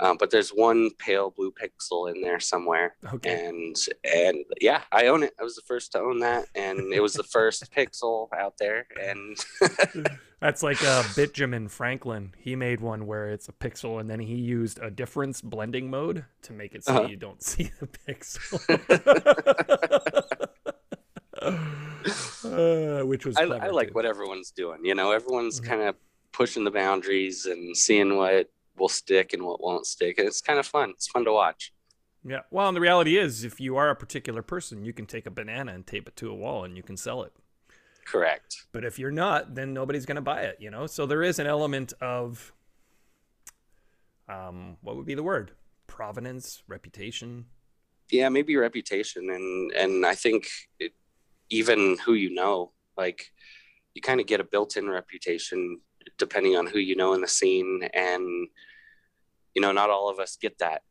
um, 0.00 0.16
but 0.18 0.30
there's 0.30 0.50
one 0.50 0.90
pale 0.98 1.30
blue 1.30 1.52
pixel 1.52 2.12
in 2.12 2.20
there 2.22 2.40
somewhere. 2.40 2.96
okay. 3.14 3.46
And 3.46 3.76
and 4.04 4.38
yeah, 4.60 4.82
I 4.90 5.06
own 5.06 5.22
it. 5.22 5.32
I 5.38 5.42
was 5.44 5.54
the 5.56 5.62
first 5.62 5.92
to 5.92 6.00
own 6.00 6.18
that, 6.20 6.46
and 6.54 6.92
it 6.92 7.00
was 7.00 7.12
the 7.14 7.22
first 7.24 7.70
pixel 7.76 8.28
out 8.36 8.54
there. 8.58 8.86
And 9.00 9.36
That's 10.40 10.62
like 10.64 10.82
uh, 10.82 11.04
Benjamin 11.14 11.68
Franklin. 11.68 12.32
He 12.36 12.56
made 12.56 12.80
one 12.80 13.06
where 13.06 13.28
it's 13.28 13.48
a 13.48 13.52
pixel, 13.52 14.00
and 14.00 14.10
then 14.10 14.18
he 14.18 14.34
used 14.34 14.80
a 14.80 14.90
difference 14.90 15.40
blending 15.40 15.88
mode 15.88 16.24
to 16.42 16.52
make 16.52 16.74
it 16.74 16.84
so 16.84 16.94
Uh-huh. 16.96 17.08
you 17.08 17.16
don't 17.16 17.40
see 17.50 17.70
the 17.78 17.86
pixel. 17.86 18.58
uh, 22.44 23.06
which 23.06 23.24
was 23.26 23.36
I, 23.36 23.42
I 23.42 23.68
like 23.68 23.88
too. 23.88 23.94
what 23.94 24.04
everyone's 24.04 24.50
doing. 24.50 24.84
You 24.84 24.94
know, 24.94 25.12
everyone's 25.12 25.60
Mhm. 25.60 25.64
kind 25.66 25.82
of 25.82 25.96
pushing 26.32 26.64
the 26.64 26.70
boundaries 26.70 27.46
and 27.46 27.76
seeing 27.76 28.16
what 28.16 28.50
will 28.76 28.88
stick 28.88 29.32
and 29.32 29.44
what 29.44 29.62
won't 29.62 29.86
stick. 29.86 30.18
And 30.18 30.26
it's 30.26 30.40
kind 30.40 30.58
of 30.58 30.66
fun. 30.66 30.90
It's 30.90 31.08
fun 31.08 31.24
to 31.24 31.32
watch. 31.32 31.72
Yeah. 32.24 32.40
Well, 32.50 32.68
and 32.68 32.76
the 32.76 32.80
reality 32.80 33.18
is, 33.18 33.44
if 33.44 33.60
you 33.60 33.76
are 33.76 33.90
a 33.90 33.96
particular 33.96 34.42
person, 34.42 34.84
you 34.84 34.92
can 34.92 35.06
take 35.06 35.26
a 35.26 35.30
banana 35.30 35.72
and 35.74 35.86
tape 35.86 36.06
it 36.06 36.16
to 36.16 36.30
a 36.30 36.34
wall, 36.34 36.64
and 36.64 36.76
you 36.76 36.82
can 36.82 36.96
sell 36.96 37.22
it. 37.22 37.32
Correct. 38.04 38.66
But 38.72 38.84
if 38.84 38.98
you're 38.98 39.10
not, 39.10 39.54
then 39.54 39.72
nobody's 39.72 40.06
going 40.06 40.16
to 40.16 40.22
buy 40.22 40.42
it, 40.42 40.56
you 40.60 40.70
know? 40.70 40.86
So 40.86 41.06
there 41.06 41.22
is 41.22 41.38
an 41.38 41.46
element 41.46 41.92
of 42.00 42.52
um 44.28 44.76
what 44.82 44.96
would 44.96 45.06
be 45.06 45.14
the 45.14 45.22
word? 45.22 45.52
Provenance, 45.86 46.62
reputation. 46.68 47.46
Yeah, 48.10 48.28
maybe 48.28 48.56
reputation 48.56 49.30
and 49.30 49.72
and 49.72 50.06
I 50.06 50.14
think 50.14 50.48
it, 50.78 50.92
even 51.50 51.98
who 52.04 52.14
you 52.14 52.32
know, 52.34 52.72
like 52.96 53.32
you 53.94 54.02
kind 54.02 54.20
of 54.20 54.26
get 54.26 54.40
a 54.40 54.44
built-in 54.44 54.88
reputation 54.88 55.80
depending 56.18 56.56
on 56.56 56.66
who 56.66 56.78
you 56.78 56.96
know 56.96 57.14
in 57.14 57.20
the 57.20 57.28
scene 57.28 57.88
and 57.94 58.48
you 59.54 59.62
know 59.62 59.72
not 59.72 59.90
all 59.90 60.08
of 60.08 60.18
us 60.18 60.36
get 60.36 60.58
that 60.58 60.82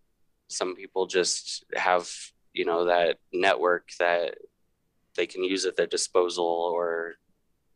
some 0.47 0.75
people 0.75 1.07
just 1.07 1.63
have 1.75 2.09
you 2.53 2.65
know 2.65 2.85
that 2.85 3.17
network 3.33 3.89
that 3.99 4.35
they 5.15 5.25
can 5.25 5.43
use 5.43 5.65
at 5.65 5.75
their 5.75 5.87
disposal 5.87 6.45
or 6.45 7.15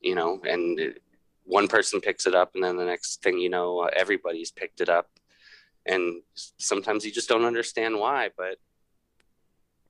you 0.01 0.15
know 0.15 0.39
and 0.47 0.95
one 1.43 1.67
person 1.67 2.01
picks 2.01 2.25
it 2.25 2.36
up 2.36 2.51
and 2.55 2.63
then 2.63 2.77
the 2.77 2.86
next 2.86 3.21
thing 3.21 3.38
you 3.38 3.49
know 3.49 3.88
everybody's 3.95 4.51
picked 4.51 4.81
it 4.81 4.89
up 4.89 5.09
and 5.86 6.21
sometimes 6.33 7.05
you 7.05 7.11
just 7.11 7.29
don't 7.29 7.45
understand 7.45 7.97
why 7.99 8.29
but 8.38 8.57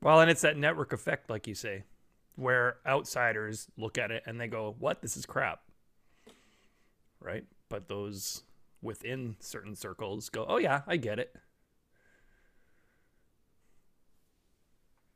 Well, 0.01 0.19
and 0.19 0.29
it's 0.29 0.41
that 0.41 0.57
network 0.57 0.93
effect 0.93 1.29
like 1.29 1.47
you 1.47 1.55
say, 1.55 1.83
where 2.35 2.77
outsiders 2.85 3.67
look 3.77 3.97
at 3.97 4.11
it 4.11 4.23
and 4.25 4.39
they 4.39 4.47
go, 4.47 4.75
"What? 4.77 5.01
This 5.01 5.17
is 5.17 5.25
crap." 5.25 5.61
Right? 7.25 7.43
But 7.69 7.87
those 7.87 8.43
within 8.81 9.35
certain 9.39 9.75
circles 9.75 10.29
go, 10.29 10.45
"Oh 10.47 10.57
yeah, 10.57 10.81
I 10.85 10.97
get 10.97 11.17
it." 11.17 11.35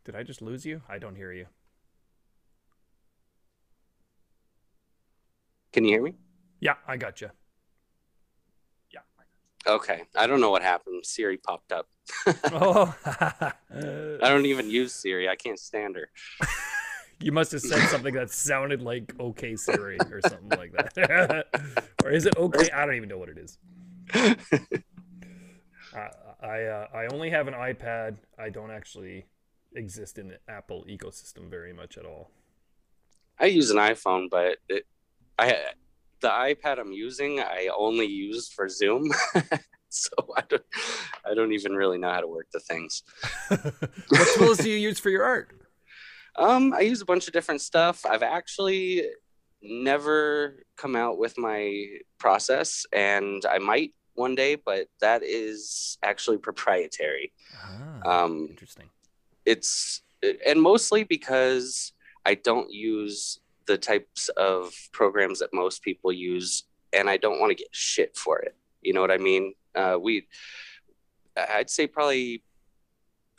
Did 0.05 0.15
I 0.15 0.23
just 0.23 0.41
lose 0.41 0.65
you? 0.65 0.81
I 0.89 0.97
don't 0.97 1.15
hear 1.15 1.31
you. 1.31 1.45
can 5.71 5.83
you 5.83 5.91
hear 5.91 6.01
me 6.01 6.15
Yeah, 6.59 6.73
I 6.87 6.97
got 6.97 7.21
you. 7.21 7.29
Yeah. 8.91 9.01
Okay. 9.67 10.05
I 10.15 10.25
don't 10.25 10.41
know 10.41 10.49
what 10.49 10.63
happened. 10.63 11.05
Siri 11.05 11.37
popped 11.37 11.71
up. 11.71 11.87
oh, 12.51 12.95
I 13.05 13.53
don't 14.19 14.47
even 14.47 14.69
use 14.69 14.93
Siri. 14.93 15.29
I 15.29 15.35
can't 15.35 15.59
stand 15.59 15.95
her. 15.95 16.09
you 17.21 17.31
must 17.31 17.51
have 17.51 17.61
said 17.61 17.87
something 17.89 18.15
that 18.15 18.31
sounded 18.31 18.81
like 18.81 19.13
"Okay 19.19 19.55
Siri" 19.55 19.99
or 20.11 20.21
something 20.21 20.57
like 20.57 20.71
that, 20.71 21.45
or 22.09 22.13
is 22.13 22.25
it 22.25 22.35
okay? 22.37 22.69
I 22.71 22.85
don't 22.85 22.95
even 22.95 23.09
know 23.09 23.17
what 23.17 23.29
it 23.29 23.37
is. 23.37 23.57
I 25.95 26.09
I, 26.41 26.63
uh, 26.63 26.87
I 26.93 27.07
only 27.07 27.29
have 27.29 27.47
an 27.47 27.53
iPad. 27.53 28.17
I 28.37 28.49
don't 28.49 28.71
actually 28.71 29.25
exist 29.75 30.17
in 30.17 30.29
the 30.29 30.39
Apple 30.47 30.85
ecosystem 30.89 31.49
very 31.49 31.73
much 31.73 31.97
at 31.97 32.05
all. 32.05 32.31
I 33.39 33.45
use 33.45 33.69
an 33.69 33.77
iPhone, 33.77 34.27
but 34.31 34.57
it, 34.67 34.85
I 35.37 35.55
the 36.21 36.29
iPad 36.29 36.79
I'm 36.79 36.91
using, 36.91 37.39
I 37.39 37.69
only 37.77 38.05
use 38.05 38.49
for 38.49 38.67
Zoom. 38.67 39.11
so 39.89 40.11
I 40.35 40.43
don't 40.49 40.63
I 41.29 41.33
don't 41.33 41.53
even 41.53 41.73
really 41.73 41.97
know 41.97 42.11
how 42.11 42.21
to 42.21 42.27
work 42.27 42.47
the 42.51 42.59
things. 42.59 43.03
what 43.49 44.35
tools 44.35 44.57
do 44.57 44.69
you 44.69 44.77
use 44.77 44.99
for 44.99 45.09
your 45.09 45.23
art? 45.23 45.51
Um, 46.37 46.73
I 46.73 46.81
use 46.81 47.01
a 47.01 47.05
bunch 47.05 47.27
of 47.27 47.33
different 47.33 47.61
stuff. 47.61 48.05
I've 48.05 48.23
actually 48.23 49.05
never 49.61 50.63
come 50.77 50.95
out 50.95 51.17
with 51.17 51.37
my 51.37 51.85
process, 52.17 52.85
and 52.93 53.43
I 53.45 53.57
might 53.59 53.93
one 54.15 54.35
day, 54.35 54.55
but 54.55 54.87
that 55.01 55.23
is 55.23 55.97
actually 56.03 56.37
proprietary. 56.37 57.31
Ah, 57.55 58.23
Um, 58.23 58.47
interesting. 58.49 58.89
it's 59.45 60.01
and 60.45 60.61
mostly 60.61 61.03
because 61.05 61.93
I 62.25 62.35
don't 62.35 62.71
use 62.71 63.39
the 63.67 63.77
types 63.77 64.27
of 64.29 64.73
programs 64.91 65.39
that 65.39 65.53
most 65.53 65.81
people 65.83 66.11
use, 66.11 66.63
and 66.91 67.09
I 67.09 67.17
don't 67.17 67.39
want 67.39 67.51
to 67.51 67.55
get 67.55 67.69
shit 67.73 68.17
for 68.17 68.39
it. 68.39 68.55
You 68.81 68.93
know 68.93 69.01
what 69.01 69.11
I 69.11 69.17
mean? 69.17 69.53
Uh, 69.75 69.97
we, 70.01 70.27
I'd 71.37 71.69
say 71.69 71.87
probably, 71.87 72.43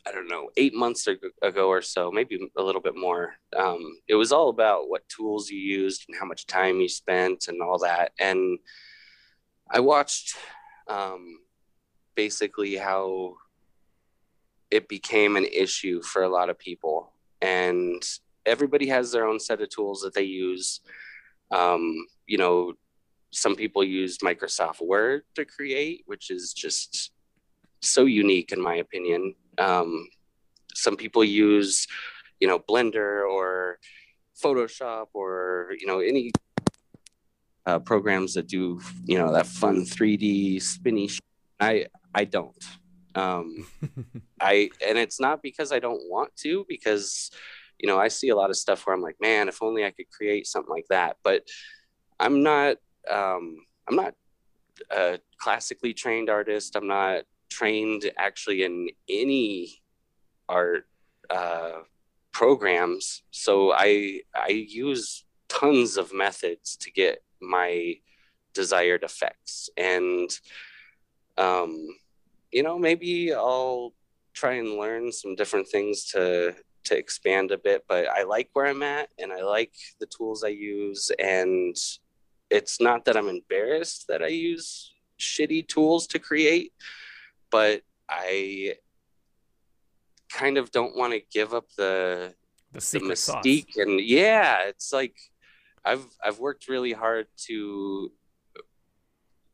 I 0.06 0.12
don't 0.12 0.28
know, 0.28 0.48
eight 0.56 0.74
months 0.74 1.06
ago 1.06 1.68
or 1.68 1.82
so, 1.82 2.10
maybe 2.10 2.38
a 2.56 2.62
little 2.62 2.80
bit 2.80 2.96
more. 2.96 3.34
Um, 3.56 3.98
it 4.08 4.14
was 4.14 4.32
all 4.32 4.48
about 4.48 4.88
what 4.88 5.08
tools 5.08 5.50
you 5.50 5.58
used 5.58 6.06
and 6.08 6.16
how 6.18 6.26
much 6.26 6.46
time 6.46 6.80
you 6.80 6.88
spent 6.88 7.48
and 7.48 7.60
all 7.60 7.78
that. 7.80 8.12
And 8.18 8.58
I 9.70 9.80
watched 9.80 10.36
um, 10.88 11.40
basically 12.14 12.76
how 12.76 13.34
it 14.70 14.88
became 14.88 15.36
an 15.36 15.44
issue 15.44 16.02
for 16.02 16.22
a 16.22 16.28
lot 16.28 16.48
of 16.48 16.58
people 16.58 17.12
and 17.40 18.02
everybody 18.46 18.86
has 18.88 19.12
their 19.12 19.26
own 19.26 19.40
set 19.40 19.60
of 19.60 19.68
tools 19.68 20.00
that 20.02 20.14
they 20.14 20.22
use 20.22 20.80
um, 21.50 22.06
you 22.26 22.38
know 22.38 22.72
some 23.32 23.54
people 23.54 23.84
use 23.84 24.18
microsoft 24.18 24.80
word 24.80 25.22
to 25.34 25.44
create 25.44 26.02
which 26.06 26.30
is 26.30 26.52
just 26.52 27.12
so 27.80 28.04
unique 28.04 28.52
in 28.52 28.60
my 28.60 28.76
opinion 28.76 29.34
um, 29.58 30.08
some 30.74 30.96
people 30.96 31.24
use 31.24 31.86
you 32.40 32.48
know 32.48 32.58
blender 32.58 33.28
or 33.28 33.78
photoshop 34.42 35.06
or 35.12 35.72
you 35.78 35.86
know 35.86 36.00
any 36.00 36.30
uh, 37.66 37.78
programs 37.78 38.34
that 38.34 38.48
do 38.48 38.80
you 39.04 39.18
know 39.18 39.32
that 39.32 39.46
fun 39.46 39.84
3d 39.84 40.60
spinny 40.62 41.08
sh- 41.08 41.20
i 41.60 41.86
i 42.14 42.24
don't. 42.24 42.64
Um, 43.14 43.66
I 44.40 44.70
and 44.86 44.96
it's 44.96 45.20
not 45.20 45.42
because 45.42 45.72
I 45.72 45.78
don't 45.78 46.02
want 46.08 46.34
to 46.36 46.64
because 46.68 47.30
you 47.78 47.88
know 47.88 47.98
I 47.98 48.08
see 48.08 48.28
a 48.28 48.36
lot 48.36 48.50
of 48.50 48.56
stuff 48.56 48.86
where 48.86 48.94
I'm 48.94 49.02
like 49.02 49.16
man 49.20 49.48
if 49.48 49.62
only 49.62 49.84
I 49.84 49.90
could 49.90 50.10
create 50.10 50.46
something 50.46 50.70
like 50.70 50.86
that. 50.90 51.16
But 51.22 51.42
I'm 52.18 52.42
not 52.42 52.76
um, 53.10 53.56
I'm 53.88 53.96
not 53.96 54.14
a 54.90 55.18
classically 55.38 55.92
trained 55.92 56.30
artist. 56.30 56.76
I'm 56.76 56.86
not 56.86 57.24
trained 57.50 58.10
actually 58.16 58.62
in 58.62 58.88
any 59.08 59.82
art 60.48 60.86
uh, 61.28 61.80
programs. 62.32 63.22
So 63.30 63.72
I 63.72 64.20
I 64.34 64.48
use 64.48 65.24
tons 65.48 65.96
of 65.96 66.14
methods 66.14 66.76
to 66.76 66.90
get 66.90 67.22
my 67.40 67.96
desired 68.54 69.04
effects. 69.04 69.70
And 69.76 70.30
um, 71.36 71.88
you 72.50 72.62
know, 72.62 72.78
maybe 72.78 73.32
I'll 73.32 73.92
try 74.32 74.54
and 74.54 74.78
learn 74.78 75.12
some 75.12 75.34
different 75.34 75.68
things 75.68 76.04
to 76.12 76.54
to 76.84 76.96
expand 76.96 77.50
a 77.50 77.58
bit, 77.58 77.84
but 77.88 78.08
I 78.08 78.22
like 78.22 78.48
where 78.52 78.66
I'm 78.66 78.82
at 78.82 79.10
and 79.18 79.32
I 79.32 79.42
like 79.42 79.74
the 80.00 80.06
tools 80.06 80.42
I 80.42 80.48
use. 80.48 81.10
And 81.18 81.76
it's 82.48 82.80
not 82.80 83.04
that 83.04 83.16
I'm 83.16 83.28
embarrassed 83.28 84.06
that 84.08 84.22
I 84.22 84.28
use 84.28 84.92
shitty 85.18 85.68
tools 85.68 86.06
to 86.08 86.18
create, 86.18 86.72
but 87.50 87.82
I 88.08 88.74
kind 90.32 90.58
of 90.58 90.70
don't 90.70 90.96
want 90.96 91.12
to 91.12 91.20
give 91.32 91.52
up 91.54 91.66
the 91.76 92.34
The 92.72 92.78
the 92.78 92.80
secret 92.80 93.18
sauce. 93.18 93.44
mystique 93.44 93.76
and 93.76 94.00
yeah 94.00 94.58
it's 94.68 94.92
like 94.92 95.16
i've 95.84 96.04
i've 96.24 96.38
worked 96.38 96.68
really 96.68 96.92
hard 96.92 97.26
to 97.48 98.12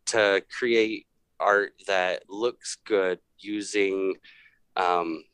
to 0.07 0.43
create 0.59 1.07
art 1.41 1.73
that 1.87 2.25
looks 2.29 2.77
good 2.85 3.19
using 3.39 4.15
um 4.77 5.25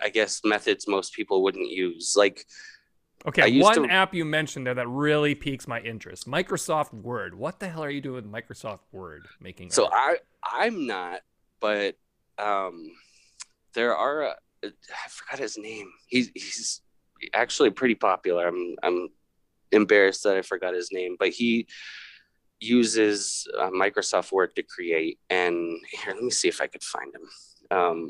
i 0.00 0.08
guess 0.08 0.40
methods 0.44 0.86
most 0.86 1.12
people 1.14 1.42
wouldn't 1.42 1.68
use 1.70 2.14
like 2.16 2.46
Okay, 3.26 3.58
one 3.58 3.84
to... 3.84 3.88
app 3.88 4.12
you 4.12 4.22
mentioned 4.26 4.66
there 4.66 4.74
that 4.74 4.86
really 4.86 5.34
piques 5.34 5.66
my 5.66 5.80
interest: 5.80 6.28
Microsoft 6.28 6.92
Word. 6.92 7.34
What 7.34 7.58
the 7.58 7.68
hell 7.68 7.82
are 7.82 7.88
you 7.88 8.02
doing 8.02 8.16
with 8.16 8.30
Microsoft 8.30 8.80
Word 8.92 9.24
making? 9.40 9.70
So 9.70 9.86
art? 9.86 9.94
I 9.94 10.16
I'm 10.44 10.86
not, 10.86 11.20
but 11.60 11.96
um, 12.38 12.90
there 13.74 13.96
are. 13.96 14.22
A, 14.22 14.34
I 14.64 15.08
forgot 15.08 15.38
his 15.38 15.58
name. 15.58 15.90
He's 16.06 16.30
he's 16.34 16.80
actually 17.32 17.70
pretty 17.70 17.94
popular. 17.94 18.46
I'm 18.46 18.76
I'm 18.82 19.08
embarrassed 19.72 20.22
that 20.24 20.36
I 20.36 20.42
forgot 20.42 20.74
his 20.74 20.90
name, 20.92 21.16
but 21.18 21.30
he 21.30 21.66
uses 22.60 23.46
uh, 23.58 23.70
Microsoft 23.70 24.32
Word 24.32 24.54
to 24.56 24.62
create. 24.62 25.18
And 25.30 25.80
here, 25.90 26.14
let 26.14 26.22
me 26.22 26.30
see 26.30 26.48
if 26.48 26.60
I 26.60 26.66
could 26.66 26.82
find 26.82 27.12
him. 27.14 27.76
Um, 27.76 28.08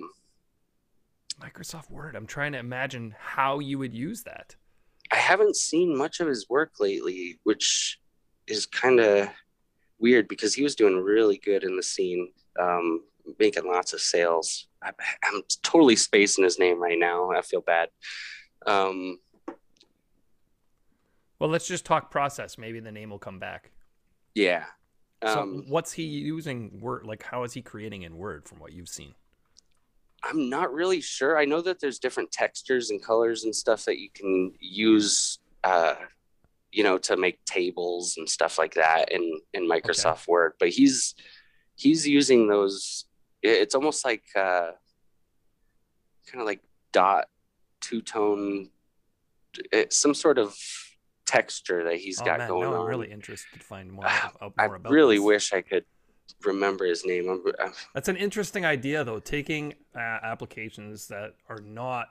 Microsoft 1.40 1.90
Word. 1.90 2.14
I'm 2.14 2.26
trying 2.26 2.52
to 2.52 2.58
imagine 2.58 3.14
how 3.18 3.58
you 3.58 3.78
would 3.78 3.94
use 3.94 4.22
that. 4.22 4.54
I 5.10 5.16
haven't 5.16 5.56
seen 5.56 5.96
much 5.96 6.20
of 6.20 6.28
his 6.28 6.48
work 6.48 6.72
lately, 6.80 7.38
which 7.44 7.98
is 8.46 8.66
kind 8.66 9.00
of 9.00 9.28
weird 9.98 10.28
because 10.28 10.54
he 10.54 10.62
was 10.62 10.74
doing 10.74 10.96
really 10.96 11.38
good 11.38 11.64
in 11.64 11.76
the 11.76 11.82
scene, 11.82 12.30
um, 12.60 13.02
making 13.38 13.66
lots 13.66 13.92
of 13.92 14.00
sales. 14.00 14.68
I, 14.82 14.90
am 15.24 15.42
totally 15.62 15.96
spacing 15.96 16.44
his 16.44 16.58
name 16.58 16.80
right 16.80 16.98
now. 16.98 17.30
I 17.30 17.42
feel 17.42 17.60
bad. 17.60 17.88
Um, 18.66 19.18
well, 21.38 21.50
let's 21.50 21.66
just 21.66 21.84
talk 21.84 22.10
process. 22.10 22.58
Maybe 22.58 22.80
the 22.80 22.92
name 22.92 23.10
will 23.10 23.18
come 23.18 23.38
back. 23.38 23.70
Yeah. 24.34 24.64
Um, 25.22 25.34
so 25.34 25.64
what's 25.68 25.92
he 25.92 26.04
using 26.04 26.80
Word? 26.80 27.06
Like, 27.06 27.22
how 27.22 27.44
is 27.44 27.52
he 27.52 27.62
creating 27.62 28.02
in 28.02 28.16
Word 28.16 28.46
from 28.46 28.58
what 28.58 28.72
you've 28.72 28.88
seen? 28.88 29.14
I'm 30.22 30.48
not 30.48 30.72
really 30.72 31.00
sure. 31.00 31.38
I 31.38 31.44
know 31.44 31.60
that 31.60 31.80
there's 31.80 31.98
different 31.98 32.32
textures 32.32 32.90
and 32.90 33.02
colors 33.02 33.44
and 33.44 33.54
stuff 33.54 33.84
that 33.84 33.98
you 33.98 34.08
can 34.14 34.52
use, 34.58 35.38
uh, 35.64 35.96
you 36.74 36.82
know, 36.82 36.98
to 36.98 37.16
make 37.16 37.44
tables 37.44 38.16
and 38.18 38.28
stuff 38.28 38.58
like 38.58 38.74
that 38.74 39.12
in 39.12 39.40
in 39.52 39.68
Microsoft 39.68 40.24
okay. 40.24 40.24
Word. 40.32 40.52
But 40.58 40.70
he's 40.70 41.14
he's 41.76 42.06
using 42.06 42.48
those. 42.48 43.04
It's 43.42 43.76
almost 43.76 44.04
like 44.04 44.24
uh, 44.34 44.72
kind 46.26 46.40
of 46.40 46.46
like 46.46 46.62
dot 46.92 47.26
two 47.80 48.02
tone, 48.02 48.70
some 49.90 50.14
sort 50.14 50.38
of 50.38 50.56
texture 51.26 51.84
that 51.84 51.96
he's 51.96 52.20
oh, 52.20 52.24
got 52.24 52.38
man, 52.40 52.48
going 52.48 52.70
no, 52.70 52.74
on. 52.74 52.80
I'm 52.80 52.86
really 52.86 53.10
interested 53.10 53.60
to 53.60 53.64
find 53.64 53.92
more, 53.92 54.06
uh, 54.06 54.28
more. 54.40 54.52
I 54.58 54.64
really 54.88 55.16
this. 55.16 55.24
wish 55.24 55.52
I 55.52 55.60
could 55.60 55.84
remember 56.42 56.86
his 56.86 57.06
name. 57.06 57.28
I'm, 57.28 57.42
I'm... 57.60 57.72
That's 57.94 58.08
an 58.08 58.16
interesting 58.16 58.64
idea, 58.64 59.04
though. 59.04 59.20
Taking 59.20 59.74
uh, 59.94 60.00
applications 60.00 61.06
that 61.06 61.34
are 61.48 61.60
not 61.60 62.08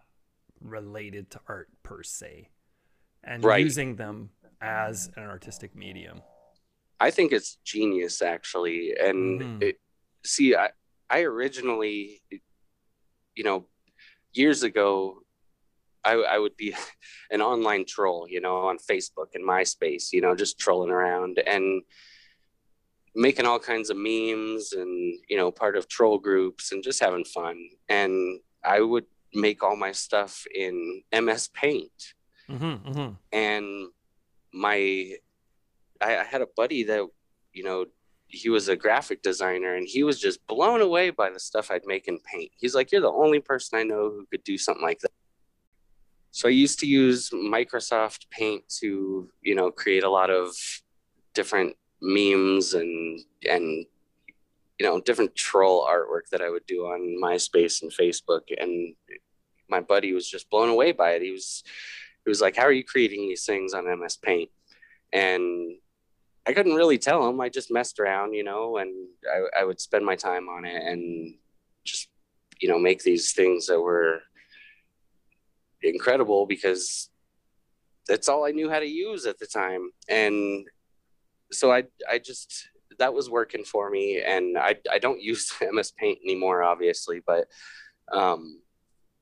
related 0.61 1.31
to 1.31 1.41
art 1.49 1.67
per 1.83 2.01
se, 2.01 2.47
and 3.25 3.43
right. 3.43 3.61
using 3.61 3.97
them 3.97 4.29
as 4.63 5.09
an 5.17 5.23
artistic 5.23 5.75
medium. 5.75 6.21
I 6.99 7.11
think 7.11 7.33
it's 7.33 7.57
genius, 7.65 8.21
actually. 8.21 8.93
And 8.99 9.41
mm-hmm. 9.41 9.63
it, 9.63 9.79
see, 10.25 10.55
I 10.55 10.69
I 11.09 11.21
originally, 11.21 12.21
you 13.35 13.43
know, 13.43 13.65
years 14.33 14.63
ago, 14.63 15.19
I, 16.03 16.13
I 16.13 16.39
would 16.39 16.57
be 16.57 16.75
an 17.31 17.41
online 17.41 17.85
troll, 17.85 18.27
you 18.27 18.41
know, 18.41 18.57
on 18.57 18.77
Facebook 18.77 19.27
and 19.35 19.47
MySpace, 19.47 20.11
you 20.11 20.21
know, 20.21 20.35
just 20.35 20.59
trolling 20.59 20.91
around 20.91 21.41
and 21.45 21.83
making 23.15 23.45
all 23.45 23.59
kinds 23.59 23.89
of 23.89 23.97
memes 23.97 24.73
and, 24.73 25.19
you 25.29 25.37
know, 25.37 25.51
part 25.51 25.77
of 25.77 25.87
troll 25.87 26.17
groups 26.17 26.71
and 26.71 26.83
just 26.83 26.99
having 26.99 27.25
fun. 27.25 27.57
And 27.89 28.39
I 28.63 28.81
would 28.81 29.05
make 29.33 29.61
all 29.61 29.75
my 29.75 29.91
stuff 29.91 30.45
in 30.53 31.03
MS 31.13 31.49
Paint. 31.53 31.91
Mm-hmm, 32.49 32.89
mm-hmm. 32.89 33.13
And 33.31 33.87
my, 34.53 35.13
I, 36.01 36.17
I 36.17 36.23
had 36.23 36.41
a 36.41 36.47
buddy 36.55 36.83
that, 36.83 37.05
you 37.53 37.63
know, 37.63 37.85
he 38.27 38.49
was 38.49 38.67
a 38.67 38.75
graphic 38.75 39.21
designer 39.21 39.75
and 39.75 39.87
he 39.87 40.03
was 40.03 40.19
just 40.19 40.45
blown 40.47 40.81
away 40.81 41.11
by 41.11 41.29
the 41.29 41.39
stuff 41.39 41.69
I'd 41.69 41.85
make 41.85 42.07
in 42.07 42.19
paint. 42.19 42.51
He's 42.57 42.73
like, 42.73 42.91
You're 42.91 43.01
the 43.01 43.11
only 43.11 43.39
person 43.39 43.77
I 43.77 43.83
know 43.83 44.09
who 44.09 44.25
could 44.31 44.43
do 44.43 44.57
something 44.57 44.83
like 44.83 44.99
that. 44.99 45.11
So 46.31 46.47
I 46.47 46.51
used 46.51 46.79
to 46.79 46.87
use 46.87 47.29
Microsoft 47.29 48.27
Paint 48.31 48.63
to, 48.79 49.29
you 49.43 49.53
know, 49.53 49.69
create 49.69 50.03
a 50.03 50.09
lot 50.09 50.31
of 50.31 50.55
different 51.35 51.75
memes 52.01 52.73
and 52.73 53.19
and 53.49 53.85
you 54.79 54.85
know 54.85 54.99
different 54.99 55.33
troll 55.35 55.87
artwork 55.87 56.27
that 56.31 56.41
I 56.41 56.49
would 56.49 56.65
do 56.65 56.85
on 56.85 57.21
MySpace 57.21 57.81
and 57.83 57.91
Facebook. 57.91 58.41
And 58.59 58.95
my 59.69 59.79
buddy 59.79 60.11
was 60.13 60.27
just 60.27 60.49
blown 60.49 60.69
away 60.69 60.91
by 60.91 61.11
it. 61.11 61.21
He 61.21 61.31
was 61.31 61.63
he 62.25 62.29
was 62.29 62.41
like, 62.41 62.55
"How 62.55 62.63
are 62.63 62.71
you 62.71 62.83
creating 62.83 63.27
these 63.27 63.45
things 63.45 63.73
on 63.73 63.87
MS 63.87 64.17
Paint?" 64.17 64.49
And 65.11 65.75
I 66.45 66.53
couldn't 66.53 66.75
really 66.75 66.97
tell 66.97 67.27
him. 67.27 67.39
I 67.39 67.49
just 67.49 67.71
messed 67.71 67.99
around, 67.99 68.33
you 68.33 68.43
know, 68.43 68.77
and 68.77 68.91
I, 69.31 69.61
I 69.61 69.63
would 69.65 69.79
spend 69.79 70.05
my 70.05 70.15
time 70.15 70.49
on 70.49 70.65
it 70.65 70.81
and 70.83 71.35
just 71.85 72.09
you 72.59 72.69
know 72.69 72.79
make 72.79 73.03
these 73.03 73.33
things 73.33 73.67
that 73.67 73.79
were 73.79 74.21
incredible 75.81 76.45
because 76.45 77.09
that's 78.07 78.29
all 78.29 78.45
I 78.45 78.51
knew 78.51 78.69
how 78.69 78.79
to 78.79 78.85
use 78.85 79.25
at 79.25 79.39
the 79.39 79.47
time. 79.47 79.89
And 80.09 80.65
so 81.51 81.71
I 81.71 81.83
I 82.09 82.19
just 82.19 82.67
that 82.99 83.13
was 83.13 83.29
working 83.29 83.63
for 83.63 83.89
me 83.89 84.21
and 84.21 84.57
I 84.57 84.75
I 84.91 84.99
don't 84.99 85.21
use 85.21 85.51
MS 85.71 85.91
Paint 85.91 86.19
anymore 86.23 86.63
obviously, 86.63 87.21
but 87.25 87.47
um 88.11 88.61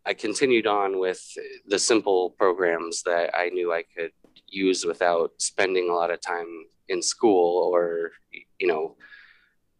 I 0.05 0.13
continued 0.13 0.67
on 0.67 0.99
with 0.99 1.21
the 1.67 1.79
simple 1.79 2.31
programs 2.31 3.03
that 3.03 3.35
I 3.35 3.49
knew 3.49 3.71
I 3.71 3.83
could 3.95 4.11
use 4.47 4.85
without 4.85 5.31
spending 5.37 5.89
a 5.89 5.93
lot 5.93 6.11
of 6.11 6.21
time 6.21 6.65
in 6.89 7.01
school 7.01 7.71
or 7.73 8.11
you 8.59 8.67
know 8.67 8.95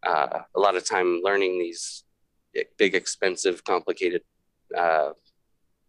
uh, 0.02 0.40
a 0.54 0.60
lot 0.60 0.76
of 0.76 0.88
time 0.88 1.20
learning 1.22 1.58
these 1.58 2.04
big 2.78 2.94
expensive 2.94 3.64
complicated 3.64 4.22
uh, 4.76 5.10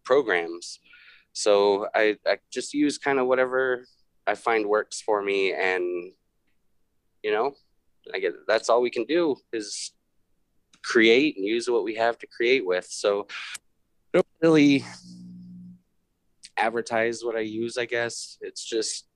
programs 0.04 0.80
so 1.34 1.88
I, 1.94 2.16
I 2.26 2.38
just 2.50 2.72
use 2.74 2.96
kind 2.96 3.18
of 3.18 3.26
whatever 3.26 3.84
I 4.26 4.36
find 4.36 4.66
works 4.66 5.00
for 5.00 5.20
me. 5.20 5.52
And, 5.52 6.12
you 7.22 7.32
know, 7.32 7.54
I 8.14 8.20
get 8.20 8.34
that's 8.46 8.68
all 8.68 8.80
we 8.80 8.90
can 8.90 9.04
do 9.04 9.36
is 9.52 9.92
create 10.84 11.36
and 11.36 11.44
use 11.44 11.68
what 11.68 11.84
we 11.84 11.96
have 11.96 12.18
to 12.18 12.26
create 12.28 12.64
with. 12.64 12.86
So 12.88 13.26
don't 14.14 14.26
really 14.40 14.84
advertise 16.56 17.22
what 17.22 17.36
I 17.36 17.40
use, 17.40 17.76
I 17.76 17.84
guess. 17.84 18.38
It's 18.40 18.64
just, 18.64 19.06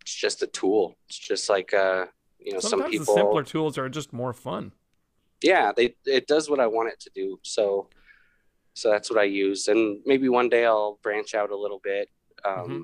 it's 0.00 0.14
just 0.14 0.42
a 0.42 0.48
tool. 0.48 0.96
It's 1.08 1.18
just 1.18 1.48
like, 1.48 1.72
uh, 1.72 2.06
you 2.40 2.54
know, 2.54 2.60
Sometimes 2.60 2.82
some 2.82 2.90
people. 2.90 3.14
The 3.14 3.20
simpler 3.20 3.42
tools 3.44 3.78
are 3.78 3.88
just 3.88 4.12
more 4.12 4.32
fun. 4.32 4.72
Yeah, 5.42 5.72
they 5.76 5.94
it 6.06 6.26
does 6.26 6.48
what 6.48 6.58
I 6.58 6.66
want 6.66 6.88
it 6.88 7.00
to 7.00 7.10
do. 7.14 7.38
So 7.42 7.88
so 8.72 8.90
that's 8.90 9.10
what 9.10 9.18
I 9.18 9.24
use, 9.24 9.68
and 9.68 10.00
maybe 10.06 10.28
one 10.28 10.48
day 10.48 10.64
I'll 10.64 10.98
branch 11.02 11.34
out 11.34 11.50
a 11.50 11.56
little 11.56 11.80
bit. 11.82 12.08
Um, 12.44 12.54
mm-hmm. 12.54 12.82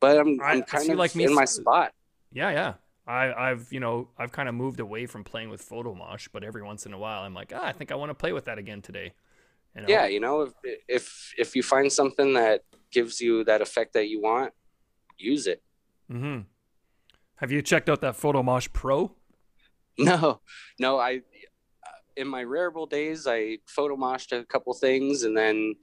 But 0.00 0.18
I'm, 0.18 0.40
I'm 0.42 0.62
kind 0.62 0.90
of 0.90 0.98
like 0.98 1.14
me 1.14 1.24
in 1.24 1.34
my 1.34 1.44
spot. 1.44 1.92
Yeah, 2.32 2.50
yeah. 2.50 2.74
I, 3.06 3.32
I've 3.32 3.68
you 3.70 3.80
know 3.80 4.08
I've 4.18 4.32
kind 4.32 4.48
of 4.48 4.54
moved 4.54 4.80
away 4.80 5.06
from 5.06 5.24
playing 5.24 5.50
with 5.50 5.66
Photomosh, 5.66 6.28
but 6.32 6.44
every 6.44 6.62
once 6.62 6.86
in 6.86 6.92
a 6.92 6.98
while 6.98 7.22
I'm 7.22 7.34
like, 7.34 7.52
ah, 7.54 7.64
I 7.64 7.72
think 7.72 7.92
I 7.92 7.94
want 7.94 8.10
to 8.10 8.14
play 8.14 8.32
with 8.32 8.44
that 8.44 8.58
again 8.58 8.82
today. 8.82 9.12
You 9.74 9.82
know? 9.82 9.88
Yeah, 9.88 10.06
you 10.06 10.20
know, 10.20 10.42
if, 10.42 10.52
if 10.88 11.34
if 11.38 11.56
you 11.56 11.62
find 11.62 11.92
something 11.92 12.34
that 12.34 12.64
gives 12.90 13.20
you 13.20 13.44
that 13.44 13.60
effect 13.60 13.92
that 13.94 14.08
you 14.08 14.20
want, 14.20 14.52
use 15.16 15.46
it. 15.46 15.62
Mm-hmm. 16.10 16.40
Have 17.36 17.50
you 17.50 17.62
checked 17.62 17.88
out 17.88 18.00
that 18.00 18.14
Photomosh 18.14 18.72
Pro? 18.72 19.12
No, 19.98 20.40
no. 20.78 20.98
I 20.98 21.20
in 22.16 22.26
my 22.26 22.42
Rarible 22.42 22.88
days, 22.88 23.26
I 23.26 23.58
photomoshed 23.66 24.32
a 24.32 24.46
couple 24.46 24.72
things, 24.72 25.24
and 25.24 25.36
then 25.36 25.74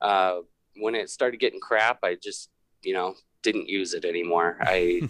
uh, 0.00 0.36
when 0.76 0.94
it 0.94 1.10
started 1.10 1.40
getting 1.40 1.58
crap, 1.58 1.98
I 2.04 2.16
just 2.22 2.50
you 2.82 2.94
know 2.94 3.14
didn't 3.46 3.68
use 3.68 3.94
it 3.94 4.04
anymore. 4.04 4.58
I 4.60 5.08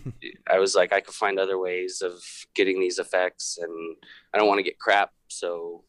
I 0.49 0.59
was 0.59 0.75
like 0.75 0.93
I 0.93 1.01
could 1.01 1.15
find 1.15 1.39
other 1.39 1.59
ways 1.59 2.03
of 2.03 2.23
getting 2.55 2.79
these 2.79 2.99
effects, 2.99 3.59
and 3.61 3.97
I 4.33 4.39
don't 4.39 4.47
want 4.47 4.59
to 4.59 4.63
get 4.63 4.79
crap, 4.79 5.11
so 5.29 5.85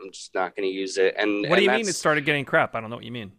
I'm 0.00 0.10
just 0.10 0.34
not 0.34 0.56
going 0.56 0.68
to 0.68 0.74
use 0.74 0.96
it. 0.96 1.14
And 1.16 1.48
what 1.48 1.56
do 1.56 1.62
you 1.62 1.70
mean 1.70 1.88
it 1.88 1.94
started 1.94 2.24
getting 2.24 2.44
crap? 2.44 2.74
I 2.74 2.80
don't 2.80 2.90
know 2.90 2.96
what 2.96 3.04
you 3.04 3.12
mean. 3.12 3.32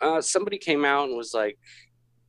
Uh, 0.00 0.20
somebody 0.20 0.58
came 0.58 0.84
out 0.84 1.08
and 1.08 1.16
was 1.16 1.34
like, 1.34 1.58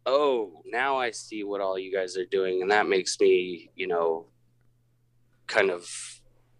"Oh, 0.06 0.64
now 0.66 0.98
I 0.98 1.12
see 1.12 1.44
what 1.44 1.62
all 1.62 1.78
you 1.78 1.94
guys 1.94 2.18
are 2.18 2.26
doing," 2.26 2.62
and 2.62 2.72
that 2.72 2.88
makes 2.88 3.20
me, 3.20 3.70
you 3.76 3.88
know, 3.88 4.28
kind 5.46 5.70
of 5.70 5.88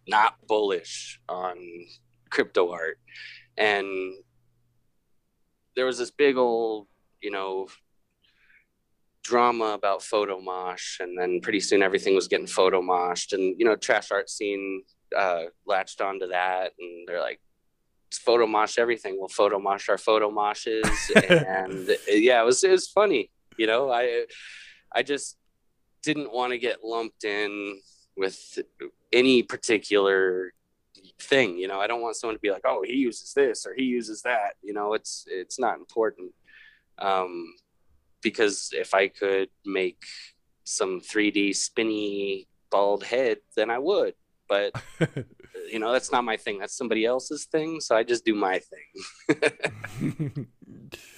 not 0.08 0.36
bullish 0.48 1.20
on 1.28 1.58
crypto 2.30 2.72
art. 2.72 3.00
And 3.58 4.14
there 5.76 5.86
was 5.86 5.98
this 5.98 6.12
big 6.12 6.38
old, 6.38 6.88
you 7.22 7.32
know, 7.32 7.68
drama 9.28 9.74
about 9.74 10.00
photomosh 10.00 11.02
and 11.02 11.20
then 11.20 11.42
pretty 11.42 11.60
soon 11.60 11.84
everything 11.84 12.16
was 12.16 12.30
getting 12.30 12.46
photomoshed 12.46 13.34
and 13.34 13.60
you 13.60 13.66
know 13.66 13.76
trash 13.76 14.10
art 14.10 14.30
scene 14.30 14.84
uh 15.16 15.44
latched 15.66 16.00
onto 16.00 16.28
that 16.28 16.72
and 16.80 17.08
they're 17.08 17.20
like 17.20 17.42
photo 18.14 18.48
mosh 18.48 18.78
everything. 18.78 19.18
We'll 19.18 19.28
photo 19.28 19.60
mosh 19.60 19.90
our 19.90 19.98
photo 19.98 20.30
moshes, 20.32 20.88
and 21.30 21.90
yeah, 22.08 22.42
it 22.42 22.46
was 22.46 22.64
it 22.64 22.72
was 22.72 22.88
funny. 22.88 23.32
You 23.58 23.68
know, 23.68 23.92
I 23.92 24.26
I 24.94 25.04
just 25.04 25.38
didn't 26.04 26.32
want 26.32 26.52
to 26.52 26.58
get 26.58 26.84
lumped 26.84 27.24
in 27.24 27.80
with 28.16 28.60
any 29.12 29.44
particular 29.44 30.54
thing. 31.20 31.58
You 31.58 31.68
know, 31.68 31.80
I 31.80 31.88
don't 31.88 32.02
want 32.02 32.16
someone 32.16 32.36
to 32.36 32.42
be 32.42 32.52
like, 32.52 32.64
oh, 32.66 32.84
he 32.86 32.94
uses 32.94 33.34
this 33.34 33.66
or 33.66 33.74
he 33.76 33.84
uses 33.84 34.22
that. 34.24 34.56
You 34.62 34.74
know, 34.74 34.94
it's 34.94 35.26
it's 35.28 35.60
not 35.60 35.78
important. 35.78 36.34
Um, 37.00 37.54
because 38.30 38.72
if 38.74 38.94
I 38.94 39.08
could 39.08 39.50
make 39.66 40.04
some 40.66 41.00
3D 41.00 41.56
spinny 41.56 42.48
bald 42.70 43.04
head, 43.04 43.38
then 43.56 43.70
I 43.70 43.80
would. 43.80 44.16
But 44.50 44.74
you 45.72 45.80
know, 45.80 45.94
that's 45.94 46.12
not 46.12 46.24
my 46.24 46.36
thing. 46.36 46.60
That's 46.60 46.76
somebody 46.76 47.06
else's 47.06 47.46
thing. 47.46 47.80
So 47.80 47.96
I 47.96 48.04
just 48.04 48.26
do 48.26 48.36
my 48.36 48.60
thing. 48.60 50.48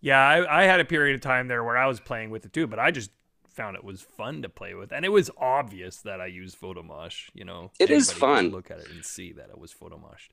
yeah, 0.00 0.20
I, 0.20 0.62
I 0.62 0.64
had 0.64 0.80
a 0.80 0.84
period 0.84 1.14
of 1.14 1.22
time 1.22 1.48
there 1.48 1.64
where 1.64 1.78
I 1.78 1.86
was 1.86 2.00
playing 2.00 2.30
with 2.30 2.44
it 2.44 2.52
too, 2.52 2.66
but 2.66 2.78
I 2.78 2.90
just 2.90 3.10
found 3.48 3.76
it 3.76 3.84
was 3.84 4.02
fun 4.02 4.42
to 4.42 4.50
play 4.50 4.74
with, 4.74 4.92
and 4.92 5.04
it 5.04 5.08
was 5.08 5.30
obvious 5.38 5.96
that 6.02 6.20
I 6.20 6.26
used 6.26 6.60
Photomosh. 6.60 7.30
You 7.32 7.44
know, 7.44 7.70
it 7.80 7.90
is 7.90 8.12
fun. 8.12 8.50
Look 8.50 8.70
at 8.70 8.78
it 8.78 8.90
and 8.90 9.04
see 9.04 9.32
that 9.32 9.48
it 9.48 9.58
was 9.58 9.72
Photomoshed. 9.72 10.32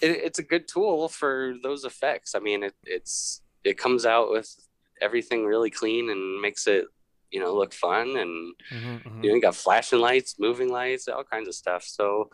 It, 0.00 0.10
it's 0.10 0.40
a 0.40 0.42
good 0.42 0.66
tool 0.66 1.08
for 1.08 1.54
those 1.62 1.84
effects. 1.84 2.34
I 2.34 2.40
mean, 2.40 2.64
it, 2.64 2.74
it's 2.84 3.42
it 3.62 3.78
comes 3.78 4.04
out 4.04 4.30
with 4.30 4.52
everything 5.00 5.44
really 5.44 5.70
clean 5.70 6.10
and 6.10 6.40
makes 6.40 6.66
it 6.66 6.86
you 7.30 7.40
know 7.40 7.54
look 7.54 7.72
fun. 7.72 8.16
And 8.16 8.54
mm-hmm, 8.72 8.94
mm-hmm. 8.96 9.24
you 9.24 9.30
know 9.30 9.34
you 9.36 9.42
got 9.42 9.54
flashing 9.54 10.00
lights 10.00 10.36
moving 10.38 10.70
lights 10.70 11.08
all 11.08 11.24
kinds 11.24 11.48
of 11.48 11.54
stuff. 11.54 11.84
So 11.84 12.30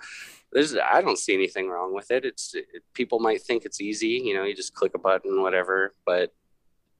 there's 0.52 0.76
i 0.76 1.00
don't 1.00 1.18
see 1.18 1.34
anything 1.34 1.68
wrong 1.68 1.94
with 1.94 2.10
it. 2.10 2.24
It's 2.24 2.54
it, 2.54 2.66
people 2.94 3.20
might 3.20 3.42
think 3.42 3.64
it's 3.64 3.80
easy 3.80 4.20
you 4.24 4.34
know 4.34 4.44
you 4.44 4.54
just 4.54 4.74
click 4.74 4.92
a 4.94 4.98
button 4.98 5.42
whatever. 5.42 5.94
But 6.06 6.32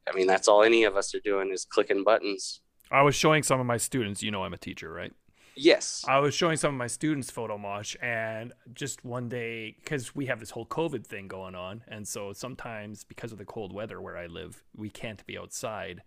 i 0.09 0.17
mean 0.17 0.27
that's 0.27 0.49
all 0.49 0.63
any 0.63 0.85
of 0.85 0.97
us 0.97 1.15
are 1.15 1.21
doing 1.21 1.53
is 1.53 1.65
clicking 1.65 2.05
buttons. 2.05 2.61
I 2.91 3.03
was 3.03 3.15
showing 3.15 3.43
some 3.43 3.59
of 3.59 3.65
my 3.67 3.79
students 3.79 4.23
you 4.23 4.31
know 4.31 4.45
i'm 4.45 4.53
a 4.53 4.59
teacher 4.59 4.93
right 4.93 5.13
yes 5.55 6.05
i 6.09 6.19
was 6.19 6.35
showing 6.35 6.57
some 6.57 6.75
of 6.75 6.79
my 6.79 6.87
students 6.87 7.31
photo 7.31 7.57
photomosh 7.57 7.97
and 8.03 8.53
just 8.73 9.05
one 9.05 9.29
day 9.29 9.77
because 9.81 10.15
we 10.15 10.27
have 10.27 10.41
this 10.41 10.51
whole 10.51 10.67
covid 10.67 11.07
thing 11.07 11.29
going 11.29 11.55
on 11.55 11.83
and 11.89 12.07
so 12.07 12.33
sometimes 12.33 13.05
because 13.05 13.33
of 13.33 13.39
the 13.39 13.45
cold 13.45 13.73
weather 13.73 14.01
where 14.01 14.17
i 14.17 14.27
live 14.27 14.63
we 14.77 14.89
can't 14.89 15.25
be 15.27 15.37
outside 15.37 16.03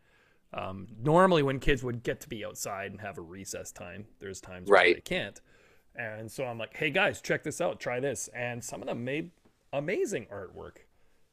um, 0.55 0.87
normally, 1.03 1.43
when 1.43 1.59
kids 1.59 1.83
would 1.83 2.01
get 2.01 2.21
to 2.21 2.29
be 2.29 2.45
outside 2.45 2.91
and 2.91 3.01
have 3.01 3.17
a 3.17 3.21
recess 3.21 3.71
time, 3.71 4.05
there's 4.19 4.39
times 4.39 4.69
right. 4.69 4.87
where 4.87 4.93
they 4.95 5.01
can't. 5.01 5.41
And 5.95 6.31
so 6.31 6.45
I'm 6.45 6.57
like, 6.57 6.75
hey 6.75 6.89
guys, 6.89 7.21
check 7.21 7.43
this 7.43 7.59
out, 7.59 7.79
try 7.79 7.99
this. 7.99 8.29
And 8.33 8.63
some 8.63 8.81
of 8.81 8.87
them 8.87 9.03
made 9.03 9.31
amazing 9.73 10.27
artwork. 10.33 10.77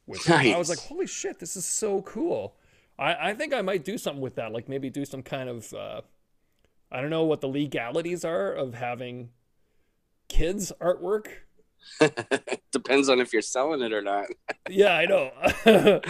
Which 0.06 0.28
nice. 0.28 0.54
I 0.54 0.58
was 0.58 0.68
like, 0.68 0.80
holy 0.80 1.06
shit, 1.06 1.38
this 1.38 1.56
is 1.56 1.64
so 1.64 2.02
cool. 2.02 2.56
I, 2.98 3.30
I 3.30 3.34
think 3.34 3.54
I 3.54 3.62
might 3.62 3.84
do 3.84 3.96
something 3.96 4.20
with 4.20 4.34
that, 4.34 4.52
like 4.52 4.68
maybe 4.68 4.90
do 4.90 5.04
some 5.04 5.22
kind 5.22 5.48
of, 5.48 5.72
uh, 5.72 6.00
I 6.92 7.00
don't 7.00 7.10
know 7.10 7.24
what 7.24 7.40
the 7.40 7.48
legalities 7.48 8.24
are 8.24 8.52
of 8.52 8.74
having 8.74 9.30
kids 10.28 10.72
artwork 10.80 11.26
Depends 12.72 13.08
on 13.08 13.20
if 13.20 13.32
you're 13.32 13.42
selling 13.42 13.82
it 13.82 13.92
or 13.92 14.02
not. 14.02 14.26
yeah, 14.68 14.94
I 14.94 15.06
know. 15.06 15.30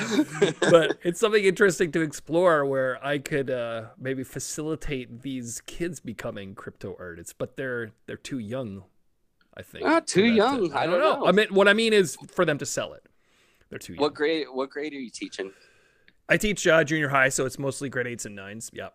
but 0.61 0.99
it's 1.03 1.21
something 1.21 1.43
interesting 1.45 1.93
to 1.93 2.01
explore 2.01 2.65
where 2.65 3.05
I 3.05 3.19
could 3.19 3.51
uh, 3.51 3.87
maybe 3.99 4.23
facilitate 4.25 5.23
these 5.23 5.61
kids 5.63 6.01
becoming 6.01 6.55
crypto 6.55 6.97
artists, 6.99 7.33
but 7.37 7.57
they're 7.57 7.93
they're 8.07 8.17
too 8.17 8.39
young, 8.39 8.85
I 9.57 9.63
think. 9.63 9.85
Not 9.85 10.07
too 10.07 10.27
young. 10.27 10.71
To, 10.71 10.79
I, 10.79 10.87
don't 10.87 11.01
know. 11.01 11.21
know. 11.21 11.27
I 11.27 11.33
mean, 11.33 11.49
what 11.51 11.69
I 11.69 11.73
mean 11.73 11.93
is 11.93 12.17
for 12.29 12.45
them 12.45 12.59
to 12.59 12.67
sell 12.67 12.93
it. 12.93 13.05
They're 13.71 13.79
too 13.79 13.95
young. 13.95 14.03
What 14.03 14.15
grade? 14.15 14.47
What 14.51 14.71
grade 14.71 14.93
are 14.93 15.01
you 15.01 15.11
teaching? 15.11 15.53
I 16.29 16.37
teach 16.37 16.67
uh, 16.67 16.85
junior 16.85 17.09
high, 17.09 17.29
so 17.29 17.47
it's 17.47 17.59
mostly 17.59 17.89
grade 17.89 18.07
eights 18.07 18.25
and 18.25 18.37
nines. 18.37 18.71
Yep. 18.73 18.95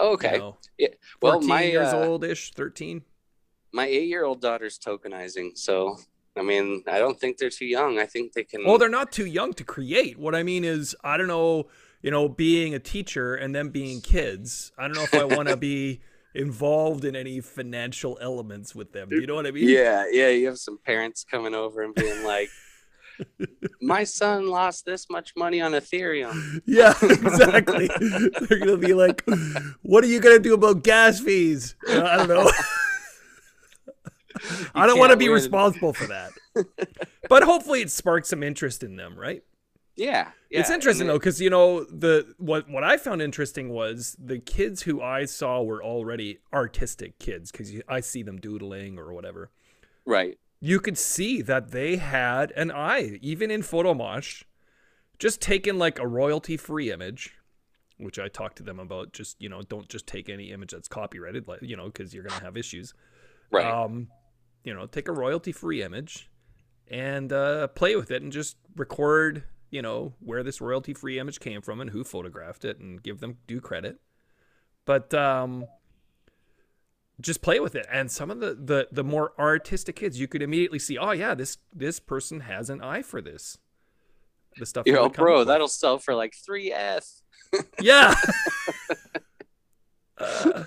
Oh, 0.00 0.12
okay. 0.14 0.32
You 0.32 0.38
know, 0.38 0.56
yeah. 0.78 0.88
Well, 1.20 1.40
my 1.40 1.62
years 1.62 1.92
uh, 1.92 2.06
old 2.06 2.24
ish, 2.24 2.52
thirteen. 2.52 3.02
My 3.72 3.86
eight-year-old 3.86 4.40
daughter's 4.40 4.80
tokenizing, 4.80 5.56
so 5.56 5.96
I 6.36 6.42
mean, 6.42 6.82
I 6.88 6.98
don't 6.98 7.18
think 7.18 7.38
they're 7.38 7.50
too 7.50 7.66
young. 7.66 7.98
I 7.98 8.06
think 8.06 8.32
they 8.32 8.44
can. 8.44 8.62
Oh, 8.64 8.78
they're 8.78 8.88
not 8.88 9.12
too 9.12 9.26
young 9.26 9.52
to 9.54 9.64
create. 9.64 10.18
What 10.18 10.34
I 10.34 10.42
mean 10.42 10.64
is, 10.64 10.96
I 11.04 11.16
don't 11.16 11.26
know, 11.26 11.68
you 12.02 12.10
know, 12.10 12.28
being 12.28 12.74
a 12.74 12.78
teacher 12.78 13.34
and 13.34 13.54
then 13.54 13.68
being 13.68 14.00
kids. 14.00 14.72
I 14.78 14.88
don't 14.88 14.96
know 14.96 15.02
if 15.02 15.14
I 15.14 15.24
want 15.36 15.48
to 15.48 15.56
be 15.56 16.00
involved 16.34 17.04
in 17.04 17.16
any 17.16 17.40
financial 17.40 18.16
elements 18.20 18.74
with 18.74 18.92
them. 18.92 19.08
Do 19.08 19.20
you 19.20 19.26
know 19.26 19.34
what 19.34 19.46
I 19.46 19.50
mean? 19.50 19.68
Yeah, 19.68 20.04
yeah. 20.10 20.28
You 20.28 20.46
have 20.46 20.58
some 20.58 20.78
parents 20.78 21.24
coming 21.28 21.54
over 21.54 21.82
and 21.82 21.94
being 21.94 22.24
like, 22.24 22.48
my 23.80 24.04
son 24.04 24.48
lost 24.48 24.84
this 24.84 25.08
much 25.10 25.32
money 25.36 25.60
on 25.60 25.72
Ethereum. 25.72 26.60
Yeah, 26.66 26.94
exactly. 27.02 27.88
They're 28.48 28.58
gonna 28.58 28.76
be 28.76 28.94
like, 28.94 29.24
"What 29.82 30.04
are 30.04 30.08
you 30.08 30.20
gonna 30.20 30.38
do 30.38 30.54
about 30.54 30.82
gas 30.84 31.20
fees?" 31.20 31.74
Uh, 31.88 32.02
I 32.02 32.16
don't 32.18 32.28
know. 32.28 32.50
I 34.74 34.86
don't 34.86 34.98
want 34.98 35.10
to 35.10 35.16
be 35.16 35.28
win. 35.28 35.34
responsible 35.34 35.92
for 35.92 36.06
that. 36.06 36.30
but 37.28 37.42
hopefully 37.42 37.82
it 37.82 37.90
sparks 37.90 38.28
some 38.28 38.42
interest 38.42 38.82
in 38.82 38.96
them, 38.96 39.18
right? 39.18 39.42
Yeah, 39.96 40.30
yeah. 40.50 40.60
It's 40.60 40.70
interesting 40.70 41.08
though 41.08 41.18
cuz 41.18 41.40
you 41.42 41.50
know 41.50 41.84
the 41.84 42.34
what 42.38 42.70
what 42.70 42.84
I 42.84 42.96
found 42.96 43.20
interesting 43.20 43.68
was 43.68 44.16
the 44.18 44.38
kids 44.38 44.82
who 44.82 45.02
I 45.02 45.26
saw 45.26 45.62
were 45.62 45.82
already 45.84 46.38
artistic 46.54 47.18
kids 47.18 47.52
cuz 47.52 47.74
I 47.86 48.00
see 48.00 48.22
them 48.22 48.38
doodling 48.38 48.98
or 48.98 49.12
whatever. 49.12 49.50
Right. 50.06 50.38
You 50.60 50.78
could 50.80 50.98
see 50.98 51.42
that 51.42 51.70
they 51.70 51.96
had 51.96 52.52
an 52.52 52.70
eye 52.70 53.18
even 53.22 53.50
in 53.50 53.62
Photomosh 53.62 54.44
just 55.18 55.40
taking 55.40 55.78
like 55.78 55.98
a 55.98 56.06
royalty 56.06 56.56
free 56.56 56.90
image 56.90 57.34
which 57.98 58.18
I 58.18 58.28
talked 58.28 58.56
to 58.56 58.62
them 58.62 58.80
about 58.80 59.12
just, 59.12 59.36
you 59.42 59.50
know, 59.50 59.60
don't 59.60 59.86
just 59.86 60.06
take 60.06 60.30
any 60.30 60.52
image 60.52 60.70
that's 60.70 60.88
copyrighted 60.88 61.46
like, 61.46 61.60
you 61.60 61.76
know, 61.76 61.90
cuz 61.90 62.14
you're 62.14 62.24
going 62.24 62.38
to 62.38 62.44
have 62.44 62.56
issues. 62.56 62.94
Right. 63.50 63.66
Um 63.66 64.08
you 64.64 64.74
know, 64.74 64.86
take 64.86 65.08
a 65.08 65.12
royalty 65.12 65.52
free 65.52 65.82
image 65.82 66.30
and 66.88 67.32
uh, 67.32 67.68
play 67.68 67.96
with 67.96 68.10
it 68.10 68.22
and 68.22 68.32
just 68.32 68.56
record, 68.76 69.44
you 69.70 69.80
know, 69.80 70.12
where 70.20 70.42
this 70.42 70.60
royalty 70.60 70.92
free 70.92 71.18
image 71.18 71.40
came 71.40 71.62
from 71.62 71.80
and 71.80 71.90
who 71.90 72.04
photographed 72.04 72.64
it 72.64 72.78
and 72.78 73.02
give 73.02 73.20
them 73.20 73.38
due 73.46 73.60
credit. 73.60 74.00
But 74.84 75.14
um, 75.14 75.66
just 77.20 77.42
play 77.42 77.60
with 77.60 77.74
it. 77.74 77.86
And 77.90 78.10
some 78.10 78.30
of 78.30 78.40
the, 78.40 78.54
the 78.54 78.88
the 78.90 79.04
more 79.04 79.32
artistic 79.38 79.96
kids, 79.96 80.18
you 80.18 80.28
could 80.28 80.42
immediately 80.42 80.78
see, 80.78 80.98
oh 80.98 81.12
yeah, 81.12 81.34
this 81.34 81.58
this 81.72 82.00
person 82.00 82.40
has 82.40 82.70
an 82.70 82.82
eye 82.82 83.02
for 83.02 83.20
this. 83.20 83.58
The 84.56 84.66
stuff. 84.66 84.86
Yo, 84.86 85.08
bro, 85.08 85.44
that'll 85.44 85.68
sell 85.68 85.98
for 85.98 86.14
like 86.14 86.34
three 86.34 86.72
S. 86.72 87.22
yeah. 87.80 88.14
uh, 90.18 90.64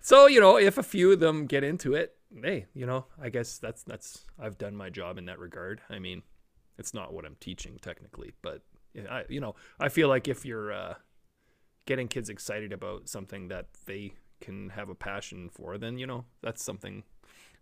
so 0.00 0.26
you 0.26 0.40
know, 0.40 0.56
if 0.58 0.78
a 0.78 0.82
few 0.82 1.12
of 1.12 1.20
them 1.20 1.46
get 1.46 1.64
into 1.64 1.94
it, 1.94 2.16
hey, 2.42 2.66
you 2.74 2.86
know, 2.86 3.06
I 3.20 3.28
guess 3.28 3.58
that's 3.58 3.82
that's 3.82 4.24
I've 4.38 4.58
done 4.58 4.76
my 4.76 4.90
job 4.90 5.18
in 5.18 5.26
that 5.26 5.38
regard. 5.38 5.80
I 5.88 5.98
mean, 5.98 6.22
it's 6.78 6.94
not 6.94 7.12
what 7.12 7.24
I'm 7.24 7.36
teaching 7.38 7.78
technically, 7.80 8.32
but 8.42 8.62
I, 9.08 9.24
you 9.28 9.40
know, 9.40 9.54
I 9.78 9.88
feel 9.88 10.08
like 10.08 10.28
if 10.28 10.44
you're 10.44 10.72
uh, 10.72 10.94
getting 11.86 12.08
kids 12.08 12.28
excited 12.28 12.72
about 12.72 13.08
something 13.08 13.48
that 13.48 13.66
they 13.86 14.14
can 14.42 14.70
have 14.70 14.90
a 14.90 14.94
passion 14.94 15.48
for, 15.48 15.78
then 15.78 15.96
you 15.98 16.06
know 16.06 16.24
that's 16.42 16.62
something 16.62 17.04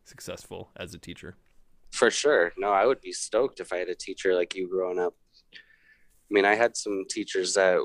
successful 0.05 0.71
as 0.77 0.95
a 0.95 0.99
teacher. 0.99 1.37
For 1.93 2.11
sure. 2.11 2.53
No, 2.57 2.73
I 2.73 2.87
would 2.87 3.01
be 3.01 3.13
stoked 3.13 3.61
if 3.61 3.73
I 3.73 3.77
had 3.77 3.89
a 3.89 3.95
teacher 3.95 4.35
like 4.35 4.55
you 4.55 4.69
growing 4.69 4.99
up. 4.99 5.15
I 5.55 6.31
mean, 6.31 6.45
I 6.45 6.55
had 6.55 6.77
some 6.77 7.05
teachers 7.09 7.55
that 7.55 7.85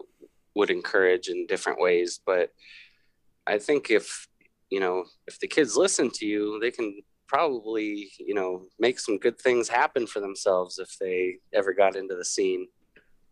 would 0.55 0.69
encourage 0.69 1.27
in 1.27 1.47
different 1.47 1.79
ways, 1.79 2.19
but 2.25 2.51
I 3.45 3.57
think 3.59 3.91
if 3.91 4.27
you 4.71 4.79
know, 4.79 5.05
if 5.27 5.39
the 5.39 5.47
kids 5.47 5.77
listen 5.77 6.09
to 6.09 6.25
you, 6.25 6.59
they 6.59 6.71
can 6.71 7.01
probably, 7.27 8.11
you 8.19 8.33
know, 8.33 8.65
make 8.79 8.99
some 8.99 9.17
good 9.17 9.39
things 9.39 9.67
happen 9.67 10.07
for 10.07 10.19
themselves 10.19 10.79
if 10.79 10.97
they 10.99 11.35
ever 11.53 11.73
got 11.73 11.95
into 11.95 12.15
the 12.15 12.25
scene. 12.25 12.67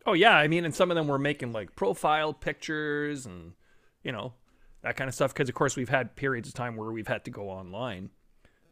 Oh 0.06 0.14
yeah, 0.14 0.36
I 0.36 0.48
mean, 0.48 0.66
and 0.66 0.76
some 0.76 0.92
of 0.92 0.96
them 0.96 1.08
were 1.08 1.20
making 1.20 1.54
like 1.54 1.76
profile 1.76 2.34
pictures 2.34 3.26
and 3.26 3.54
you 4.04 4.12
know 4.12 4.34
that 4.84 4.96
kind 4.96 5.08
of 5.08 5.16
stuff. 5.16 5.34
Because 5.34 5.50
of 5.50 5.56
course 5.56 5.76
we've 5.76 5.90
had 5.90 6.16
periods 6.16 6.48
of 6.48 6.54
time 6.54 6.76
where 6.76 6.92
we've 6.92 7.08
had 7.08 7.26
to 7.26 7.32
go 7.32 7.50
online. 7.50 8.10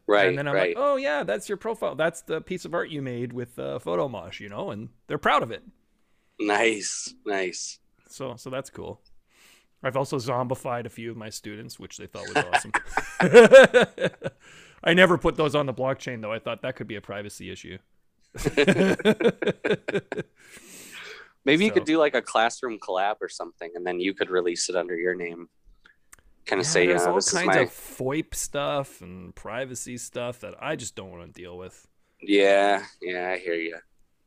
Right. 0.08 0.28
And 0.28 0.38
then 0.38 0.48
I'm 0.48 0.56
right. 0.56 0.76
like, 0.76 0.84
oh 0.84 0.98
yeah, 0.98 1.24
that's 1.24 1.50
your 1.50 1.58
profile. 1.58 1.96
That's 1.96 2.22
the 2.22 2.42
piece 2.42 2.66
of 2.66 2.74
art 2.74 2.90
you 2.90 3.02
made 3.02 3.34
with 3.34 3.58
uh, 3.58 3.80
Photomosh, 3.80 4.40
you 4.40 4.50
know, 4.50 4.72
and 4.72 4.90
they're 5.08 5.18
proud 5.18 5.44
of 5.44 5.52
it. 5.52 5.64
Nice, 6.40 7.14
nice. 7.26 7.80
So 8.10 8.36
so 8.36 8.50
that's 8.50 8.70
cool. 8.70 9.02
I've 9.84 9.98
also 9.98 10.18
zombified 10.18 10.86
a 10.86 10.90
few 10.90 11.10
of 11.10 11.18
my 11.18 11.30
students, 11.30 11.80
which 11.80 11.98
they 11.98 12.06
thought 12.06 12.28
was 12.28 12.46
awesome. 12.54 12.72
I 14.84 14.94
never 14.94 15.18
put 15.18 15.38
those 15.38 15.56
on 15.56 15.66
the 15.66 15.74
blockchain 15.74 16.22
though. 16.22 16.32
I 16.32 16.40
thought 16.40 16.62
that 16.62 16.76
could 16.76 16.88
be 16.88 16.96
a 16.96 17.02
privacy 17.02 17.52
issue. 17.52 17.78
Maybe 21.44 21.64
so. 21.64 21.66
you 21.66 21.72
could 21.72 21.86
do 21.86 21.98
like 21.98 22.14
a 22.16 22.22
classroom 22.22 22.78
collab 22.80 23.16
or 23.22 23.30
something, 23.30 23.72
and 23.76 23.86
then 23.86 24.00
you 24.00 24.14
could 24.14 24.30
release 24.30 24.70
it 24.70 24.76
under 24.76 24.96
your 24.96 25.16
name. 25.16 25.50
Kind 26.46 26.60
of 26.60 26.66
yeah, 26.66 26.72
say, 26.72 26.88
there's 26.88 27.04
uh, 27.04 27.12
all 27.12 27.22
kinds 27.22 27.46
my... 27.46 27.58
of 27.60 27.70
FOIP 27.70 28.34
stuff 28.34 29.02
and 29.02 29.34
privacy 29.36 29.98
stuff 29.98 30.40
that 30.40 30.56
I 30.62 30.76
just 30.76 30.96
don't 30.96 31.12
want 31.12 31.34
to 31.34 31.42
deal 31.42 31.58
with. 31.58 31.88
Yeah, 32.22 32.84
yeah, 33.02 33.32
I 33.32 33.38
hear 33.38 33.56
you. 33.56 33.78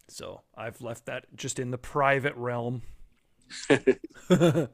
So 0.08 0.42
I've 0.56 0.80
left 0.80 1.06
that 1.06 1.26
just 1.34 1.58
in 1.58 1.70
the 1.70 1.78
private 1.78 2.34
realm. 2.36 2.82
but 3.68 4.68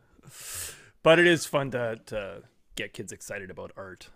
it 1.05 1.27
is 1.27 1.47
fun 1.47 1.71
to, 1.73 2.01
to 2.07 2.43
get 2.77 2.93
kids 2.93 3.13
excited 3.13 3.51
about 3.51 3.73
art. 3.77 4.11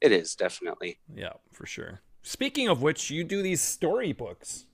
It 0.00 0.12
is 0.12 0.34
definitely. 0.34 0.98
Yeah, 1.14 1.34
for 1.52 1.66
sure. 1.66 2.00
Speaking 2.22 2.68
of 2.68 2.82
which, 2.82 3.10
you 3.10 3.24
do 3.24 3.42
these 3.42 3.62
storybooks. 3.62 4.66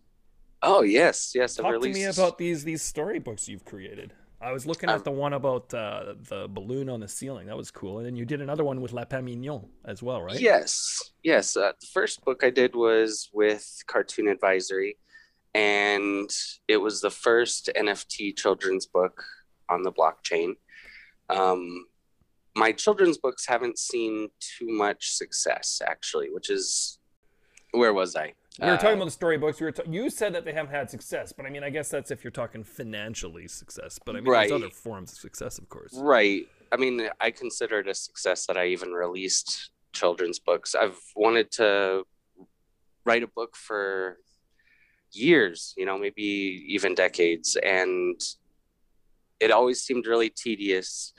Oh 0.63 0.83
yes, 0.83 1.33
yes. 1.35 1.57
Talk 1.57 1.81
to 1.81 1.89
me 1.89 2.05
about 2.05 2.39
these 2.39 2.65
these 2.65 2.83
storybooks 2.83 3.49
you've 3.49 3.65
created. 3.65 4.13
I 4.43 4.53
was 4.53 4.67
looking 4.67 4.91
at 4.91 4.97
um, 4.97 5.03
the 5.05 5.11
one 5.13 5.33
about 5.35 5.73
uh, 5.73 6.15
the 6.29 6.49
balloon 6.49 6.89
on 6.89 7.01
the 7.01 7.09
ceiling. 7.09 7.47
That 7.47 7.57
was 7.57 7.71
cool. 7.71 7.99
And 7.99 8.07
then 8.07 8.17
you 8.17 8.25
did 8.25 8.41
another 8.41 8.65
one 8.65 8.81
with 8.81 8.93
Lapin 8.93 9.25
Mignon 9.25 9.69
as 9.85 10.03
well, 10.03 10.21
right? 10.21 10.39
Yes, 10.41 11.13
yes. 11.23 11.57
Uh, 11.57 11.73
the 11.81 11.87
first 11.87 12.25
book 12.25 12.43
I 12.43 12.51
did 12.51 12.75
was 12.75 13.31
with 13.33 13.83
Cartoon 13.87 14.27
Advisory, 14.27 14.99
and 15.55 16.29
it 16.67 16.79
was 16.79 17.01
the 17.01 17.11
first 17.11 17.71
NFT 17.77 18.37
children's 18.37 18.87
book 18.87 19.23
on 19.69 19.83
the 19.83 19.93
blockchain. 19.93 20.55
Um, 21.31 21.87
my 22.57 22.73
children's 22.73 23.19
books 23.19 23.47
haven't 23.47 23.79
seen 23.79 24.29
too 24.41 24.69
much 24.69 25.13
success, 25.13 25.81
actually, 25.87 26.31
which 26.31 26.51
is 26.51 26.99
where 27.71 27.95
was 27.95 28.17
I? 28.17 28.35
We 28.61 28.67
were 28.67 28.77
talking 28.77 28.91
uh, 28.91 28.95
about 28.97 29.05
the 29.07 29.11
storybooks. 29.13 29.61
We 29.61 29.67
were 29.67 29.75
you 29.89 30.11
said 30.11 30.35
that 30.35 30.45
they 30.45 30.53
haven't 30.53 30.73
had 30.75 30.91
success, 30.91 31.33
but 31.33 31.47
I 31.47 31.51
mean, 31.51 31.65
I 31.65 31.71
guess 31.71 31.89
that's 31.89 32.11
if 32.11 32.23
you're 32.23 32.31
talking 32.31 32.65
financially 32.65 33.49
success. 33.49 33.99
But 34.05 34.17
I 34.17 34.21
mean, 34.21 34.31
right. 34.31 34.49
there's 34.49 34.63
other 34.63 34.71
forms 34.71 35.13
of 35.13 35.19
success, 35.19 35.59
of 35.59 35.69
course. 35.71 35.95
Right. 35.97 36.47
I 36.71 36.77
mean, 36.77 37.09
I 37.21 37.31
consider 37.31 37.81
it 37.81 37.89
a 37.89 37.95
success 37.95 38.47
that 38.47 38.57
I 38.59 38.67
even 38.67 38.91
released 38.91 39.71
children's 39.93 40.39
books. 40.39 40.75
I've 40.75 40.99
wanted 41.17 41.51
to 41.53 42.05
write 43.05 43.23
a 43.23 43.27
book 43.27 43.57
for 43.57 44.19
years, 45.13 45.75
you 45.77 45.87
know, 45.87 45.99
maybe 45.99 46.65
even 46.69 46.95
decades, 46.95 47.57
and 47.57 48.21
it 49.41 49.51
always 49.51 49.81
seemed 49.83 50.07
really 50.07 50.31
tedious. 50.31 51.15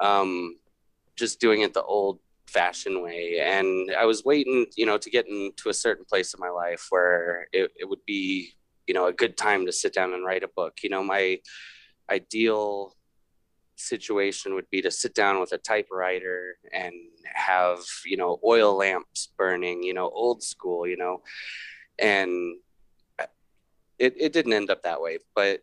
Um, 0.00 0.56
just 1.16 1.40
doing 1.40 1.62
it 1.62 1.72
the 1.72 1.82
old 1.82 2.18
fashion 2.46 3.02
way. 3.02 3.40
And 3.42 3.90
i 3.98 4.04
was 4.04 4.24
waiting 4.24 4.66
you 4.76 4.86
know 4.86 4.98
to 4.98 5.10
get 5.10 5.26
into 5.28 5.68
a 5.68 5.74
certain 5.74 6.04
place 6.04 6.34
in 6.34 6.40
my 6.40 6.50
life 6.50 6.86
where 6.90 7.48
it, 7.52 7.72
it 7.76 7.88
would 7.88 8.04
be 8.06 8.54
you 8.86 8.94
know 8.94 9.06
a 9.06 9.12
good 9.12 9.36
time 9.36 9.66
to 9.66 9.72
sit 9.72 9.92
down 9.92 10.12
and 10.12 10.24
write 10.24 10.44
a 10.44 10.48
book. 10.48 10.78
You 10.82 10.90
know 10.90 11.02
my 11.02 11.38
ideal 12.10 12.94
situation 13.78 14.54
would 14.54 14.70
be 14.70 14.80
to 14.80 14.90
sit 14.90 15.14
down 15.14 15.38
with 15.38 15.52
a 15.52 15.58
typewriter 15.58 16.56
and 16.72 16.94
have 17.34 17.80
you 18.04 18.16
know 18.16 18.40
oil 18.44 18.74
lamps 18.76 19.28
burning 19.36 19.82
you 19.82 19.92
know 19.92 20.08
old 20.08 20.42
school 20.42 20.86
you 20.86 20.96
know. 20.96 21.22
And 21.98 22.56
it, 23.98 24.14
it 24.18 24.32
didn't 24.32 24.52
end 24.52 24.70
up 24.70 24.82
that 24.82 25.00
way 25.00 25.18
but 25.34 25.62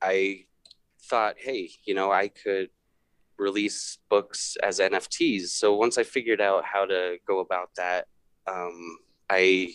i 0.00 0.44
thought 1.04 1.36
hey 1.38 1.70
you 1.84 1.94
know 1.94 2.10
i 2.10 2.28
could 2.28 2.68
release 3.38 3.98
books 4.08 4.56
as 4.62 4.78
NFTs. 4.78 5.48
So 5.48 5.74
once 5.74 5.98
I 5.98 6.02
figured 6.02 6.40
out 6.40 6.64
how 6.64 6.84
to 6.86 7.16
go 7.26 7.40
about 7.40 7.70
that, 7.76 8.06
um, 8.46 8.98
I 9.30 9.74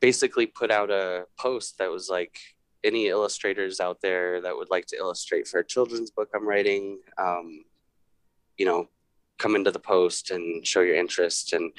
basically 0.00 0.46
put 0.46 0.70
out 0.70 0.90
a 0.90 1.24
post 1.38 1.78
that 1.78 1.90
was 1.90 2.08
like, 2.08 2.38
any 2.84 3.08
illustrators 3.08 3.80
out 3.80 4.00
there 4.00 4.40
that 4.40 4.56
would 4.56 4.70
like 4.70 4.86
to 4.86 4.96
illustrate 4.96 5.46
for 5.46 5.60
a 5.60 5.66
children's 5.66 6.10
book 6.10 6.30
I'm 6.34 6.48
writing, 6.48 6.98
um, 7.18 7.64
you 8.56 8.66
know, 8.66 8.88
come 9.38 9.56
into 9.56 9.70
the 9.70 9.78
post 9.78 10.30
and 10.30 10.66
show 10.66 10.80
your 10.80 10.96
interest. 10.96 11.52
And 11.52 11.72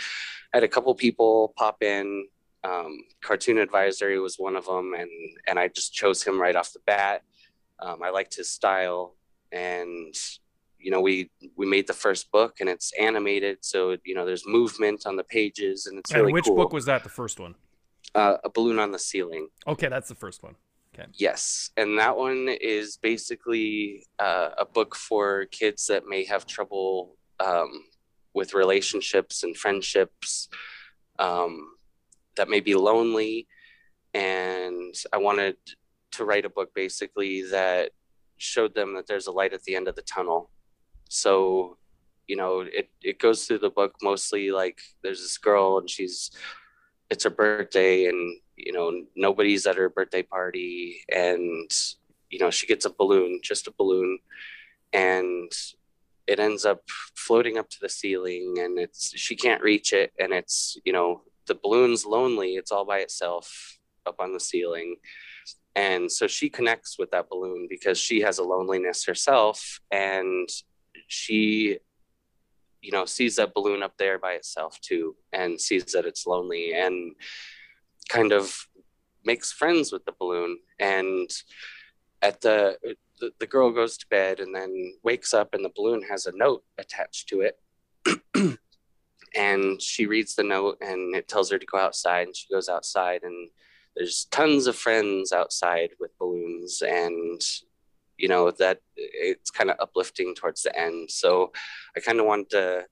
I 0.53 0.57
had 0.57 0.63
a 0.63 0.67
couple 0.67 0.93
people 0.95 1.53
pop 1.57 1.81
in. 1.83 2.27
Um, 2.63 2.99
Cartoon 3.21 3.57
Advisory 3.57 4.19
was 4.19 4.35
one 4.37 4.55
of 4.55 4.65
them, 4.65 4.93
and 4.93 5.09
and 5.47 5.57
I 5.57 5.67
just 5.67 5.93
chose 5.93 6.21
him 6.21 6.39
right 6.39 6.55
off 6.55 6.73
the 6.73 6.79
bat. 6.85 7.23
Um, 7.79 8.03
I 8.03 8.11
liked 8.11 8.35
his 8.35 8.49
style, 8.49 9.15
and 9.51 10.15
you 10.79 10.91
know 10.91 11.01
we 11.01 11.29
we 11.55 11.65
made 11.65 11.87
the 11.87 11.93
first 11.93 12.31
book 12.31 12.59
and 12.59 12.69
it's 12.69 12.91
animated. 12.99 13.59
So 13.61 13.97
you 14.03 14.15
know 14.15 14.25
there's 14.25 14.45
movement 14.47 15.05
on 15.05 15.15
the 15.15 15.23
pages 15.23 15.85
and 15.87 15.99
it's 15.99 16.11
and 16.11 16.21
really 16.21 16.33
which 16.33 16.45
cool. 16.45 16.55
book 16.55 16.73
was 16.73 16.85
that 16.85 17.03
the 17.03 17.09
first 17.09 17.39
one? 17.39 17.55
Uh, 18.13 18.37
a 18.43 18.49
balloon 18.49 18.79
on 18.79 18.91
the 18.91 18.99
ceiling. 18.99 19.47
Okay 19.67 19.87
that's 19.87 20.09
the 20.09 20.15
first 20.15 20.43
one. 20.43 20.55
Okay. 20.93 21.07
Yes. 21.13 21.69
And 21.77 21.97
that 21.99 22.17
one 22.17 22.49
is 22.49 22.97
basically 22.97 24.05
uh, 24.19 24.49
a 24.57 24.65
book 24.65 24.95
for 24.95 25.45
kids 25.45 25.87
that 25.87 26.05
may 26.05 26.25
have 26.25 26.45
trouble 26.45 27.15
um, 27.39 27.85
with 28.33 28.53
relationships 28.53 29.43
and 29.43 29.55
friendships 29.55 30.49
um, 31.17 31.75
that 32.35 32.49
may 32.49 32.59
be 32.59 32.75
lonely. 32.75 33.47
And 34.13 34.93
i 35.13 35.17
wanted 35.17 35.55
to 36.11 36.25
write 36.25 36.43
a 36.43 36.49
book 36.49 36.73
basically 36.73 37.43
that 37.43 37.91
showed 38.41 38.75
them 38.75 38.95
that 38.95 39.07
there's 39.07 39.27
a 39.27 39.31
light 39.31 39.53
at 39.53 39.63
the 39.63 39.75
end 39.75 39.87
of 39.87 39.95
the 39.95 40.01
tunnel. 40.01 40.49
So 41.09 41.77
you 42.31 42.37
know 42.37 42.61
it, 42.61 42.89
it 43.01 43.19
goes 43.19 43.45
through 43.45 43.59
the 43.59 43.69
book 43.69 43.93
mostly 44.01 44.51
like 44.51 44.79
there's 45.03 45.21
this 45.21 45.37
girl 45.37 45.77
and 45.79 45.89
she's 45.89 46.31
it's 47.09 47.25
her 47.25 47.29
birthday 47.29 48.05
and 48.05 48.37
you 48.55 48.71
know 48.71 49.03
nobody's 49.17 49.67
at 49.67 49.75
her 49.75 49.89
birthday 49.89 50.23
party 50.23 51.01
and 51.13 51.69
you 52.29 52.39
know 52.39 52.49
she 52.49 52.67
gets 52.67 52.85
a 52.85 52.93
balloon 52.97 53.41
just 53.43 53.67
a 53.67 53.73
balloon 53.77 54.17
and 54.93 55.51
it 56.25 56.39
ends 56.39 56.63
up 56.63 56.81
floating 57.15 57.57
up 57.57 57.69
to 57.69 57.79
the 57.81 57.89
ceiling 57.89 58.55
and 58.59 58.79
it's 58.79 59.11
she 59.17 59.35
can't 59.35 59.61
reach 59.61 59.91
it 59.91 60.13
and 60.17 60.31
it's 60.31 60.77
you 60.85 60.93
know 60.93 61.23
the 61.47 61.55
balloon's 61.55 62.05
lonely 62.05 62.51
it's 62.55 62.71
all 62.71 62.85
by 62.85 62.99
itself 62.99 63.77
up 64.05 64.15
on 64.19 64.31
the 64.31 64.39
ceiling 64.39 64.95
and 65.75 66.11
so 66.11 66.27
she 66.27 66.49
connects 66.49 66.97
with 66.99 67.11
that 67.11 67.29
balloon 67.29 67.67
because 67.69 67.97
she 67.97 68.21
has 68.21 68.39
a 68.39 68.43
loneliness 68.43 69.05
herself 69.05 69.79
and 69.91 70.49
she 71.07 71.77
you 72.81 72.91
know 72.91 73.05
sees 73.05 73.35
that 73.35 73.53
balloon 73.53 73.83
up 73.83 73.93
there 73.97 74.17
by 74.19 74.33
itself 74.33 74.79
too 74.81 75.15
and 75.31 75.59
sees 75.61 75.85
that 75.93 76.05
it's 76.05 76.25
lonely 76.27 76.73
and 76.73 77.15
kind 78.09 78.33
of 78.33 78.67
makes 79.23 79.51
friends 79.51 79.91
with 79.91 80.05
the 80.05 80.13
balloon. 80.19 80.57
And 80.79 81.29
at 82.21 82.41
the, 82.41 82.77
the 83.19 83.31
the, 83.39 83.47
girl 83.47 83.71
goes 83.71 83.97
to 83.97 84.07
bed 84.07 84.39
and 84.39 84.53
then 84.53 84.93
wakes 85.03 85.33
up 85.33 85.53
and 85.53 85.63
the 85.63 85.71
balloon 85.75 86.03
has 86.09 86.25
a 86.25 86.35
note 86.35 86.63
attached 86.77 87.29
to 87.29 87.41
it. 87.41 87.59
And 89.33 89.81
she 89.81 90.07
reads 90.07 90.35
the 90.35 90.43
note 90.43 90.79
and 90.81 91.15
it 91.15 91.29
tells 91.29 91.49
her 91.51 91.57
to 91.57 91.65
go 91.65 91.77
outside 91.77 92.27
and 92.27 92.35
she 92.35 92.53
goes 92.53 92.67
outside 92.67 93.23
and 93.23 93.49
there's 93.95 94.25
tons 94.31 94.67
of 94.67 94.75
friends 94.75 95.31
outside 95.31 95.89
with 95.99 96.17
balloons 96.17 96.81
and 96.81 97.41
you 98.17 98.27
know 98.27 98.51
that 98.51 98.79
it's 98.95 99.51
kind 99.51 99.69
of 99.69 99.77
uplifting 99.79 100.35
towards 100.35 100.63
the 100.63 100.77
end. 100.79 101.09
So 101.09 101.51
i 101.97 101.99
kind 101.99 102.19
of 102.19 102.25
wanted 102.25 102.49
to 102.51 102.85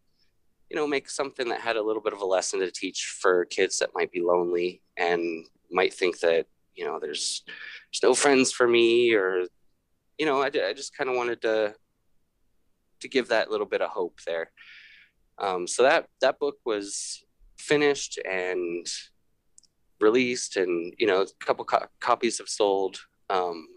you 0.70 0.76
know 0.76 0.88
make 0.88 1.10
something 1.10 1.50
that 1.50 1.62
had 1.62 1.78
a 1.78 1.84
little 1.84 2.02
bit 2.02 2.14
of 2.14 2.22
a 2.22 2.26
lesson 2.26 2.60
to 2.60 2.72
teach 2.72 3.18
for 3.22 3.45
kids 3.45 3.80
that 3.80 3.95
might 3.95 4.12
be 4.12 4.22
lonely 4.22 4.82
and 4.97 5.45
might 5.72 5.93
think 5.93 6.20
that 6.20 6.45
you 6.76 6.86
know 6.86 7.00
there's 7.00 7.43
there's 7.45 8.04
no 8.04 8.14
friends 8.14 8.52
for 8.52 8.68
me 8.68 9.14
or 9.14 9.45
you 10.18 10.26
know 10.26 10.41
i, 10.41 10.47
I 10.47 10.74
just 10.74 10.95
kind 10.95 11.10
of 11.10 11.16
wanted 11.16 11.41
to 11.41 11.76
to 13.00 13.08
give 13.08 13.30
that 13.30 13.50
little 13.50 13.66
bit 13.66 13.82
of 13.82 13.89
hope 13.89 14.20
there. 14.26 14.52
Um, 15.38 15.68
so 15.68 15.84
that 15.84 16.08
that 16.22 16.39
book 16.39 16.58
was 16.66 17.24
finished 17.58 18.20
and 18.30 18.86
released 20.02 20.58
and 20.58 20.93
you 20.97 21.08
know 21.08 21.22
a 21.22 21.45
couple 21.45 21.66
co- 21.66 21.88
copies 22.00 22.38
have 22.38 22.50
sold 22.50 23.00
um, 23.30 23.68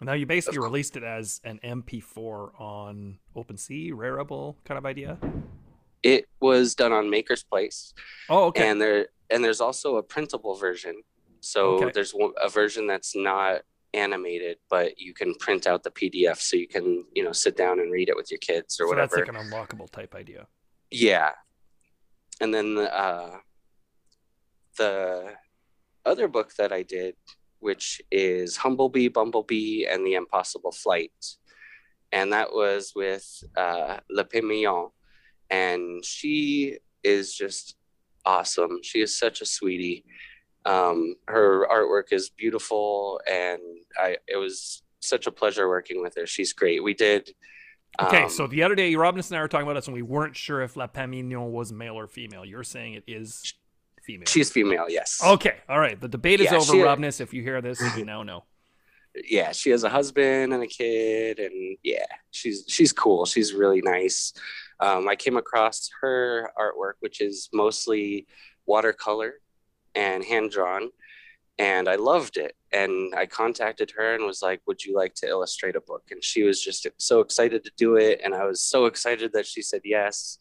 now 0.00 0.12
you 0.12 0.26
basically 0.26 0.58
released 0.58 0.96
it 0.96 1.02
as 1.02 1.40
an 1.44 1.58
MP4 1.64 2.60
on 2.60 3.18
OpenSea, 3.36 3.92
Rarible 3.92 4.54
kind 4.64 4.78
of 4.78 4.86
idea. 4.86 5.18
It 6.02 6.28
was 6.40 6.74
done 6.74 6.92
on 6.92 7.06
MakersPlace. 7.06 7.94
Oh, 8.28 8.44
okay. 8.46 8.68
And 8.68 8.80
there 8.80 9.08
and 9.30 9.42
there's 9.42 9.60
also 9.60 9.96
a 9.96 10.02
printable 10.02 10.54
version. 10.54 11.02
So 11.40 11.82
okay. 11.82 11.90
there's 11.92 12.14
a 12.42 12.48
version 12.48 12.86
that's 12.86 13.16
not 13.16 13.62
animated, 13.94 14.58
but 14.70 14.98
you 14.98 15.14
can 15.14 15.34
print 15.34 15.66
out 15.66 15.82
the 15.82 15.90
PDF 15.90 16.38
so 16.38 16.56
you 16.56 16.68
can 16.68 17.04
you 17.14 17.24
know 17.24 17.32
sit 17.32 17.56
down 17.56 17.80
and 17.80 17.90
read 17.90 18.08
it 18.08 18.16
with 18.16 18.30
your 18.30 18.38
kids 18.38 18.78
or 18.78 18.84
so 18.84 18.88
whatever. 18.88 19.16
That's 19.16 19.28
like 19.28 19.36
an 19.36 19.50
unlockable 19.50 19.90
type 19.90 20.14
idea. 20.14 20.46
Yeah, 20.92 21.30
and 22.40 22.54
then 22.54 22.78
uh, 22.78 23.38
the 24.78 25.34
other 26.06 26.28
book 26.28 26.54
that 26.54 26.72
I 26.72 26.82
did 26.82 27.14
which 27.60 28.00
is 28.10 28.56
Humblebee, 28.56 29.12
Bumblebee, 29.12 29.86
and 29.86 30.06
the 30.06 30.14
Impossible 30.14 30.72
Flight. 30.72 31.12
And 32.12 32.32
that 32.32 32.52
was 32.52 32.92
with 32.94 33.26
uh, 33.56 33.98
Lapin 34.10 34.48
Mignon. 34.48 34.88
And 35.50 36.04
she 36.04 36.78
is 37.02 37.34
just 37.34 37.76
awesome. 38.24 38.80
She 38.82 39.00
is 39.00 39.18
such 39.18 39.40
a 39.40 39.46
sweetie. 39.46 40.04
Um, 40.64 41.14
her 41.26 41.66
artwork 41.70 42.12
is 42.12 42.30
beautiful, 42.30 43.20
and 43.30 43.60
I 43.98 44.18
it 44.26 44.36
was 44.36 44.82
such 45.00 45.26
a 45.26 45.30
pleasure 45.30 45.68
working 45.68 46.02
with 46.02 46.14
her. 46.16 46.26
She's 46.26 46.52
great. 46.52 46.82
We 46.82 46.92
did. 46.92 47.30
Okay, 48.00 48.24
um, 48.24 48.28
so 48.28 48.46
the 48.46 48.62
other 48.62 48.74
day, 48.74 48.94
Robness 48.94 49.30
and 49.30 49.38
I 49.38 49.40
were 49.40 49.48
talking 49.48 49.66
about 49.66 49.74
this, 49.74 49.86
and 49.86 49.94
we 49.94 50.02
weren't 50.02 50.36
sure 50.36 50.60
if 50.60 50.76
Lapin 50.76 51.10
Mignon 51.10 51.52
was 51.52 51.72
male 51.72 51.98
or 51.98 52.06
female. 52.06 52.44
You're 52.44 52.64
saying 52.64 52.94
it 52.94 53.04
is 53.06 53.54
female. 54.08 54.26
She's 54.26 54.50
female, 54.50 54.86
yes. 54.88 55.20
Okay, 55.36 55.56
all 55.68 55.78
right. 55.78 56.00
The 56.00 56.08
debate 56.08 56.40
is 56.40 56.46
Yeah, 56.50 56.56
over, 56.56 56.72
she- 56.72 56.80
Robness. 56.82 57.20
If 57.20 57.34
you 57.34 57.42
hear 57.42 57.60
this, 57.60 57.78
you 57.96 58.04
now 58.06 58.22
know. 58.22 58.40
yeah, 59.36 59.52
she 59.52 59.68
has 59.70 59.84
a 59.84 59.88
husband 59.98 60.52
and 60.54 60.62
a 60.62 60.66
kid, 60.66 61.38
and 61.38 61.76
yeah, 61.82 62.06
she's 62.30 62.64
she's 62.68 62.92
cool. 62.92 63.26
She's 63.26 63.52
really 63.52 63.82
nice. 63.82 64.32
Um, 64.80 65.08
I 65.08 65.16
came 65.24 65.36
across 65.36 65.90
her 66.00 66.50
artwork, 66.64 66.96
which 67.00 67.20
is 67.20 67.48
mostly 67.52 68.26
watercolor 68.66 69.34
and 69.94 70.24
hand 70.24 70.50
drawn, 70.52 70.84
and 71.58 71.88
I 71.88 71.96
loved 71.96 72.36
it. 72.36 72.54
And 72.72 73.14
I 73.14 73.24
contacted 73.26 73.90
her 73.96 74.14
and 74.14 74.24
was 74.24 74.40
like, 74.42 74.60
"Would 74.66 74.84
you 74.84 74.94
like 75.02 75.14
to 75.20 75.26
illustrate 75.28 75.76
a 75.76 75.80
book?" 75.90 76.04
And 76.12 76.22
she 76.24 76.42
was 76.44 76.62
just 76.62 76.86
so 76.98 77.20
excited 77.20 77.60
to 77.64 77.70
do 77.76 77.96
it, 77.96 78.20
and 78.24 78.32
I 78.34 78.44
was 78.46 78.60
so 78.62 78.86
excited 78.86 79.32
that 79.34 79.46
she 79.46 79.62
said 79.62 79.82
yes. 79.84 80.38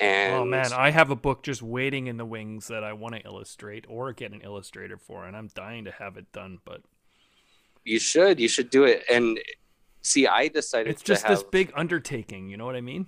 Oh, 0.00 0.04
and 0.04 0.34
oh 0.34 0.44
man, 0.44 0.72
I 0.72 0.90
have 0.90 1.10
a 1.10 1.16
book 1.16 1.42
just 1.42 1.62
waiting 1.62 2.06
in 2.06 2.16
the 2.16 2.24
wings 2.24 2.68
that 2.68 2.84
I 2.84 2.92
want 2.92 3.16
to 3.16 3.20
illustrate 3.22 3.84
or 3.88 4.12
get 4.12 4.32
an 4.32 4.42
illustrator 4.42 4.96
for, 4.96 5.24
and 5.24 5.36
I'm 5.36 5.48
dying 5.54 5.84
to 5.86 5.90
have 5.90 6.16
it 6.16 6.30
done. 6.32 6.58
But 6.64 6.82
you 7.84 7.98
should, 7.98 8.38
you 8.38 8.48
should 8.48 8.70
do 8.70 8.84
it. 8.84 9.04
And 9.10 9.40
see, 10.02 10.26
I 10.26 10.48
decided 10.48 10.92
it's 10.92 11.02
just 11.02 11.22
to 11.22 11.28
have, 11.28 11.38
this 11.38 11.44
big 11.44 11.72
undertaking. 11.74 12.48
You 12.48 12.56
know 12.56 12.66
what 12.66 12.76
I 12.76 12.80
mean? 12.80 13.06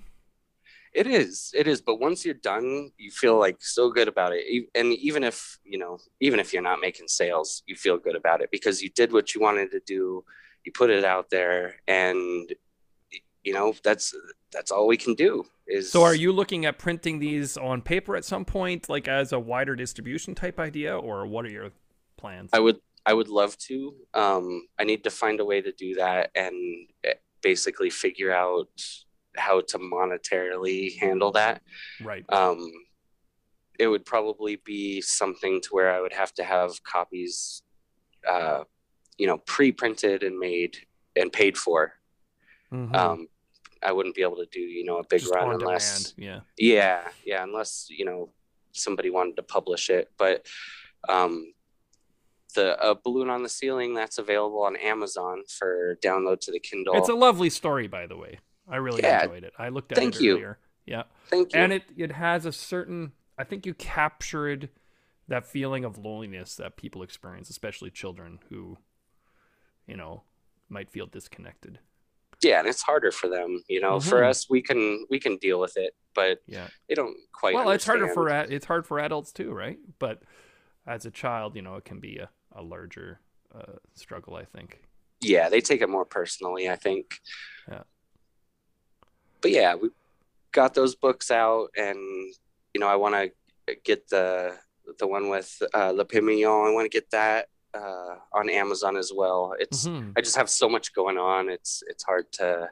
It 0.93 1.07
is, 1.07 1.55
it 1.57 1.68
is. 1.68 1.80
But 1.80 2.01
once 2.01 2.24
you're 2.24 2.34
done, 2.34 2.91
you 2.99 3.12
feel 3.12 3.38
like 3.38 3.59
so 3.61 3.91
good 3.91 4.09
about 4.09 4.32
it. 4.34 4.66
And 4.74 4.93
even 4.95 5.22
if 5.22 5.59
you 5.64 5.78
know, 5.78 5.99
even 6.18 6.41
if 6.41 6.53
you're 6.53 6.62
not 6.62 6.80
making 6.80 7.07
sales, 7.07 7.62
you 7.66 7.76
feel 7.76 7.99
good 7.99 8.16
about 8.16 8.41
it 8.41 8.51
because 8.51 8.82
you 8.82 8.91
did 8.91 9.12
what 9.12 9.34
you 9.34 9.41
wanted 9.41 9.70
to 9.70 9.80
do. 9.86 10.24
You 10.64 10.72
put 10.72 10.91
it 10.91 11.05
out 11.05 11.30
there, 11.30 11.76
and 11.86 12.53
you 13.45 13.53
know 13.53 13.74
that's 13.84 14.14
that's 14.53 14.72
all 14.72 14.88
we 14.88 14.97
can 14.97 15.14
do. 15.14 15.47
Is 15.70 15.90
So, 15.90 16.02
are 16.02 16.14
you 16.14 16.32
looking 16.32 16.66
at 16.66 16.78
printing 16.78 17.20
these 17.20 17.56
on 17.56 17.80
paper 17.80 18.16
at 18.16 18.24
some 18.24 18.44
point, 18.44 18.88
like 18.88 19.08
as 19.08 19.32
a 19.32 19.38
wider 19.38 19.76
distribution 19.76 20.34
type 20.34 20.58
idea, 20.58 20.96
or 20.96 21.26
what 21.26 21.44
are 21.46 21.50
your 21.50 21.70
plans? 22.16 22.50
I 22.52 22.58
would 22.58 22.80
I 23.06 23.14
would 23.14 23.28
love 23.28 23.56
to. 23.68 23.94
Um, 24.14 24.66
I 24.78 24.84
need 24.84 25.04
to 25.04 25.10
find 25.10 25.40
a 25.40 25.44
way 25.44 25.60
to 25.60 25.72
do 25.72 25.94
that 25.94 26.30
and 26.34 26.54
eh, 27.04 27.14
basically 27.40 27.90
figure 27.90 28.32
out 28.32 28.68
how 29.36 29.60
to 29.60 29.78
monetarily 29.78 30.98
handle 30.98 31.32
that. 31.32 31.62
right. 32.02 32.24
um, 32.30 32.68
it 33.78 33.86
would 33.86 34.04
probably 34.04 34.56
be 34.56 35.00
something 35.00 35.60
to 35.62 35.68
where 35.70 35.90
I 35.90 36.00
would 36.00 36.12
have 36.12 36.34
to 36.34 36.44
have 36.44 36.82
copies, 36.82 37.62
uh, 38.28 38.64
you 39.16 39.26
know, 39.26 39.38
pre-printed 39.38 40.22
and 40.22 40.38
made 40.38 40.76
and 41.16 41.32
paid 41.32 41.56
for. 41.56 41.94
Mhm. 42.70 42.94
Um, 42.94 43.26
I 43.82 43.92
wouldn't 43.92 44.14
be 44.14 44.22
able 44.22 44.36
to 44.36 44.46
do, 44.50 44.60
you 44.60 44.84
know, 44.84 44.98
a 44.98 45.06
big 45.06 45.20
Just 45.20 45.34
run 45.34 45.48
on 45.48 45.54
unless, 45.54 46.12
demand. 46.12 46.44
Yeah. 46.58 46.74
yeah, 46.74 47.08
yeah, 47.24 47.42
unless 47.42 47.86
you 47.90 48.04
know 48.04 48.30
somebody 48.72 49.10
wanted 49.10 49.36
to 49.36 49.42
publish 49.42 49.90
it. 49.90 50.10
But 50.18 50.46
um, 51.08 51.52
the 52.54 52.76
a 52.84 52.94
balloon 52.94 53.30
on 53.30 53.42
the 53.42 53.48
ceiling 53.48 53.94
that's 53.94 54.18
available 54.18 54.62
on 54.62 54.76
Amazon 54.76 55.42
for 55.48 55.96
download 56.02 56.40
to 56.40 56.52
the 56.52 56.60
Kindle. 56.60 56.96
It's 56.96 57.08
a 57.08 57.14
lovely 57.14 57.50
story, 57.50 57.86
by 57.86 58.06
the 58.06 58.16
way. 58.16 58.38
I 58.68 58.76
really 58.76 59.02
Yeah. 59.02 59.22
enjoyed 59.24 59.44
it. 59.44 59.52
I 59.58 59.68
looked 59.70 59.92
at 59.92 59.98
Thank 59.98 60.16
it 60.16 60.22
you. 60.22 60.32
earlier. 60.34 60.58
Yeah. 60.86 61.04
Thank 61.26 61.54
you. 61.54 61.60
And 61.60 61.72
it 61.72 61.84
it 61.96 62.12
has 62.12 62.44
a 62.46 62.52
certain 62.52 63.12
I 63.38 63.44
think 63.44 63.64
you 63.64 63.74
captured 63.74 64.68
that 65.28 65.46
feeling 65.46 65.84
of 65.84 65.96
loneliness 65.96 66.56
that 66.56 66.76
people 66.76 67.02
experience, 67.02 67.48
especially 67.50 67.90
children 67.90 68.40
who, 68.50 68.76
you 69.86 69.96
know, 69.96 70.24
might 70.68 70.90
feel 70.90 71.06
disconnected. 71.06 71.78
Yeah, 72.43 72.59
and 72.59 72.68
it's 72.68 72.82
harder 72.82 73.11
for 73.12 73.28
them. 73.28 73.62
You 73.68 73.80
know, 73.80 74.01
for 74.01 74.20
Mhm. 74.20 74.28
us, 74.30 74.49
we 74.51 74.62
can 74.62 75.07
we 75.11 75.18
can 75.20 75.36
deal 75.38 75.61
with 75.61 75.76
it, 75.76 75.95
but 76.14 76.41
Yeah. 76.47 76.68
they 76.88 76.95
don't 76.95 77.16
quite. 77.32 77.55
well, 77.55 77.70
it's 77.70 77.84
harder 77.86 78.09
for 78.09 78.28
it's 78.28 78.66
hard 78.66 78.86
for 78.86 78.99
adults 78.99 79.32
too, 79.32 79.53
right? 79.53 79.78
But 79.99 80.22
as 80.86 81.07
a 81.07 81.11
child, 81.11 81.57
you 81.57 81.62
know, 81.62 81.76
it 81.76 81.84
can 81.84 82.01
be 82.01 82.18
a, 82.18 82.30
a 82.53 82.62
larger 82.62 83.20
uh, 83.55 83.76
struggle, 83.95 84.36
I 84.36 84.45
think. 84.45 84.80
yeah 85.22 85.51
they 85.51 85.61
take 85.61 85.82
it 85.82 85.88
more 85.91 86.07
personally 86.07 86.70
i 86.70 86.76
think 86.76 87.20
Yeah. 87.68 87.82
but 89.43 89.51
yeah 89.51 89.74
we 89.74 89.91
got 90.53 90.72
those 90.72 90.95
books 90.95 91.30
out 91.30 91.68
and 91.76 91.99
you 92.72 92.80
know 92.80 92.86
i 92.88 92.97
want 92.97 93.14
to 93.66 93.74
get 93.84 94.09
the 94.09 94.57
the 94.99 95.07
one 95.07 95.28
with 95.28 95.61
uh 95.74 95.91
le 95.91 96.07
pimillon 96.07 96.68
i 96.68 96.72
want 96.72 96.86
to 96.91 96.97
get 96.99 97.11
that 97.11 97.49
uh 97.74 98.14
on 98.32 98.50
amazon 98.50 98.96
as 98.96 99.12
well 99.14 99.54
it's 99.58 99.86
Mhm. 99.86 100.12
i 100.16 100.20
just 100.20 100.36
have 100.36 100.50
so 100.50 100.68
much 100.68 100.92
going 100.92 101.16
on 101.18 101.48
it's 101.48 101.82
it's 101.86 102.02
hard 102.02 102.30
to 102.32 102.68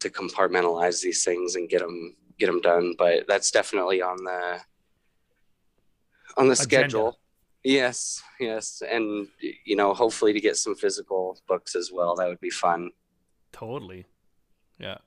to 0.00 0.10
compartmentalize 0.10 1.00
these 1.02 1.24
things 1.24 1.56
and 1.56 1.68
get 1.70 1.80
them 1.80 2.14
get 2.38 2.46
them 2.46 2.60
done 2.60 2.94
but 2.98 3.26
that's 3.26 3.50
definitely 3.50 4.02
on 4.02 4.16
the 4.24 4.60
on 6.36 6.46
the 6.46 6.52
Agenda. 6.52 6.62
schedule 6.62 7.18
yes 7.62 8.22
yes 8.38 8.82
and 8.88 9.28
you 9.64 9.76
know 9.76 9.94
hopefully 9.94 10.32
to 10.34 10.40
get 10.40 10.56
some 10.56 10.74
physical 10.74 11.40
books 11.48 11.74
as 11.74 11.90
well 11.92 12.14
that 12.16 12.28
would 12.28 12.40
be 12.40 12.50
fun 12.50 12.90
Totally. 13.52 14.04
Yeah. 14.80 14.98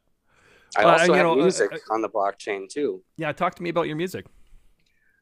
i 0.77 0.85
Well, 0.85 0.93
also 0.93 1.03
and, 1.11 1.15
have 1.15 1.25
know, 1.25 1.33
uh, 1.33 1.43
music 1.43 1.69
uh, 1.73 1.93
on 1.93 2.01
the 2.01 2.09
blockchain 2.09 2.67
too 2.69 3.03
Yeah. 3.17 3.33
Talk 3.33 3.55
to 3.55 3.61
me 3.63 3.69
about 3.69 3.87
your 3.87 3.97
music. 3.97 4.25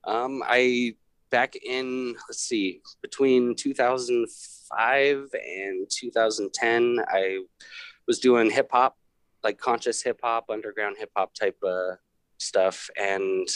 um 0.06 0.44
i 0.46 0.96
back 1.36 1.56
in 1.58 2.16
let's 2.30 2.44
see 2.44 2.80
between 3.02 3.56
2005 3.56 5.18
and 5.34 5.88
2010 5.90 7.00
i 7.10 7.40
was 8.08 8.20
doing 8.20 8.50
hip 8.50 8.70
hop 8.72 8.96
like 9.44 9.58
conscious 9.58 10.02
hip 10.02 10.20
hop 10.24 10.46
underground 10.50 10.96
hip 10.98 11.12
hop 11.16 11.34
type 11.34 11.58
of 11.62 11.98
stuff 12.38 12.90
and 12.98 13.48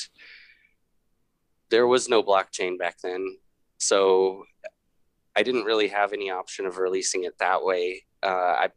there 1.70 1.88
was 1.88 2.10
no 2.10 2.24
blockchain 2.24 2.78
back 2.78 2.98
then. 3.02 3.38
So 3.78 4.44
i 5.36 5.44
didn't 5.44 5.66
really 5.66 5.88
have 5.88 6.14
any 6.14 6.30
option 6.30 6.66
of 6.66 6.78
releasing 6.78 7.24
it 7.24 7.38
that 7.40 7.64
way. 7.64 8.04
Uh, 8.22 8.56
i 8.64 8.70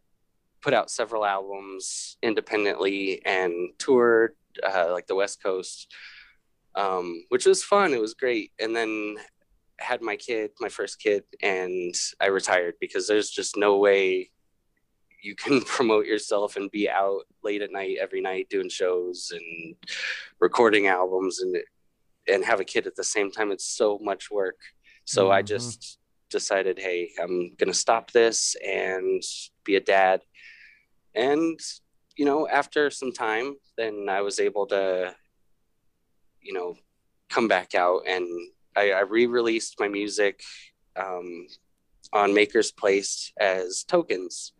put 0.60 0.74
out 0.74 0.90
several 0.90 1.24
albums 1.24 2.16
independently 2.22 3.20
and 3.24 3.52
toured 3.78 4.36
uh, 4.62 4.92
like 4.92 5.08
the 5.08 5.14
west 5.14 5.42
coast 5.42 5.92
um, 6.74 7.24
which 7.28 7.46
was 7.46 7.62
fun. 7.62 7.92
It 7.94 8.00
was 8.00 8.14
great. 8.14 8.52
And 8.60 8.74
then 8.74 9.16
had 9.78 10.00
my 10.00 10.14
kid 10.14 10.50
my 10.60 10.68
first 10.68 11.00
kid 11.00 11.24
and 11.42 11.92
i 12.20 12.26
retired 12.26 12.74
because 12.80 13.08
there's 13.08 13.28
just 13.30 13.56
no 13.56 13.78
way 13.78 14.30
you 15.22 15.34
can 15.34 15.60
promote 15.76 16.06
yourself 16.06 16.54
and 16.54 16.70
be 16.70 16.88
out 16.88 17.22
late 17.42 17.62
at 17.62 17.72
night 17.72 17.96
every 18.00 18.20
night 18.20 18.46
doing 18.48 18.68
shows 18.68 19.32
and 19.34 19.74
recording 20.40 20.86
albums 20.86 21.40
and 21.40 21.56
and 22.28 22.44
have 22.44 22.60
a 22.60 22.64
kid 22.64 22.86
at 22.86 22.94
the 22.94 23.02
same 23.02 23.32
time. 23.32 23.50
It's 23.50 23.64
so 23.66 23.98
much 24.00 24.30
work. 24.30 24.58
So 25.04 25.32
i 25.32 25.42
Mhm. 25.42 25.46
just 25.46 25.98
decided 26.30 26.78
hey 26.78 27.10
i'm 27.20 27.54
gonna 27.56 27.74
stop 27.74 28.12
this 28.12 28.54
and 28.64 29.20
be 29.64 29.74
a 29.76 29.80
dad. 29.80 30.20
And 31.14 31.58
you 32.16 32.24
know 32.24 32.46
after 32.48 32.88
some 32.90 33.12
time 33.12 33.56
then 33.76 34.06
i 34.08 34.20
was 34.20 34.38
able 34.38 34.66
to 34.68 35.14
you 36.42 36.52
know 36.52 36.76
come 37.28 37.48
back 37.48 37.74
out. 37.74 38.02
And 38.06 38.26
i, 38.76 38.90
I 38.92 39.00
re-released 39.00 39.80
my 39.80 39.88
music 39.88 40.42
um, 40.96 41.46
on 42.12 42.30
MakersPlace 42.30 43.32
as 43.38 43.84
tokens. 43.84 44.52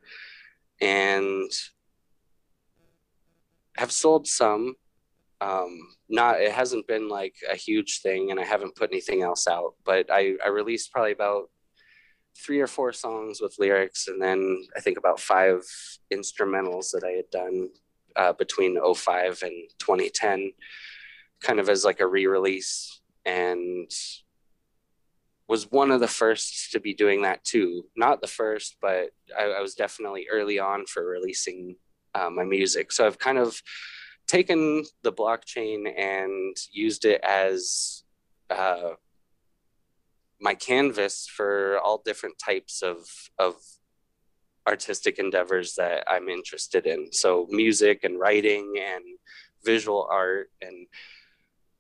And 0.80 1.51
have 3.76 3.93
sold 3.93 4.26
some. 4.26 4.74
Um 5.41 5.89
not 6.09 6.41
it 6.41 6.53
hasn't 6.53 6.87
been 6.87 7.09
like 7.09 7.35
a 7.51 7.57
huge 7.57 8.01
thing 8.01 8.30
and 8.30 8.39
i 8.39 8.45
haven't 8.45 8.76
put 8.76 8.91
anything 8.93 9.22
else 9.22 9.47
out. 9.47 9.74
But 9.85 10.11
i 10.11 10.35
i 10.45 10.49
released 10.49 10.93
probably 10.93 11.12
about 11.12 11.51
three 12.37 12.61
or 12.61 12.66
four 12.66 12.93
songs 12.93 13.41
with 13.41 13.59
lyrics 13.59 14.09
and 14.09 14.20
then 14.20 14.64
i 14.76 14.80
think 14.80 14.99
about 14.99 15.20
five 15.20 15.61
instrumentals 16.12 16.91
that 16.91 17.05
i 17.05 17.11
had 17.11 17.28
done 17.30 17.68
uh, 18.16 18.33
between 18.33 18.78
05 18.95 19.43
and 19.43 19.70
2010 19.78 20.53
kind 21.43 21.61
of 21.61 21.68
as 21.68 21.84
like 21.84 22.01
a 22.01 22.07
re-release 22.07 23.01
and 23.24 23.90
was 25.49 25.70
one 25.70 25.90
of 25.90 26.01
the 26.01 26.09
first 26.09 26.70
to 26.72 26.80
be 26.80 26.95
doing 26.95 27.22
that 27.22 27.45
too 27.45 27.84
not 27.97 28.20
the 28.20 28.26
first 28.26 28.76
but 28.80 29.11
i, 29.38 29.45
I 29.45 29.61
was 29.61 29.74
definitely 29.74 30.26
early 30.30 30.59
on 30.59 30.86
for 30.86 31.05
releasing 31.07 31.76
uh, 32.14 32.30
my 32.30 32.45
music 32.45 32.93
so 32.93 33.07
i've 33.07 33.18
kind 33.18 33.38
of 33.38 33.61
taken 34.26 34.84
the 35.03 35.12
blockchain 35.12 35.93
and 35.99 36.57
used 36.70 37.05
it 37.05 37.20
as 37.22 38.05
uh, 38.51 38.90
my 40.40 40.55
canvas 40.55 41.26
for 41.26 41.78
all 41.78 42.03
different 42.05 42.36
types 42.38 42.82
of 42.82 43.07
of 43.38 43.57
artistic 44.66 45.18
endeavors 45.18 45.74
that 45.74 46.05
I'm 46.09 46.28
interested 46.28 46.86
in. 46.86 47.12
So 47.12 47.47
music 47.51 48.05
and 48.05 48.18
writing 48.18 48.74
and 48.78 49.05
visual 49.64 50.07
art 50.11 50.51
and 50.61 50.86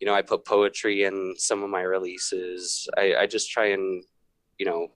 you 0.02 0.06
know 0.06 0.14
I 0.14 0.22
put 0.22 0.44
poetry 0.44 1.04
in 1.04 1.36
some 1.38 1.62
of 1.62 1.70
my 1.70 1.82
releases. 1.82 2.88
I, 2.98 3.14
I 3.20 3.26
just 3.28 3.52
try 3.52 3.66
and 3.66 4.02
you 4.58 4.66
know 4.66 4.88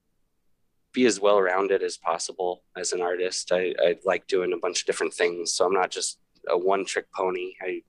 be 0.92 1.07
as 1.07 1.20
well 1.20 1.40
rounded 1.40 1.80
as 1.80 1.96
possible 1.96 2.64
as 2.76 2.92
an 2.92 3.00
artist. 3.00 3.52
I, 3.52 3.72
I 3.78 3.94
like 4.04 4.26
doing 4.26 4.52
a 4.52 4.59
bunch 4.59 4.80
of 4.80 4.86
different 4.86 5.14
things. 5.14 5.52
So 5.52 5.64
I'm 5.64 5.72
not 5.72 5.92
just 5.92 6.18
a 6.48 6.59
one 6.59 6.84
trick 6.84 7.07
pony. 7.14 7.52
I 7.62 7.82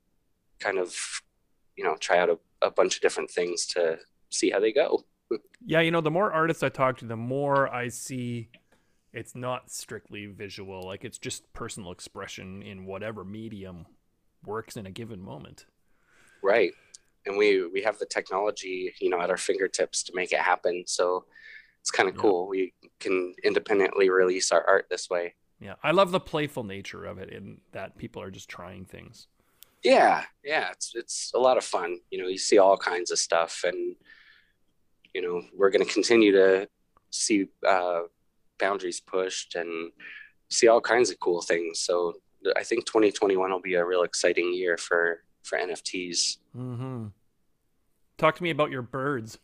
kind 0.60 0.78
of, 0.78 0.94
you 1.74 1.82
know, 1.82 1.96
try 1.98 2.18
out 2.18 2.30
a 2.30 2.38
a 2.62 2.70
bunch 2.70 2.94
of 2.94 3.02
different 3.02 3.32
things 3.32 3.66
to 3.66 3.98
see 4.30 4.50
how 4.50 4.60
they 4.60 4.72
go. 4.72 5.04
Yeah, 5.66 5.80
you 5.80 5.90
know, 5.90 6.00
the 6.00 6.10
more 6.10 6.32
artists 6.32 6.62
I 6.62 6.68
talk 6.68 6.98
to, 6.98 7.04
the 7.04 7.16
more 7.16 7.68
I 7.68 7.88
see 7.88 8.48
it's 9.12 9.34
not 9.34 9.70
strictly 9.70 10.26
visual. 10.26 10.82
Like 10.84 11.04
it's 11.04 11.18
just 11.18 11.52
personal 11.52 11.90
expression 11.90 12.62
in 12.62 12.86
whatever 12.86 13.24
medium 13.24 13.84
works 14.46 14.76
in 14.76 14.86
a 14.86 14.90
given 14.90 15.20
moment. 15.20 15.66
Right. 16.42 16.72
And 17.28 17.36
we 17.36 17.66
we 17.68 17.82
have 17.82 17.98
the 17.98 18.06
technology, 18.06 18.92
you 19.00 19.10
know, 19.10 19.20
at 19.20 19.30
our 19.30 19.36
fingertips 19.36 20.02
to 20.04 20.14
make 20.14 20.32
it 20.32 20.40
happen. 20.40 20.84
So 20.86 21.26
it's 21.80 21.90
kind 21.90 22.08
of 22.08 22.14
Yeah. 22.16 22.22
cool. 22.22 22.48
We 22.48 22.74
can 22.98 23.34
independently 23.44 24.10
release 24.10 24.50
our 24.50 24.64
art 24.66 24.86
this 24.90 25.08
way. 25.08 25.34
Yeah, 25.60 25.74
I 25.82 25.90
love 25.90 26.10
the 26.10 26.20
playful 26.20 26.64
nature 26.64 27.04
of 27.04 27.18
it 27.18 27.30
in 27.30 27.60
that 27.72 27.98
people 27.98 28.22
are 28.22 28.30
just 28.30 28.48
trying 28.48 28.84
things. 28.84 29.26
Yeah, 29.84 30.24
yeah, 30.42 30.70
it's 30.72 30.92
it's 30.94 31.32
a 31.34 31.38
lot 31.38 31.56
of 31.56 31.64
fun. 31.64 31.98
You 32.10 32.22
know, 32.22 32.28
you 32.28 32.38
see 32.38 32.58
all 32.58 32.76
kinds 32.76 33.10
of 33.10 33.18
stuff, 33.18 33.64
and 33.64 33.96
you 35.14 35.22
know, 35.22 35.42
we're 35.54 35.70
going 35.70 35.84
to 35.86 35.92
continue 35.92 36.32
to 36.32 36.68
see 37.10 37.46
uh, 37.66 38.02
boundaries 38.58 39.00
pushed 39.00 39.54
and 39.54 39.92
see 40.50 40.68
all 40.68 40.80
kinds 40.80 41.10
of 41.10 41.20
cool 41.20 41.42
things. 41.42 41.80
So 41.80 42.14
I 42.56 42.62
think 42.62 42.86
2021 42.86 43.50
will 43.50 43.60
be 43.60 43.74
a 43.74 43.84
real 43.84 44.02
exciting 44.02 44.52
year 44.52 44.76
for 44.76 45.24
for 45.48 45.58
NFTs. 45.58 46.36
Mm-hmm. 46.56 47.06
Talk 48.18 48.36
to 48.36 48.42
me 48.42 48.50
about 48.50 48.70
your 48.70 48.82
birds. 48.82 49.38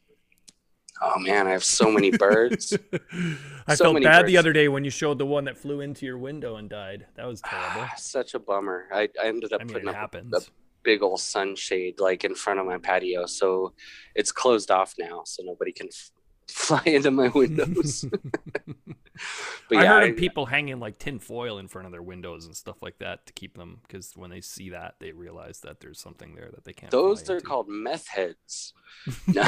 Oh 1.02 1.18
man, 1.18 1.46
I 1.48 1.50
have 1.50 1.64
so 1.64 1.90
many 1.90 2.10
birds. 2.12 2.76
I 3.66 3.74
So 3.74 3.84
felt 3.92 4.02
bad 4.02 4.26
the 4.26 4.36
other 4.36 4.52
day 4.52 4.68
when 4.68 4.84
you 4.84 4.90
showed 4.90 5.18
the 5.18 5.26
one 5.26 5.44
that 5.44 5.58
flew 5.58 5.80
into 5.80 6.06
your 6.06 6.18
window 6.18 6.56
and 6.56 6.70
died. 6.70 7.06
That 7.16 7.26
was 7.26 7.40
terrible. 7.40 7.88
Such 7.96 8.34
a 8.34 8.38
bummer. 8.38 8.86
I, 8.92 9.08
I 9.20 9.26
ended 9.26 9.52
up 9.52 9.60
I 9.60 9.64
mean, 9.64 9.72
putting 9.72 9.88
up 9.88 9.94
happens. 9.96 10.32
a 10.34 10.40
big 10.84 11.02
old 11.02 11.20
sunshade 11.20 11.98
like 11.98 12.24
in 12.24 12.34
front 12.34 12.60
of 12.60 12.66
my 12.66 12.78
patio, 12.78 13.26
so 13.26 13.72
it's 14.14 14.30
closed 14.30 14.70
off 14.70 14.94
now, 14.98 15.22
so 15.24 15.42
nobody 15.44 15.72
can 15.72 15.88
f- 15.88 16.10
fly 16.48 16.82
into 16.86 17.10
my 17.10 17.28
windows. 17.28 18.04
but 19.68 19.78
I 19.78 19.82
yeah, 19.82 19.88
heard 19.88 20.02
I- 20.04 20.06
of 20.08 20.16
people 20.16 20.46
hanging 20.46 20.78
like 20.80 20.98
tin 20.98 21.18
foil 21.18 21.58
in 21.58 21.68
front 21.68 21.86
of 21.86 21.92
their 21.92 22.02
windows 22.02 22.46
and 22.46 22.56
stuff 22.56 22.82
like 22.82 22.98
that 22.98 23.26
to 23.26 23.32
keep 23.32 23.56
them 23.56 23.80
because 23.86 24.12
when 24.16 24.30
they 24.30 24.40
see 24.40 24.70
that, 24.70 24.94
they 25.00 25.12
realize 25.12 25.60
that 25.60 25.80
there's 25.80 26.00
something 26.00 26.34
there 26.34 26.50
that 26.52 26.64
they 26.64 26.72
can't. 26.72 26.90
those 26.90 27.22
fly 27.22 27.34
are 27.34 27.36
into. 27.38 27.46
called 27.48 27.68
meth 27.68 28.08
heads. 28.08 28.72
No. 29.26 29.42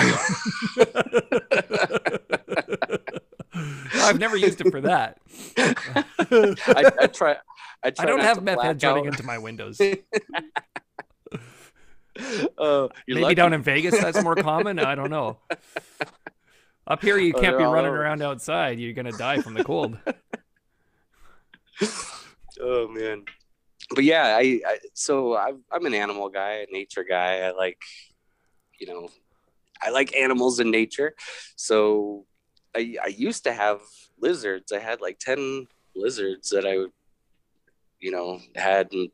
I've 3.95 4.19
never 4.19 4.37
used 4.37 4.61
it 4.61 4.71
for 4.71 4.81
that. 4.83 5.19
I, 5.57 6.93
I 7.01 7.07
try. 7.07 7.37
I, 7.83 7.91
try 7.91 8.05
I 8.05 8.07
don't 8.07 8.21
have 8.21 8.43
meth 8.43 8.57
black 8.57 8.67
heads 8.67 8.85
running 8.85 9.07
into 9.07 9.23
my 9.23 9.39
windows. 9.39 9.81
Uh, 9.81 9.95
you're 12.17 12.89
Maybe 13.09 13.21
lucky. 13.23 13.35
down 13.35 13.53
in 13.53 13.63
Vegas 13.63 13.99
that's 14.01 14.23
more 14.23 14.35
common. 14.37 14.79
I 14.79 14.95
don't 14.95 15.11
know. 15.11 15.39
Up 16.89 17.03
here, 17.03 17.19
you 17.19 17.33
Oh, 17.35 17.41
can't 17.41 17.59
be 17.59 17.65
running 17.65 17.89
over. 17.89 18.01
around 18.01 18.23
outside. 18.23 18.79
You're 18.79 18.93
gonna 18.93 19.13
die 19.13 19.39
from 19.43 19.55
the 19.55 19.65
cold. 19.65 19.99
Oh 22.59 22.89
man. 22.89 23.25
But 23.95 24.05
yeah, 24.05 24.35
I, 24.35 24.61
I 24.67 24.79
so 24.95 25.37
I'm 25.37 25.63
I'm 25.71 25.85
an 25.85 25.93
animal 25.93 26.31
guy, 26.31 26.65
a 26.67 26.67
nature 26.73 27.05
guy. 27.05 27.41
I 27.41 27.51
like, 27.51 27.79
you 28.81 28.87
know, 28.87 29.09
I 29.83 29.91
like 29.91 30.17
animals 30.17 30.59
in 30.59 30.71
nature. 30.71 31.15
So 31.57 32.25
I 32.75 32.97
I 33.05 33.09
used 33.09 33.45
to 33.45 33.53
have 33.53 33.81
lizards. 34.19 34.73
I 34.73 34.79
had 34.79 35.03
like 35.03 35.19
ten 35.19 35.67
lizards 35.95 36.49
that 36.49 36.65
I, 36.67 36.87
you 38.01 38.11
know, 38.11 38.41
had 38.55 38.91
and 38.93 39.11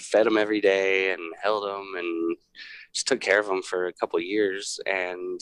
fed 0.00 0.26
them 0.26 0.36
every 0.36 0.60
day 0.60 1.12
and 1.12 1.22
held 1.40 1.62
them 1.68 1.94
and 1.96 2.36
just 2.92 3.06
took 3.06 3.20
care 3.20 3.38
of 3.38 3.46
them 3.46 3.62
for 3.62 3.86
a 3.86 3.92
couple 3.92 4.18
of 4.18 4.24
years 4.24 4.80
and 4.86 5.40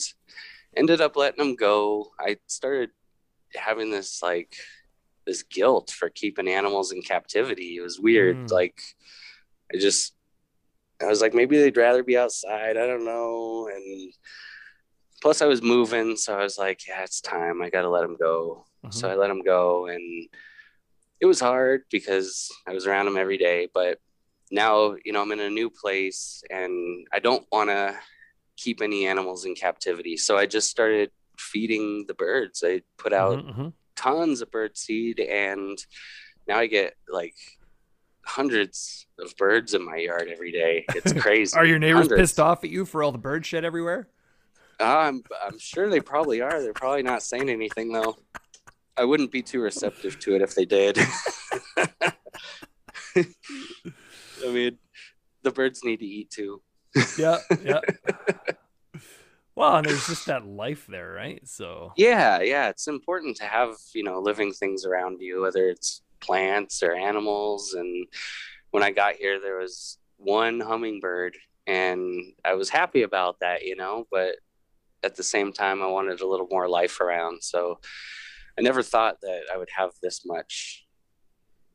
ended 0.75 1.01
up 1.01 1.15
letting 1.15 1.43
them 1.43 1.55
go. 1.55 2.11
I 2.19 2.37
started 2.47 2.89
having 3.55 3.91
this 3.91 4.21
like 4.21 4.55
this 5.25 5.43
guilt 5.43 5.91
for 5.91 6.09
keeping 6.09 6.47
animals 6.47 6.91
in 6.91 7.01
captivity. 7.01 7.77
It 7.77 7.81
was 7.81 7.99
weird. 7.99 8.37
Mm. 8.37 8.51
Like 8.51 8.81
I 9.73 9.77
just 9.77 10.13
I 11.01 11.05
was 11.05 11.21
like 11.21 11.33
maybe 11.33 11.57
they'd 11.57 11.77
rather 11.77 12.03
be 12.03 12.17
outside. 12.17 12.77
I 12.77 12.87
don't 12.87 13.05
know. 13.05 13.69
And 13.73 14.13
plus 15.21 15.41
I 15.41 15.45
was 15.45 15.61
moving, 15.61 16.15
so 16.17 16.37
I 16.37 16.43
was 16.43 16.57
like, 16.57 16.87
yeah, 16.87 17.03
it's 17.03 17.21
time. 17.21 17.61
I 17.61 17.69
got 17.69 17.81
to 17.81 17.89
let 17.89 18.01
them 18.01 18.17
go. 18.19 18.65
So 18.91 19.09
I 19.09 19.15
let 19.15 19.29
them 19.29 19.41
go 19.41 19.87
and 19.87 20.29
it 21.19 21.25
was 21.25 21.39
hard 21.39 21.83
because 21.91 22.51
I 22.67 22.73
was 22.73 22.85
around 22.85 23.05
them 23.05 23.17
every 23.17 23.37
day, 23.37 23.67
but 23.73 23.99
now, 24.51 24.95
you 25.03 25.11
know, 25.11 25.21
I'm 25.21 25.31
in 25.31 25.39
a 25.39 25.49
new 25.49 25.69
place 25.69 26.43
and 26.49 27.07
I 27.11 27.19
don't 27.19 27.45
want 27.51 27.69
to 27.69 27.95
keep 28.57 28.81
any 28.81 29.05
animals 29.07 29.45
in 29.45 29.55
captivity. 29.55 30.17
So 30.17 30.37
I 30.37 30.45
just 30.45 30.69
started 30.69 31.11
feeding 31.37 32.05
the 32.07 32.13
birds. 32.13 32.63
I 32.65 32.81
put 32.97 33.11
out 33.13 33.39
Mhm, 33.39 33.55
mhm. 33.55 33.73
tons 33.95 34.41
of 34.41 34.51
bird 34.51 34.77
seed 34.77 35.19
and 35.19 35.77
now 36.47 36.57
I 36.59 36.67
get 36.67 36.95
like 37.09 37.35
hundreds 38.25 39.07
of 39.19 39.35
birds 39.37 39.73
in 39.73 39.83
my 39.85 39.97
yard 39.97 40.29
every 40.31 40.51
day. 40.51 40.85
It's 40.89 41.13
crazy. 41.21 41.55
Are 41.57 41.65
your 41.65 41.79
neighbors 41.79 42.07
Hundreds. 42.07 42.21
pissed 42.21 42.39
off 42.39 42.63
at 42.63 42.69
you 42.69 42.85
for 42.85 43.03
all 43.03 43.11
the 43.11 43.17
bird 43.17 43.45
shit 43.45 43.63
everywhere? 43.63 44.07
I'm 44.79 45.23
I'm 45.43 45.57
sure 45.59 45.89
they 45.89 46.01
probably 46.01 46.41
are. 46.41 46.61
They're 46.61 46.73
probably 46.73 47.03
not 47.03 47.23
saying 47.23 47.49
anything 47.49 47.91
though. 47.93 48.17
I 48.97 49.03
wouldn't 49.05 49.31
be 49.31 49.41
too 49.41 49.61
receptive 49.61 50.19
to 50.19 50.35
it 50.35 50.41
if 50.41 50.55
they 50.55 50.65
did. 50.65 50.97
I 53.17 53.25
mean, 54.45 54.77
the 55.43 55.51
birds 55.51 55.83
need 55.83 55.99
to 55.99 56.05
eat 56.05 56.29
too. 56.31 56.61
Yeah, 57.17 57.37
yeah. 57.63 57.79
well, 59.55 59.77
and 59.77 59.85
there's 59.85 60.07
just 60.07 60.25
that 60.27 60.45
life 60.45 60.87
there, 60.87 61.11
right? 61.11 61.45
So 61.47 61.93
Yeah, 61.97 62.41
yeah, 62.41 62.69
it's 62.69 62.87
important 62.87 63.37
to 63.37 63.45
have, 63.45 63.75
you 63.93 64.03
know, 64.03 64.19
living 64.19 64.53
things 64.53 64.85
around 64.85 65.21
you, 65.21 65.41
whether 65.41 65.67
it's 65.67 66.01
plants 66.19 66.83
or 66.83 66.93
animals. 66.93 67.73
And 67.73 68.07
when 68.71 68.83
I 68.83 68.91
got 68.91 69.15
here, 69.15 69.39
there 69.39 69.57
was 69.57 69.97
one 70.17 70.59
hummingbird, 70.59 71.37
and 71.67 72.33
I 72.43 72.53
was 72.53 72.69
happy 72.69 73.03
about 73.03 73.39
that, 73.39 73.63
you 73.63 73.75
know, 73.75 74.07
but 74.11 74.35
at 75.03 75.15
the 75.15 75.23
same 75.23 75.53
time, 75.53 75.81
I 75.81 75.87
wanted 75.87 76.21
a 76.21 76.27
little 76.27 76.47
more 76.49 76.67
life 76.67 76.99
around. 76.99 77.43
So 77.43 77.79
I 78.57 78.61
never 78.61 78.81
thought 78.81 79.21
that 79.21 79.43
I 79.53 79.57
would 79.57 79.69
have 79.75 79.91
this 80.01 80.25
much 80.25 80.85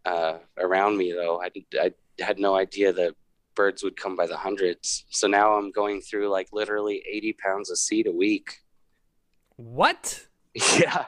uh, 0.05 0.39
around 0.59 0.97
me, 0.97 1.13
though. 1.13 1.43
I, 1.43 1.51
I 1.81 1.93
had 2.21 2.39
no 2.39 2.55
idea 2.57 2.93
that 2.93 3.15
birds 3.61 3.83
would 3.83 3.95
come 3.95 4.17
by 4.17 4.27
the 4.27 4.39
hundreds. 4.39 5.05
So 5.11 5.29
now 5.29 5.53
I'm 5.59 5.71
going 5.71 6.01
through 6.01 6.31
like 6.31 6.49
literally 6.51 7.03
80 7.07 7.35
pounds 7.35 7.71
of 7.71 7.77
seed 7.77 8.07
a 8.07 8.13
week. 8.13 8.49
what? 9.57 10.27
Yeah, 10.81 11.05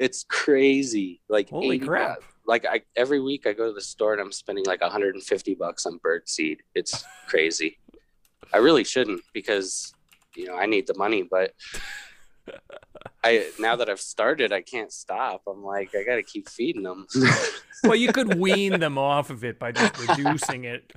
it's 0.00 0.24
crazy. 0.28 1.20
Like 1.28 1.50
Holy 1.50 1.76
80 1.76 1.86
crap! 1.86 2.18
Like 2.44 2.64
I 2.66 2.80
every 2.96 3.20
week 3.20 3.46
I 3.46 3.52
go 3.52 3.66
to 3.68 3.72
the 3.72 3.88
store 3.92 4.12
and 4.14 4.20
I'm 4.20 4.32
spending 4.32 4.64
like 4.64 4.80
150 4.80 5.54
bucks 5.54 5.86
on 5.86 5.98
bird 5.98 6.28
seed. 6.28 6.62
It's 6.74 7.04
crazy. 7.28 7.78
I 8.52 8.56
really 8.56 8.82
shouldn't 8.82 9.20
because 9.32 9.94
you 10.34 10.46
know 10.46 10.56
I 10.56 10.66
need 10.66 10.88
the 10.88 10.98
money, 11.04 11.22
but 11.22 11.54
I 13.22 13.46
now 13.60 13.76
that 13.76 13.88
I've 13.88 14.00
started, 14.00 14.52
I 14.52 14.62
can't 14.62 14.92
stop. 14.92 15.42
I'm 15.46 15.62
like 15.62 15.94
I 15.94 16.02
got 16.02 16.16
to 16.16 16.24
keep 16.24 16.48
feeding 16.48 16.82
them. 16.82 17.06
Well, 17.84 17.94
you 17.94 18.12
could 18.12 18.34
wean 18.34 18.80
them 18.80 18.98
off 18.98 19.30
of 19.30 19.44
it 19.44 19.60
by 19.60 19.70
just 19.70 19.94
reducing 20.08 20.64
it. 20.64 20.92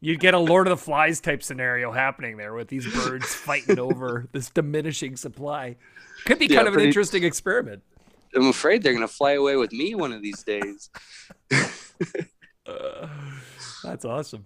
You'd 0.00 0.20
get 0.20 0.34
a 0.34 0.38
Lord 0.38 0.66
of 0.68 0.70
the 0.70 0.76
Flies 0.82 1.20
type 1.20 1.42
scenario 1.42 1.90
happening 1.90 2.36
there 2.36 2.54
with 2.54 2.68
these 2.68 2.86
birds 2.86 3.34
fighting 3.34 3.78
over 3.78 4.28
this 4.32 4.48
diminishing 4.48 5.16
supply. 5.16 5.76
Could 6.24 6.38
be 6.38 6.48
Yeah, 6.48 6.56
kind 6.56 6.68
of 6.68 6.74
an 6.74 6.80
interesting 6.80 7.24
experiment. 7.24 7.82
I'm 8.34 8.48
afraid 8.48 8.82
they're 8.82 8.92
gonna 8.92 9.08
fly 9.08 9.32
away 9.32 9.56
with 9.56 9.72
me 9.72 9.94
one 9.94 10.12
of 10.12 10.22
these 10.22 10.42
days. 10.44 10.90
Uh, 12.66 13.08
that's 13.82 14.04
awesome. 14.04 14.44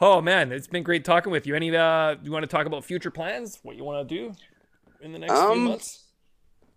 Oh 0.00 0.20
man, 0.20 0.52
it's 0.52 0.66
been 0.66 0.82
great 0.82 1.04
talking 1.04 1.32
with 1.32 1.46
you. 1.46 1.54
Any 1.54 1.74
uh 1.74 2.16
you 2.22 2.30
want 2.30 2.42
to 2.42 2.46
talk 2.46 2.66
about 2.66 2.84
future 2.84 3.10
plans? 3.10 3.58
What 3.62 3.76
you 3.76 3.84
want 3.84 4.06
to 4.06 4.14
do 4.14 4.34
in 5.00 5.12
the 5.12 5.18
next 5.18 5.44
few 5.44 5.56
Um, 5.56 5.64
months? 5.64 6.04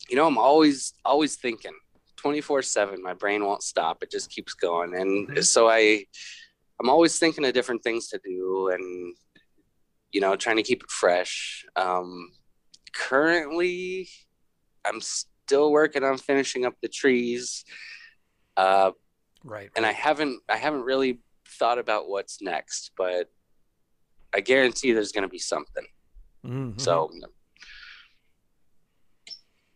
you 0.10 0.16
know, 0.16 0.26
I'm 0.28 0.38
always 0.38 0.94
always 1.04 1.36
thinking 1.36 1.74
24 2.16 2.62
7. 2.62 3.02
My 3.02 3.14
brain 3.14 3.44
won't 3.44 3.64
stop. 3.64 4.04
It 4.04 4.12
just 4.12 4.30
keeps 4.32 4.54
going. 4.54 4.96
And 4.96 5.28
Mhm. 5.30 5.44
so 5.46 5.68
I 5.70 6.06
I'm 6.80 6.90
always 6.90 7.18
thinking 7.20 7.46
of 7.46 7.54
different 7.54 7.84
things 7.84 8.08
to 8.10 8.20
do 8.24 8.70
and 8.74 9.16
you 10.12 10.22
know, 10.22 10.36
trying 10.36 10.56
to 10.58 10.64
keep 10.64 10.84
it 10.84 10.92
fresh. 10.92 11.66
Um 11.76 12.32
currently 12.94 14.08
I'm 14.86 15.02
still 15.02 15.72
working 15.72 16.04
on 16.04 16.18
finishing 16.18 16.66
up 16.66 16.74
the 16.82 16.88
trees. 16.88 17.64
Uh 18.58 18.92
Right. 19.44 19.70
and 19.76 19.86
I 19.86 19.92
haven't 19.92 20.42
I 20.50 20.58
haven't 20.58 20.82
really 20.84 21.20
thought 21.60 21.78
about 21.78 22.10
what's 22.10 22.42
next, 22.42 22.92
but 22.98 23.30
I 24.34 24.42
guarantee 24.42 24.92
there's 24.92 25.12
going 25.12 25.22
to 25.22 25.30
be 25.30 25.38
something. 25.40 25.86
Mhm. 26.46 26.82
So 26.82 27.10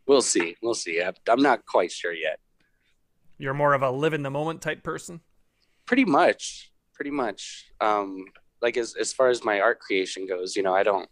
we'll 0.08 0.22
see. 0.22 0.56
We'll 0.62 0.74
see. 0.74 1.02
I'm 1.02 1.42
not 1.42 1.66
quite 1.66 1.92
sure 1.92 2.14
yet. 2.14 2.40
you're 3.38 3.54
more 3.54 3.74
of 3.74 3.82
a 3.82 3.90
live 3.90 4.14
in 4.14 4.22
the 4.24 4.30
moment 4.30 4.62
type 4.62 4.84
person. 4.84 5.22
Pretty 5.86 6.04
much. 6.04 6.69
Pretty 7.00 7.12
much. 7.12 7.72
Um, 7.80 8.26
like 8.62 8.76
as 8.76 8.94
as 9.00 9.14
far 9.14 9.30
as 9.30 9.46
my 9.46 9.62
art 9.62 9.80
creation 9.80 10.28
goes, 10.28 10.58
you 10.58 10.64
know, 10.64 10.76
I 10.76 10.84
don't 10.84 11.08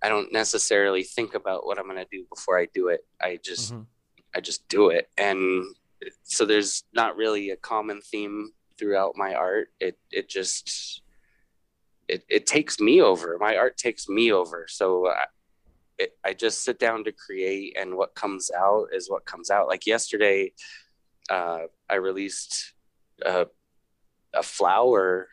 I 0.00 0.08
don't 0.08 0.32
necessarily 0.32 1.02
think 1.02 1.34
about 1.34 1.66
what 1.66 1.76
I'm 1.76 1.88
gonna 1.88 2.06
do 2.08 2.24
before 2.32 2.56
I 2.56 2.68
do 2.72 2.86
it. 2.86 3.00
I 3.20 3.40
just 3.42 3.72
mm-hmm. 3.72 3.82
I 4.32 4.40
just 4.40 4.68
do 4.68 4.90
it, 4.90 5.08
and 5.18 5.64
so 6.22 6.44
there's 6.44 6.84
not 6.92 7.16
really 7.16 7.50
a 7.50 7.56
common 7.56 8.00
theme 8.00 8.52
throughout 8.78 9.16
my 9.16 9.34
art. 9.34 9.70
It 9.80 9.98
it 10.12 10.28
just 10.28 11.02
it, 12.06 12.24
it 12.28 12.46
takes 12.46 12.78
me 12.78 13.02
over. 13.02 13.38
My 13.40 13.56
art 13.56 13.76
takes 13.76 14.08
me 14.08 14.30
over. 14.30 14.66
So 14.68 15.08
I, 15.08 15.24
it, 15.98 16.12
I 16.24 16.32
just 16.32 16.62
sit 16.62 16.78
down 16.78 17.02
to 17.04 17.12
create, 17.12 17.76
and 17.76 17.96
what 17.96 18.14
comes 18.14 18.52
out 18.56 18.90
is 18.92 19.10
what 19.10 19.26
comes 19.26 19.50
out. 19.50 19.66
Like 19.66 19.84
yesterday, 19.84 20.52
uh, 21.28 21.62
I 21.90 21.96
released 21.96 22.74
a, 23.24 23.46
a 24.36 24.42
flower, 24.42 25.28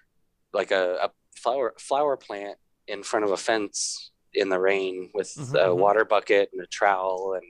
like 0.54 0.72
a, 0.72 0.98
a 1.04 1.12
flower 1.36 1.74
flower 1.78 2.18
plant 2.18 2.58
in 2.88 3.04
front 3.04 3.26
of 3.26 3.32
a 3.32 3.38
fence 3.38 4.12
in 4.34 4.50
the 4.50 4.60
rain 4.60 5.10
with 5.14 5.34
mm-hmm, 5.36 5.56
a 5.56 5.60
mm-hmm. 5.60 5.80
water 5.80 6.06
bucket 6.06 6.50
and 6.54 6.62
a 6.62 6.68
trowel 6.68 7.36
and 7.36 7.46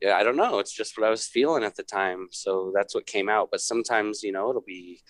yeah 0.00 0.16
i 0.16 0.22
don't 0.22 0.36
know. 0.36 0.58
It's 0.58 0.72
just 0.72 0.98
what 0.98 1.06
i 1.06 1.10
was 1.10 1.26
feeling 1.26 1.64
at 1.64 1.76
the 1.76 1.82
time. 1.82 2.28
So 2.30 2.72
that's 2.74 2.94
what 2.94 3.06
came 3.06 3.28
out. 3.28 3.48
But 3.50 3.60
sometimes 3.60 4.22
you 4.22 4.32
know 4.32 4.50
it'll 4.50 4.62
be 4.62 5.00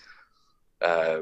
uh, 0.81 1.21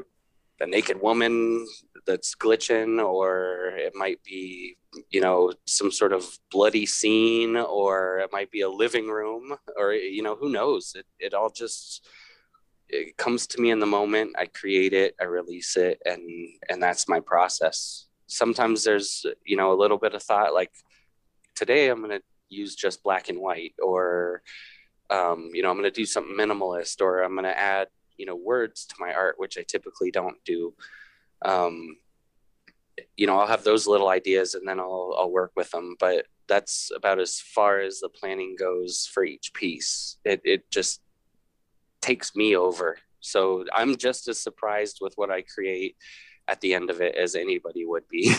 a 0.60 0.66
naked 0.66 1.00
woman 1.00 1.66
that's 2.06 2.34
glitching 2.34 3.02
or 3.02 3.72
it 3.76 3.94
might 3.94 4.22
be 4.24 4.76
you 5.10 5.20
know 5.20 5.52
some 5.66 5.90
sort 5.90 6.12
of 6.12 6.38
bloody 6.50 6.84
scene 6.84 7.56
or 7.56 8.18
it 8.18 8.30
might 8.32 8.50
be 8.50 8.62
a 8.62 8.68
living 8.68 9.08
room 9.08 9.54
or 9.76 9.92
you 9.92 10.22
know 10.22 10.36
who 10.36 10.50
knows? 10.50 10.94
It, 10.94 11.06
it 11.18 11.34
all 11.34 11.50
just 11.50 12.06
it 12.92 13.16
comes 13.16 13.46
to 13.46 13.60
me 13.60 13.70
in 13.70 13.80
the 13.80 13.86
moment 13.86 14.32
i 14.38 14.46
create 14.46 14.92
it 14.92 15.14
i 15.20 15.24
release 15.24 15.76
it 15.76 16.00
and 16.04 16.22
and 16.68 16.82
that's 16.82 17.08
my 17.08 17.20
process. 17.20 18.06
Sometimes 18.26 18.84
there's 18.84 19.26
you 19.44 19.56
know 19.56 19.72
a 19.72 19.80
little 19.80 19.98
bit 19.98 20.14
of 20.14 20.22
thought 20.22 20.54
like 20.54 20.72
today 21.54 21.88
i'm 21.88 21.98
going 21.98 22.18
to 22.18 22.22
use 22.48 22.74
just 22.74 23.02
black 23.02 23.28
and 23.28 23.38
white 23.38 23.74
or 23.82 24.42
um, 25.10 25.50
you 25.52 25.62
know 25.62 25.70
i'm 25.70 25.76
going 25.76 25.90
to 25.90 26.00
do 26.00 26.06
something 26.06 26.36
minimalist 26.36 27.00
or 27.00 27.22
i'm 27.22 27.34
going 27.34 27.44
to 27.44 27.58
add 27.58 27.88
you 28.16 28.24
know 28.24 28.36
words 28.36 28.86
to 28.86 28.94
my 28.98 29.12
art 29.12 29.34
which 29.38 29.58
i 29.58 29.62
typically 29.62 30.10
don't 30.10 30.42
do. 30.44 30.74
Um, 31.44 31.96
you 33.16 33.26
know 33.26 33.38
i'll 33.38 33.46
have 33.46 33.64
those 33.64 33.86
little 33.86 34.08
ideas 34.08 34.54
and 34.54 34.68
then 34.68 34.78
i'll 34.78 35.16
i'll 35.18 35.30
work 35.30 35.52
with 35.56 35.70
them 35.70 35.96
but 35.98 36.26
that's 36.48 36.90
about 36.94 37.18
as 37.18 37.40
far 37.40 37.80
as 37.80 38.00
the 38.00 38.08
planning 38.08 38.56
goes 38.58 39.08
for 39.12 39.24
each 39.24 39.52
piece. 39.54 40.18
It 40.24 40.40
it 40.44 40.70
just 40.70 41.00
takes 42.02 42.36
me 42.36 42.54
over 42.56 42.98
so 43.20 43.64
i'm 43.74 43.96
just 43.96 44.28
as 44.28 44.38
surprised 44.38 44.98
with 45.00 45.14
what 45.16 45.30
i 45.30 45.40
create 45.42 45.96
at 46.48 46.60
the 46.60 46.74
end 46.74 46.90
of 46.90 47.00
it 47.00 47.14
as 47.14 47.34
anybody 47.34 47.84
would 47.84 48.06
be. 48.08 48.34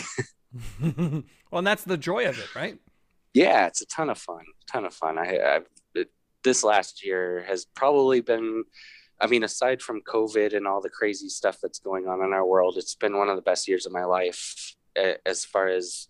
well, 0.82 1.58
and 1.58 1.66
that's 1.66 1.84
the 1.84 1.96
joy 1.96 2.28
of 2.28 2.38
it, 2.38 2.54
right? 2.54 2.78
Yeah, 3.32 3.66
it's 3.66 3.80
a 3.80 3.86
ton 3.86 4.10
of 4.10 4.18
fun. 4.18 4.44
Ton 4.70 4.84
of 4.84 4.94
fun. 4.94 5.18
I, 5.18 5.38
I 5.38 6.04
this 6.42 6.62
last 6.62 7.04
year 7.04 7.44
has 7.48 7.64
probably 7.64 8.20
been. 8.20 8.64
I 9.20 9.26
mean, 9.28 9.44
aside 9.44 9.80
from 9.80 10.02
COVID 10.02 10.56
and 10.56 10.66
all 10.66 10.80
the 10.80 10.90
crazy 10.90 11.28
stuff 11.28 11.58
that's 11.62 11.78
going 11.78 12.08
on 12.08 12.22
in 12.22 12.32
our 12.32 12.44
world, 12.44 12.76
it's 12.76 12.96
been 12.96 13.16
one 13.16 13.28
of 13.28 13.36
the 13.36 13.42
best 13.42 13.68
years 13.68 13.86
of 13.86 13.92
my 13.92 14.04
life 14.04 14.74
as 15.24 15.44
far 15.44 15.68
as 15.68 16.08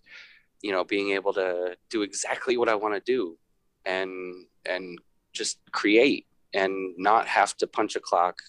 you 0.61 0.71
know 0.71 0.83
being 0.83 1.11
able 1.11 1.33
to 1.33 1.75
do 1.89 2.01
exactly 2.01 2.57
what 2.57 2.69
I 2.69 2.75
want 2.75 2.93
to 2.93 2.99
do 2.99 3.37
and 3.85 4.45
and 4.67 4.99
just 5.33 5.59
create 5.71 6.27
and 6.55 6.95
not 6.97 7.27
have 7.27 7.55
to 7.57 7.67
punch 7.67 7.95
a 7.95 7.99
clock. 7.99 8.39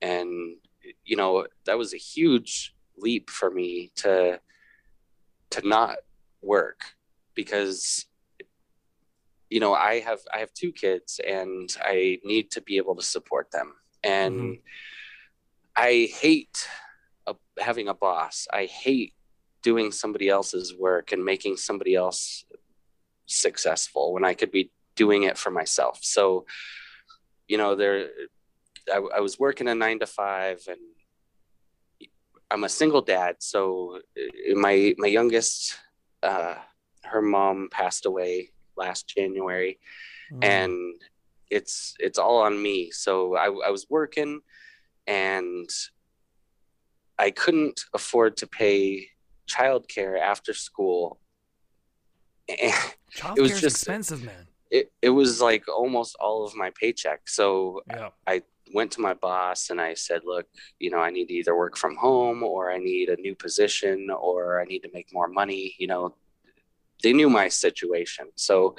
And 0.00 0.56
you 1.04 1.16
know 1.16 1.46
that 1.64 1.78
was 1.78 1.94
a 1.94 1.98
huge 1.98 2.74
leap 2.96 3.30
for 3.30 3.50
me 3.50 3.90
to 3.96 4.40
to 5.50 5.68
not 5.68 5.96
work 6.42 6.80
because 7.34 8.06
you 9.48 9.60
know 9.60 9.74
i 9.74 10.00
have 10.00 10.20
i 10.34 10.38
have 10.38 10.52
two 10.54 10.72
kids 10.72 11.20
and 11.26 11.76
i 11.82 12.18
need 12.24 12.50
to 12.50 12.60
be 12.60 12.76
able 12.76 12.96
to 12.96 13.02
support 13.02 13.50
them. 13.50 13.74
And 14.02 14.34
mm-hmm. 14.34 14.60
i 15.76 16.08
hate 16.12 16.66
a, 17.26 17.34
having 17.58 17.88
a 17.88 17.94
boss. 17.94 18.48
I 18.52 18.64
hate 18.64 19.14
doing 19.62 19.92
somebody 19.92 20.28
else's 20.28 20.74
work 20.76 21.12
and 21.12 21.24
making 21.24 21.56
somebody 21.56 21.94
else 21.94 22.44
successful 23.26 24.12
when 24.12 24.24
i 24.24 24.34
could 24.34 24.50
be 24.50 24.70
doing 24.96 25.22
it 25.22 25.38
for 25.38 25.50
myself. 25.50 26.00
So 26.02 26.44
you 27.52 27.58
know 27.58 27.74
there 27.74 28.08
I, 28.90 28.98
I 29.18 29.20
was 29.20 29.38
working 29.38 29.68
a 29.68 29.74
nine 29.74 29.98
to 30.00 30.06
five 30.06 30.58
and 30.68 30.80
I'm 32.50 32.64
a 32.64 32.68
single 32.68 33.00
dad. 33.00 33.36
So 33.38 34.00
uh, 34.16 34.54
my, 34.54 34.94
my 34.98 35.06
youngest, 35.06 35.78
uh, 36.22 36.56
her 37.04 37.22
mom 37.22 37.68
passed 37.70 38.04
away 38.06 38.50
last 38.76 39.08
January 39.08 39.78
mm. 40.32 40.44
and 40.44 41.00
it's, 41.50 41.94
it's 41.98 42.18
all 42.18 42.38
on 42.38 42.62
me. 42.62 42.90
So 42.90 43.36
I, 43.36 43.46
I 43.46 43.70
was 43.70 43.86
working 43.88 44.40
and 45.06 45.68
I 47.18 47.30
couldn't 47.30 47.80
afford 47.94 48.36
to 48.38 48.46
pay 48.46 49.08
childcare 49.46 50.18
after 50.20 50.52
school. 50.52 51.20
Childcare 52.50 53.36
it 53.36 53.40
was 53.40 53.60
just 53.60 53.76
expensive, 53.76 54.22
man. 54.24 54.48
It, 54.72 54.90
it 55.02 55.10
was 55.10 55.40
like 55.40 55.68
almost 55.68 56.16
all 56.18 56.44
of 56.44 56.56
my 56.56 56.70
paycheck. 56.70 57.28
So 57.28 57.82
yeah. 57.90 58.08
I 58.26 58.42
went 58.74 58.90
to 58.92 59.00
my 59.00 59.14
boss 59.14 59.70
and 59.70 59.80
I 59.80 59.94
said, 59.94 60.22
look, 60.24 60.46
you 60.78 60.90
know, 60.90 60.98
I 60.98 61.10
need 61.10 61.26
to 61.26 61.34
either 61.34 61.56
work 61.56 61.76
from 61.76 61.94
home 61.96 62.42
or 62.42 62.72
I 62.72 62.78
need 62.78 63.10
a 63.10 63.20
new 63.20 63.34
position 63.34 64.08
or 64.10 64.60
I 64.60 64.64
need 64.64 64.80
to 64.80 64.90
make 64.94 65.12
more 65.12 65.28
money. 65.28 65.74
You 65.78 65.88
know, 65.88 66.14
they 67.02 67.12
knew 67.12 67.28
my 67.28 67.48
situation. 67.48 68.28
So 68.34 68.76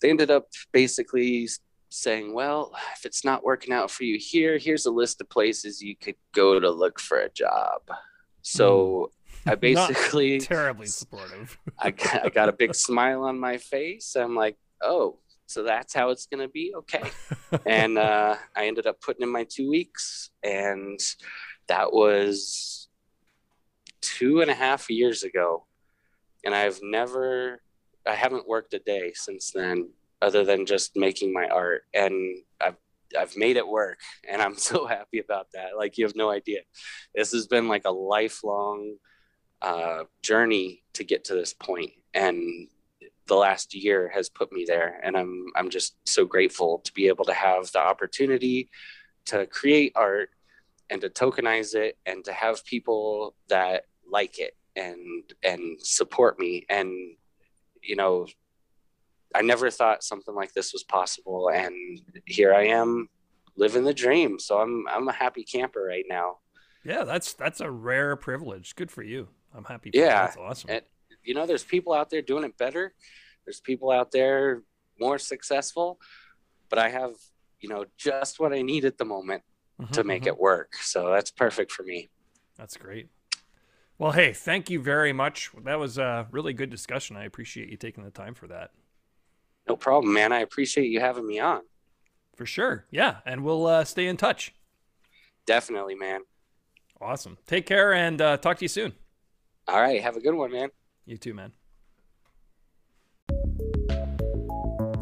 they 0.00 0.10
ended 0.10 0.30
up 0.30 0.46
basically 0.72 1.48
saying, 1.90 2.32
well, 2.32 2.72
if 2.96 3.04
it's 3.04 3.24
not 3.24 3.44
working 3.44 3.74
out 3.74 3.90
for 3.90 4.04
you 4.04 4.18
here, 4.18 4.58
here's 4.58 4.86
a 4.86 4.90
list 4.90 5.20
of 5.20 5.28
places 5.28 5.82
you 5.82 5.96
could 5.96 6.14
go 6.32 6.60
to 6.60 6.70
look 6.70 7.00
for 7.00 7.18
a 7.18 7.30
job. 7.30 7.82
So 8.42 9.10
mm. 9.46 9.52
I 9.52 9.54
basically 9.56 10.38
terribly 10.38 10.86
supportive. 10.86 11.58
I, 11.78 11.92
I 12.22 12.28
got 12.28 12.48
a 12.48 12.52
big 12.52 12.74
smile 12.74 13.24
on 13.24 13.38
my 13.38 13.56
face. 13.58 14.14
I'm 14.14 14.36
like, 14.36 14.56
oh, 14.82 15.18
so 15.50 15.64
that's 15.64 15.92
how 15.92 16.10
it's 16.10 16.26
going 16.26 16.40
to 16.40 16.52
be 16.52 16.72
okay 16.76 17.10
and 17.66 17.98
uh, 17.98 18.36
i 18.56 18.66
ended 18.66 18.86
up 18.86 19.00
putting 19.00 19.22
in 19.22 19.28
my 19.28 19.44
two 19.44 19.68
weeks 19.68 20.30
and 20.44 21.00
that 21.66 21.92
was 21.92 22.88
two 24.00 24.40
and 24.40 24.50
a 24.50 24.54
half 24.54 24.88
years 24.88 25.24
ago 25.24 25.66
and 26.44 26.54
i've 26.54 26.78
never 26.82 27.60
i 28.06 28.14
haven't 28.14 28.48
worked 28.48 28.74
a 28.74 28.78
day 28.78 29.12
since 29.14 29.50
then 29.50 29.88
other 30.22 30.44
than 30.44 30.64
just 30.64 30.96
making 30.96 31.32
my 31.32 31.48
art 31.48 31.82
and 31.94 32.14
i've 32.60 32.76
I've 33.18 33.36
made 33.36 33.56
it 33.56 33.66
work 33.66 33.98
and 34.28 34.40
I'm 34.40 34.56
so 34.70 34.86
happy 34.86 35.18
about 35.18 35.48
that. 35.54 35.76
Like 35.76 35.98
you 35.98 36.04
have 36.04 36.14
no 36.14 36.30
idea. 36.30 36.60
This 37.12 37.32
has 37.32 37.48
been 37.48 37.66
like 37.66 37.84
a 37.84 37.90
lifelong 37.90 38.98
uh, 39.60 40.04
journey 40.22 40.84
to 40.92 41.02
get 41.02 41.24
to 41.24 41.34
this. 41.34 41.54
And 42.14 42.68
the 43.30 43.34
last 43.36 43.74
year 43.74 44.10
has 44.12 44.28
put 44.28 44.52
me 44.52 44.64
there 44.66 45.00
and 45.02 45.16
i'm 45.16 45.46
i'm 45.56 45.70
just 45.70 45.96
so 46.04 46.26
grateful 46.26 46.80
to 46.84 46.92
be 46.92 47.06
able 47.06 47.24
to 47.24 47.32
have 47.32 47.70
the 47.72 47.78
opportunity 47.78 48.68
to 49.24 49.46
create 49.46 49.92
art 49.94 50.30
and 50.90 51.00
to 51.00 51.08
tokenize 51.08 51.74
it 51.74 51.96
and 52.04 52.24
to 52.24 52.32
have 52.32 52.64
people 52.64 53.34
that 53.48 53.84
like 54.10 54.38
it 54.38 54.56
and 54.76 55.22
and 55.42 55.80
support 55.80 56.38
me. 56.38 56.66
And 56.68 56.92
you 57.82 57.96
know 57.96 58.26
i 59.34 59.40
never 59.40 59.70
thought 59.70 60.04
something 60.04 60.34
like 60.34 60.52
this 60.52 60.74
was 60.74 60.82
possible 60.82 61.48
and 61.48 61.74
here 62.26 62.52
i 62.52 62.66
am 62.66 63.08
living 63.56 63.84
the 63.84 63.94
dream. 63.94 64.38
So 64.38 64.58
i'm 64.58 64.84
i'm 64.88 65.08
a 65.08 65.12
happy 65.12 65.44
camper 65.44 65.82
right 65.82 66.04
now. 66.08 66.38
Yeah 66.84 67.04
that's 67.04 67.34
that's 67.34 67.60
a 67.60 67.70
rare 67.70 68.16
privilege. 68.16 68.74
Good 68.74 68.90
for 68.90 69.02
you. 69.02 69.28
I'm 69.54 69.64
happy 69.64 69.90
yeah. 69.94 70.26
That's 70.26 70.36
awesome. 70.36 70.70
And, 70.70 70.82
you 71.24 71.34
know 71.34 71.46
there's 71.46 71.64
people 71.64 71.92
out 71.92 72.10
there 72.10 72.22
doing 72.22 72.44
it 72.44 72.56
better. 72.56 72.94
There's 73.44 73.60
people 73.60 73.90
out 73.90 74.12
there 74.12 74.62
more 75.00 75.18
successful. 75.18 75.98
But 76.68 76.78
i 76.78 76.88
have 76.88 77.14
you 77.58 77.68
know 77.68 77.84
just 77.96 78.38
what 78.38 78.52
i 78.52 78.62
need 78.62 78.84
at 78.84 78.96
the 78.96 79.04
moment 79.04 79.42
mm-hmm, 79.80 79.92
to 79.92 80.04
make 80.04 80.22
mm-hmm. 80.22 80.28
it 80.28 80.38
work. 80.38 80.74
So 80.76 81.10
that's 81.10 81.30
perfect 81.30 81.72
for 81.72 81.82
me. 81.82 82.10
That's 82.56 82.76
great. 82.76 83.08
Well 83.98 84.12
hey 84.12 84.32
thank 84.32 84.70
you 84.70 84.80
very 84.80 85.12
much. 85.12 85.50
That 85.64 85.78
was 85.78 85.98
a 85.98 86.28
really 86.30 86.52
good 86.52 86.70
discussion. 86.70 87.16
I 87.16 87.24
appreciate 87.24 87.70
you 87.70 87.76
taking 87.76 88.04
the 88.04 88.10
time 88.10 88.34
for 88.34 88.46
that. 88.48 88.70
No 89.68 89.76
problem 89.76 90.12
man. 90.12 90.32
I 90.32 90.40
appreciate 90.40 90.90
you 90.90 91.00
having 91.00 91.26
me 91.26 91.40
on. 91.40 91.62
For 92.36 92.46
sure. 92.46 92.86
Yeah 92.90 93.16
and 93.26 93.42
we'll 93.44 93.66
uh, 93.66 93.84
stay 93.84 94.06
in 94.06 94.16
touch. 94.16 94.54
Definitely 95.46 95.96
man. 95.96 96.20
Awesome. 97.00 97.38
Take 97.46 97.66
care 97.66 97.94
and 97.94 98.20
uh, 98.20 98.36
talk 98.36 98.58
to 98.58 98.64
you 98.64 98.68
soon. 98.68 98.92
All 99.66 99.80
right. 99.80 100.02
Have 100.02 100.16
a 100.16 100.20
good 100.20 100.34
one 100.34 100.52
man 100.52 100.68
you 101.10 101.18
too 101.18 101.34
man 101.34 101.52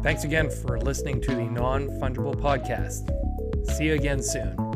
Thanks 0.01 0.23
again 0.23 0.49
for 0.49 0.79
listening 0.79 1.21
to 1.21 1.35
the 1.35 1.43
Non 1.43 1.89
Fungible 1.99 2.33
Podcast. 2.33 3.03
See 3.75 3.87
you 3.87 3.95
again 3.95 4.23
soon. 4.23 4.68